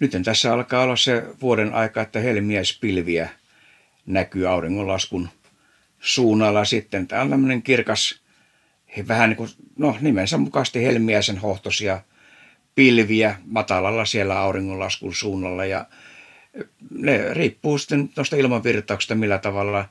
Nyt 0.00 0.12
tässä 0.24 0.52
alkaa 0.52 0.82
olla 0.82 0.96
se 0.96 1.24
vuoden 1.40 1.74
aika, 1.74 2.02
että 2.02 2.20
helmiäispilviä 2.20 3.28
näkyy 4.06 4.48
auringonlaskun 4.48 5.28
suunnalla. 6.04 6.64
Sitten. 6.64 7.06
Tämä 7.06 7.22
on 7.22 7.30
tämmöinen 7.30 7.62
kirkas 7.62 8.20
vähän 9.08 9.30
niin 9.30 9.36
kuin, 9.36 9.50
no 9.78 9.96
nimensä 10.00 10.38
mukaisesti 10.38 10.84
helmiäisen 10.84 11.38
hohtosia 11.38 12.00
pilviä 12.74 13.36
matalalla 13.46 14.04
siellä 14.04 14.38
auringonlaskun 14.38 15.14
suunnalla. 15.14 15.64
Ja 15.64 15.86
ne 16.90 17.34
riippuu 17.34 17.78
sitten 17.78 18.08
tuosta 18.08 18.36
ilmanvirtauksesta, 18.36 19.14
millä 19.14 19.38
tavalla 19.38 19.88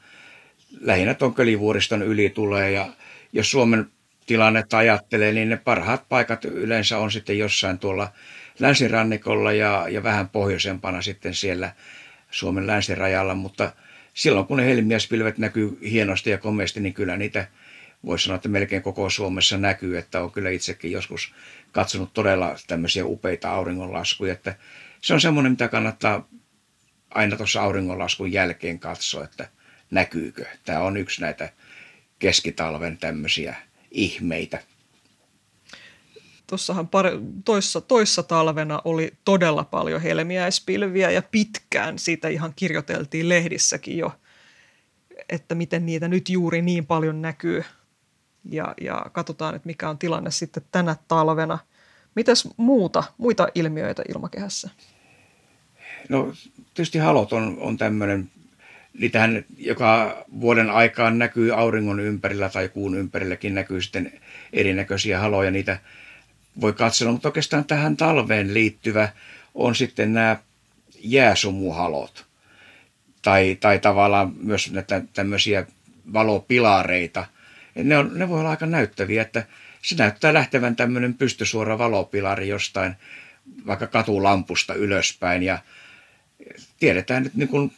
lähinnä 0.82 1.14
tuon 1.14 1.34
kölivuoriston 1.34 2.02
yli 2.02 2.30
tulee. 2.30 2.72
Ja 2.72 2.88
jos 3.34 3.52
Suomen 3.52 3.88
tilannetta 4.26 4.78
ajattelee, 4.78 5.32
niin 5.32 5.50
ne 5.50 5.58
parhaat 5.58 6.10
paikat 6.10 6.46
yleensä 6.46 6.98
on 6.98 7.12
sitten 7.12 7.38
jossain 7.38 7.80
tuolla 7.80 8.12
länsirannikolla 8.60 9.52
ja, 9.52 9.86
ja 9.90 10.04
vähän 10.04 10.30
pohjoisempana 10.30 11.02
sitten 11.02 11.34
siellä 11.34 11.72
Suomen 12.32 12.68
länsirajalla, 12.68 13.36
mutta 13.36 13.72
silloin 14.14 14.46
kun 14.46 14.58
ne 14.58 14.66
helmiäspilvet 14.66 15.38
näkyy 15.38 15.78
hienosti 15.84 16.30
ja 16.30 16.38
komeasti, 16.38 16.80
niin 16.80 16.94
kyllä 16.94 17.18
niitä– 17.18 17.48
voisi 18.06 18.24
sanoa, 18.24 18.36
että 18.36 18.50
melkein 18.50 18.82
koko 18.82 19.10
Suomessa 19.10 19.58
näkyy, 19.58 19.98
että 19.98 20.24
on 20.24 20.32
kyllä 20.32 20.50
itsekin 20.50 20.92
joskus 20.92 21.34
katsonut 21.72 22.14
todella 22.14 22.56
tämmöisiä 22.68 23.06
upeita 23.06 23.52
auringonlaskuja, 23.52 24.34
että 24.34 24.56
se 25.02 25.14
on 25.14 25.22
semmoinen, 25.22 25.52
mitä 25.52 25.68
kannattaa 25.68 26.28
aina 27.10 27.38
tuossa 27.38 27.62
auringonlaskun 27.62 28.32
jälkeen 28.32 28.80
katsoa, 28.80 29.24
että 29.24 29.50
näkyykö. 29.92 30.46
Tämä 30.66 30.80
on 30.80 30.98
yksi 30.98 31.22
näitä 31.22 31.50
keskitalven 32.20 32.98
tämmöisiä 32.98 33.56
ihmeitä. 33.92 34.60
Tuossahan 36.48 36.90
toissa, 37.46 37.82
toissa 37.82 38.24
talvena 38.24 38.82
oli 38.86 39.14
todella 39.26 39.64
paljon 39.64 40.02
helmiäispilviä 40.02 41.12
ja 41.12 41.22
pitkään 41.22 42.00
siitä 42.00 42.28
ihan 42.28 42.54
kirjoiteltiin 42.56 43.30
lehdissäkin 43.30 43.98
jo, 43.98 44.12
että 45.30 45.56
miten 45.56 45.86
niitä 45.86 46.08
nyt 46.08 46.30
juuri 46.30 46.62
niin 46.62 46.86
paljon 46.86 47.22
näkyy 47.22 47.64
ja, 48.50 48.74
ja 48.82 49.06
katsotaan, 49.12 49.56
että 49.56 49.68
mikä 49.68 49.90
on 49.90 49.98
tilanne 49.98 50.32
sitten 50.32 50.64
tänä 50.72 50.96
talvena. 51.08 51.60
Mitäs 52.16 52.50
muuta, 52.58 53.04
muita 53.18 53.48
ilmiöitä 53.56 54.04
ilmakehässä? 54.10 54.70
No 56.10 56.34
tietysti 56.74 56.98
halot 56.98 57.34
on, 57.34 57.58
on 57.60 57.78
tämmöinen, 57.78 58.32
niitähän 59.00 59.46
joka 59.58 60.24
vuoden 60.40 60.70
aikaan 60.70 61.20
näkyy 61.20 61.52
auringon 61.52 62.00
ympärillä 62.00 62.50
tai 62.50 62.70
kuun 62.70 62.98
ympärilläkin 62.98 63.56
näkyy 63.56 63.82
sitten 63.82 64.20
erinäköisiä 64.54 65.20
haloja, 65.20 65.52
niitä 65.52 65.80
voi 66.62 66.74
katsella, 66.74 67.12
mutta 67.12 67.28
oikeastaan 67.28 67.66
tähän 67.66 67.98
talveen 67.98 68.54
liittyvä 68.54 69.10
on 69.56 69.76
sitten 69.76 70.14
nämä 70.14 70.38
jääsumuhalot. 71.00 72.26
Tai, 73.22 73.58
tai 73.60 73.80
tavallaan 73.80 74.34
myös 74.38 74.72
näitä 74.72 75.02
tämmöisiä 75.14 75.66
valopilareita, 76.14 77.26
ne, 77.76 77.98
on, 77.98 78.12
ne 78.14 78.30
voi 78.30 78.40
olla 78.40 78.50
aika 78.50 78.66
näyttäviä, 78.66 79.22
että 79.22 79.46
se 79.82 79.96
näyttää 79.96 80.34
lähtevän 80.34 80.76
tämmöinen 80.76 81.14
pystysuora 81.14 81.78
valopilari 81.78 82.48
jostain 82.48 82.96
vaikka 83.68 83.88
katulampusta 83.88 84.74
ylöspäin. 84.74 85.44
Ja 85.44 85.60
tiedetään 86.80 87.24
nyt 87.24 87.36
niin 87.36 87.50
kuin, 87.50 87.72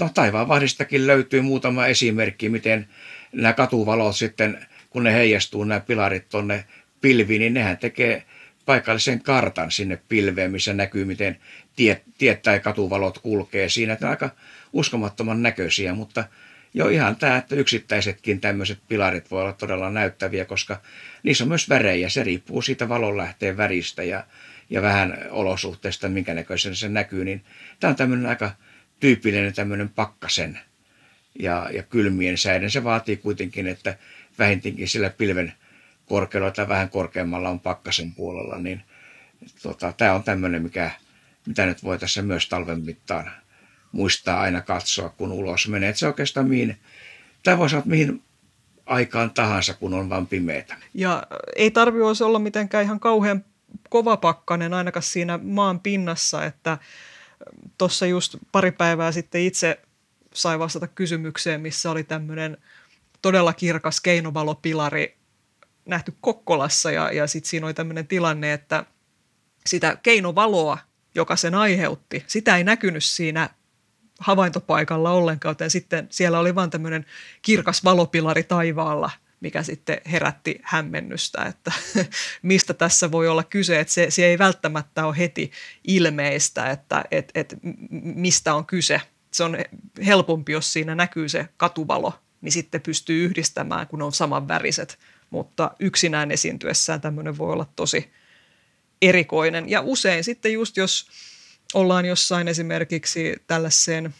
no 0.00 0.10
taivaanvahdistakin 0.14 1.06
löytyy 1.06 1.40
muutama 1.40 1.86
esimerkki, 1.86 2.48
miten 2.48 2.88
nämä 3.32 3.52
katuvalot 3.52 4.16
sitten, 4.16 4.66
kun 4.90 5.02
ne 5.02 5.12
heijastuu 5.12 5.64
nämä 5.64 5.80
pilarit 5.80 6.28
tuonne 6.28 6.64
pilviin, 7.02 7.40
niin 7.40 7.54
nehän 7.54 7.78
tekee 7.78 8.22
paikallisen 8.66 9.22
kartan 9.22 9.70
sinne 9.70 9.98
pilveen, 10.08 10.52
missä 10.52 10.72
näkyy, 10.72 11.04
miten 11.04 11.38
tiet, 11.76 12.02
tiet 12.18 12.42
tai 12.42 12.60
katuvalot 12.60 13.18
kulkee 13.18 13.68
siinä. 13.68 13.92
Että 13.92 14.06
on 14.06 14.10
aika 14.10 14.30
uskomattoman 14.72 15.42
näköisiä, 15.42 15.94
mutta 15.94 16.24
jo 16.74 16.88
ihan 16.88 17.16
tämä, 17.16 17.36
että 17.36 17.54
yksittäisetkin 17.54 18.40
tämmöiset 18.40 18.78
pilarit 18.88 19.30
voi 19.30 19.42
olla 19.42 19.52
todella 19.52 19.90
näyttäviä, 19.90 20.44
koska 20.44 20.80
niissä 21.22 21.44
on 21.44 21.48
myös 21.48 21.68
värejä. 21.68 22.08
Se 22.08 22.22
riippuu 22.22 22.62
siitä 22.62 22.88
valonlähteen 22.88 23.56
väristä 23.56 24.02
ja, 24.02 24.26
ja 24.70 24.82
vähän 24.82 25.18
olosuhteista, 25.30 26.08
minkä 26.08 26.34
näköisen 26.34 26.76
se 26.76 26.88
näkyy. 26.88 27.24
Niin 27.24 27.44
tämä 27.80 27.88
on 27.90 27.96
tämmöinen 27.96 28.26
aika 28.26 28.50
tyypillinen 29.00 29.54
tämmöinen 29.54 29.88
pakkasen 29.88 30.58
ja, 31.38 31.68
ja 31.72 31.82
kylmien 31.82 32.38
säiden. 32.38 32.70
Se 32.70 32.84
vaatii 32.84 33.16
kuitenkin, 33.16 33.66
että 33.66 33.96
vähintinkin 34.38 34.88
sillä 34.88 35.10
pilven 35.10 35.52
korkealla 36.06 36.50
tai 36.50 36.68
vähän 36.68 36.90
korkeammalla 36.90 37.48
on 37.48 37.60
pakkasen 37.60 38.12
puolella, 38.14 38.58
niin 38.58 38.82
tota, 39.62 39.92
tämä 39.96 40.14
on 40.14 40.22
tämmöinen, 40.22 40.62
mikä, 40.62 40.90
mitä 41.46 41.66
nyt 41.66 41.84
voi 41.84 41.98
tässä 41.98 42.22
myös 42.22 42.48
talven 42.48 42.84
mittaan 42.84 43.30
muistaa 43.92 44.40
aina 44.40 44.60
katsoa, 44.60 45.08
kun 45.08 45.32
ulos 45.32 45.68
menee. 45.68 45.88
Et 45.88 45.96
se 45.96 46.06
oikeastaan 46.06 46.48
mihin, 46.48 46.76
tämä 47.42 47.58
voisi 47.58 47.76
olla 47.76 47.86
mihin 47.86 48.22
aikaan 48.86 49.30
tahansa, 49.30 49.74
kun 49.74 49.94
on 49.94 50.10
vain 50.10 50.26
pimeätä. 50.26 50.76
Ja 50.94 51.22
ei 51.56 51.70
tarvitse 51.70 52.24
olla 52.24 52.38
mitenkään 52.38 52.84
ihan 52.84 53.00
kauhean 53.00 53.44
kovapakkanen 53.88 54.74
ainakaan 54.74 55.02
siinä 55.02 55.38
maan 55.42 55.80
pinnassa, 55.80 56.44
että 56.44 56.78
tuossa 57.78 58.06
just 58.06 58.36
pari 58.52 58.72
päivää 58.72 59.12
sitten 59.12 59.40
itse 59.40 59.80
sai 60.34 60.58
vastata 60.58 60.86
kysymykseen, 60.86 61.60
missä 61.60 61.90
oli 61.90 62.04
tämmöinen 62.04 62.56
todella 63.22 63.52
kirkas 63.52 64.00
keinovalopilari 64.00 65.16
nähty 65.84 66.14
Kokkolassa 66.20 66.90
ja, 66.90 67.12
ja 67.12 67.26
sitten 67.26 67.50
siinä 67.50 67.66
oli 67.66 67.74
tämmöinen 67.74 68.06
tilanne, 68.06 68.52
että 68.52 68.84
sitä 69.66 69.96
keinovaloa, 70.02 70.78
joka 71.14 71.36
sen 71.36 71.54
aiheutti, 71.54 72.24
sitä 72.26 72.56
ei 72.56 72.64
näkynyt 72.64 73.04
siinä 73.04 73.50
havaintopaikalla 74.20 75.10
ollenkaan, 75.10 75.50
joten 75.50 75.70
sitten 75.70 76.06
siellä 76.10 76.38
oli 76.38 76.54
vain 76.54 76.70
tämmöinen 76.70 77.06
kirkas 77.42 77.84
valopilari 77.84 78.42
taivaalla, 78.42 79.10
mikä 79.40 79.62
sitten 79.62 80.00
herätti 80.12 80.60
hämmennystä, 80.62 81.44
että 81.44 81.72
mistä 82.42 82.74
tässä 82.74 83.10
voi 83.10 83.28
olla 83.28 83.42
kyse, 83.42 83.80
että 83.80 83.94
se, 83.94 84.10
se 84.10 84.24
ei 84.24 84.38
välttämättä 84.38 85.06
ole 85.06 85.18
heti 85.18 85.50
ilmeistä, 85.84 86.70
että 86.70 87.04
et, 87.10 87.30
et, 87.34 87.56
mistä 88.02 88.54
on 88.54 88.66
kyse. 88.66 89.00
Se 89.30 89.44
on 89.44 89.56
helpompi, 90.06 90.52
jos 90.52 90.72
siinä 90.72 90.94
näkyy 90.94 91.28
se 91.28 91.48
katuvalo, 91.56 92.14
niin 92.40 92.52
sitten 92.52 92.80
pystyy 92.80 93.24
yhdistämään, 93.24 93.86
kun 93.86 94.02
on 94.02 94.12
samanväriset, 94.12 94.98
mutta 95.32 95.70
yksinään 95.80 96.30
esiintyessään 96.30 97.00
tämmöinen 97.00 97.38
voi 97.38 97.52
olla 97.52 97.66
tosi 97.76 98.12
erikoinen. 99.02 99.70
Ja 99.70 99.80
usein 99.80 100.24
sitten 100.24 100.52
just 100.52 100.76
jos 100.76 101.06
ollaan 101.74 102.06
jossain 102.06 102.48
esimerkiksi 102.48 103.36
tällaiseen 103.46 104.14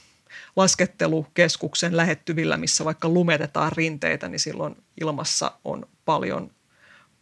laskettelukeskuksen 0.57 1.97
lähettyvillä, 1.97 2.57
missä 2.57 2.85
vaikka 2.85 3.09
lumetetaan 3.09 3.73
rinteitä, 3.73 4.29
niin 4.29 4.41
silloin 4.41 4.77
ilmassa 5.01 5.53
on 5.65 5.87
paljon, 6.05 6.51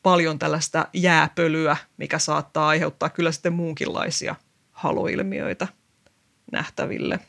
paljon 0.03 0.39
tällaista 0.39 0.89
jääpölyä, 0.93 1.77
mikä 1.97 2.19
saattaa 2.19 2.69
aiheuttaa 2.69 3.09
kyllä 3.09 3.33
sitten 3.33 3.53
muunkinlaisia 3.53 4.35
haloilmiöitä 4.71 5.69
nähtäville. 6.53 7.21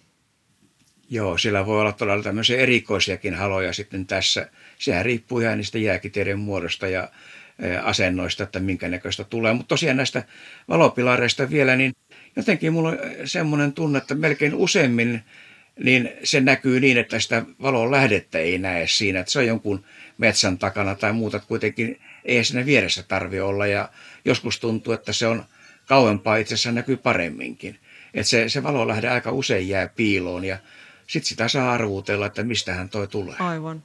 Joo, 1.14 1.38
sillä 1.38 1.66
voi 1.66 1.82
olla 1.82 1.92
todella 1.92 2.24
tämmöisiä 2.24 2.58
erikoisiakin 2.58 3.34
haloja 3.34 3.74
sitten 3.74 4.06
tässä. 4.06 4.50
Sehän 4.80 5.06
riippuu 5.06 5.40
ihan 5.40 5.58
niistä 5.58 5.78
jääkiteiden 5.78 6.40
muodosta 6.40 6.88
ja 6.88 7.10
asennoista, 7.84 8.44
että 8.44 8.60
minkä 8.60 8.90
näköistä 8.90 9.24
tulee. 9.24 9.54
Mutta 9.54 9.68
tosiaan 9.68 9.98
näistä 9.98 10.24
valopilareista 10.70 11.50
vielä, 11.50 11.76
niin 11.76 11.94
jotenkin 12.36 12.74
mulla 12.74 12.90
on 12.90 12.98
semmoinen 13.26 13.74
tunne, 13.74 13.98
että 13.98 14.16
melkein 14.16 14.56
useimmin 14.56 15.22
niin 15.84 16.10
se 16.24 16.42
näkyy 16.42 16.80
niin, 16.80 16.98
että 16.98 17.20
sitä 17.20 17.46
valon 17.62 17.92
lähdettä 17.92 18.40
ei 18.40 18.58
näe 18.58 18.88
siinä, 18.88 19.20
että 19.20 19.32
se 19.32 19.40
on 19.40 19.48
jonkun 19.48 19.86
metsän 20.18 20.58
takana 20.58 20.96
tai 20.96 21.14
muuta, 21.14 21.38
että 21.38 21.48
kuitenkin 21.48 22.02
ei 22.26 22.44
siinä 22.44 22.66
vieressä 22.66 23.04
tarvi 23.04 23.40
olla 23.40 23.68
ja 23.68 23.90
joskus 24.26 24.60
tuntuu, 24.60 24.94
että 24.94 25.14
se 25.14 25.28
on 25.28 25.46
kauempaa 25.86 26.36
itse 26.36 26.54
asiassa 26.54 26.72
näkyy 26.72 26.98
paremminkin. 26.98 27.80
Että 28.14 28.30
se, 28.30 28.50
se 28.50 28.64
lähde 28.88 29.10
aika 29.10 29.32
usein 29.32 29.70
jää 29.70 29.88
piiloon 29.88 30.46
ja 30.46 30.58
sitten 31.12 31.30
sitä 31.30 31.48
saa 31.48 31.72
arvuutella, 31.72 32.26
että 32.26 32.44
mistähän 32.44 32.90
toi 32.90 33.08
tulee. 33.08 33.36
Aivan. 33.40 33.84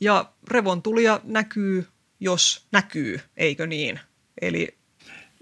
Ja 0.00 0.32
revontulia 0.48 1.20
näkyy, 1.24 1.88
jos 2.20 2.66
näkyy, 2.72 3.20
eikö 3.36 3.66
niin? 3.66 4.00
Eli... 4.40 4.68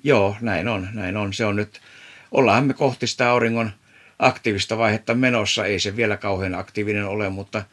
Joo, 0.04 0.36
näin 0.40 0.68
on, 0.68 0.88
näin 0.92 1.16
on. 1.16 1.32
Se 1.32 1.44
on 1.44 1.56
nyt, 1.56 1.80
ollaan 2.32 2.66
me 2.66 2.74
kohti 2.74 3.06
sitä 3.06 3.30
auringon 3.30 3.70
aktiivista 4.18 4.78
vaihetta 4.78 5.14
menossa. 5.14 5.64
Ei 5.64 5.80
se 5.80 5.96
vielä 5.96 6.16
kauhean 6.16 6.54
aktiivinen 6.54 7.06
ole, 7.06 7.28
mutta 7.28 7.64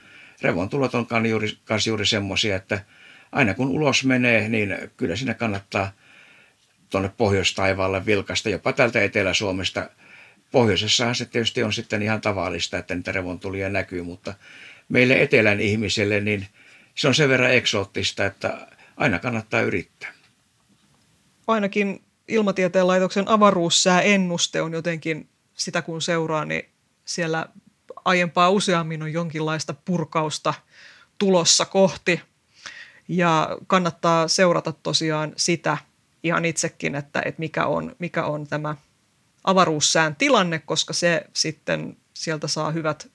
revontulot 0.42 0.96
on 0.96 1.26
juuri, 1.30 1.58
kans 1.66 1.88
juuri 1.88 2.06
semmoisia, 2.06 2.56
että 2.56 2.86
aina 3.32 3.54
kun 3.54 3.68
ulos 3.68 4.06
menee, 4.06 4.50
niin 4.50 4.78
kyllä 4.98 5.16
sinne 5.16 5.34
kannattaa 5.34 5.92
tuonne 6.90 7.12
pohjoistaivaalle 7.18 8.06
vilkasta, 8.06 8.50
jopa 8.50 8.74
täältä 8.74 9.02
Etelä-Suomesta. 9.02 9.90
Pohjoisessahan 10.52 11.16
se 11.16 11.26
tietysti 11.26 11.64
on 11.64 11.74
sitten 11.74 12.02
ihan 12.02 12.22
tavallista, 12.22 12.78
että 12.78 12.96
niitä 12.96 13.12
revontulia 13.12 13.70
näkyy, 13.70 14.04
mutta 14.04 14.34
meille 14.90 15.22
etelän 15.22 15.60
ihmiselle 15.60 16.20
niin 16.20 16.48
se 16.96 17.08
on 17.08 17.16
sen 17.16 17.30
verran 17.30 17.54
eksoottista, 17.54 18.26
että 18.26 18.68
aina 18.98 19.20
kannattaa 19.20 19.62
yrittää. 19.62 20.14
Ainakin 21.48 22.04
Ilmatieteen 22.28 22.88
laitoksen 22.88 23.28
avaruussääennuste 23.28 24.62
on 24.62 24.74
jotenkin 24.74 25.30
sitä 25.54 25.82
kun 25.82 26.02
seuraa, 26.02 26.46
niin 26.46 26.70
siellä 27.06 27.46
aiempaa 28.06 28.50
useammin 28.50 29.04
on 29.04 29.14
jonkinlaista 29.14 29.74
purkausta 29.74 30.54
tulossa 31.18 31.66
kohti. 31.66 32.22
Ja 33.08 33.58
kannattaa 33.68 34.28
seurata 34.28 34.72
tosiaan 34.72 35.34
sitä 35.36 35.78
ihan 36.24 36.46
itsekin, 36.46 36.96
että, 36.96 37.22
että 37.26 37.40
mikä, 37.40 37.66
on, 37.66 37.96
mikä 38.00 38.26
on 38.26 38.48
tämä 38.48 38.76
avaruussään 39.44 40.16
tilanne, 40.16 40.60
koska 40.60 40.94
se 40.94 41.24
sitten 41.34 41.98
sieltä 42.14 42.48
saa 42.48 42.72
hyvät 42.72 43.12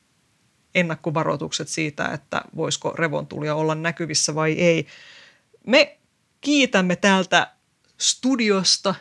ennakkovaroitukset 0.74 1.68
siitä, 1.68 2.06
että 2.12 2.42
voisiko 2.56 2.92
revontulia 2.98 3.54
olla 3.54 3.74
näkyvissä 3.74 4.34
vai 4.34 4.52
ei. 4.52 4.86
Me 5.66 5.98
kiitämme 6.40 6.96
täältä 6.96 7.50
studiosta 7.98 8.94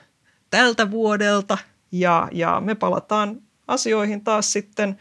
tältä 0.50 0.92
vuodelta– 0.92 1.58
ja, 2.00 2.28
ja 2.32 2.62
me 2.62 2.76
palataan 2.76 3.42
asioihin 3.68 4.24
taas 4.24 4.54
sitten 4.54 5.00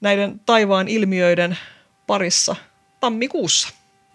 näiden 0.00 0.40
taivaan 0.46 0.88
ilmiöiden 0.88 1.58
parissa 2.06 2.56
tammikuussa. 3.00 3.68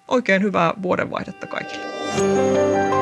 Oikein 0.08 0.42
hyvää 0.44 0.74
vuodenvaihdetta 0.82 1.48
kaikille. 1.48 2.95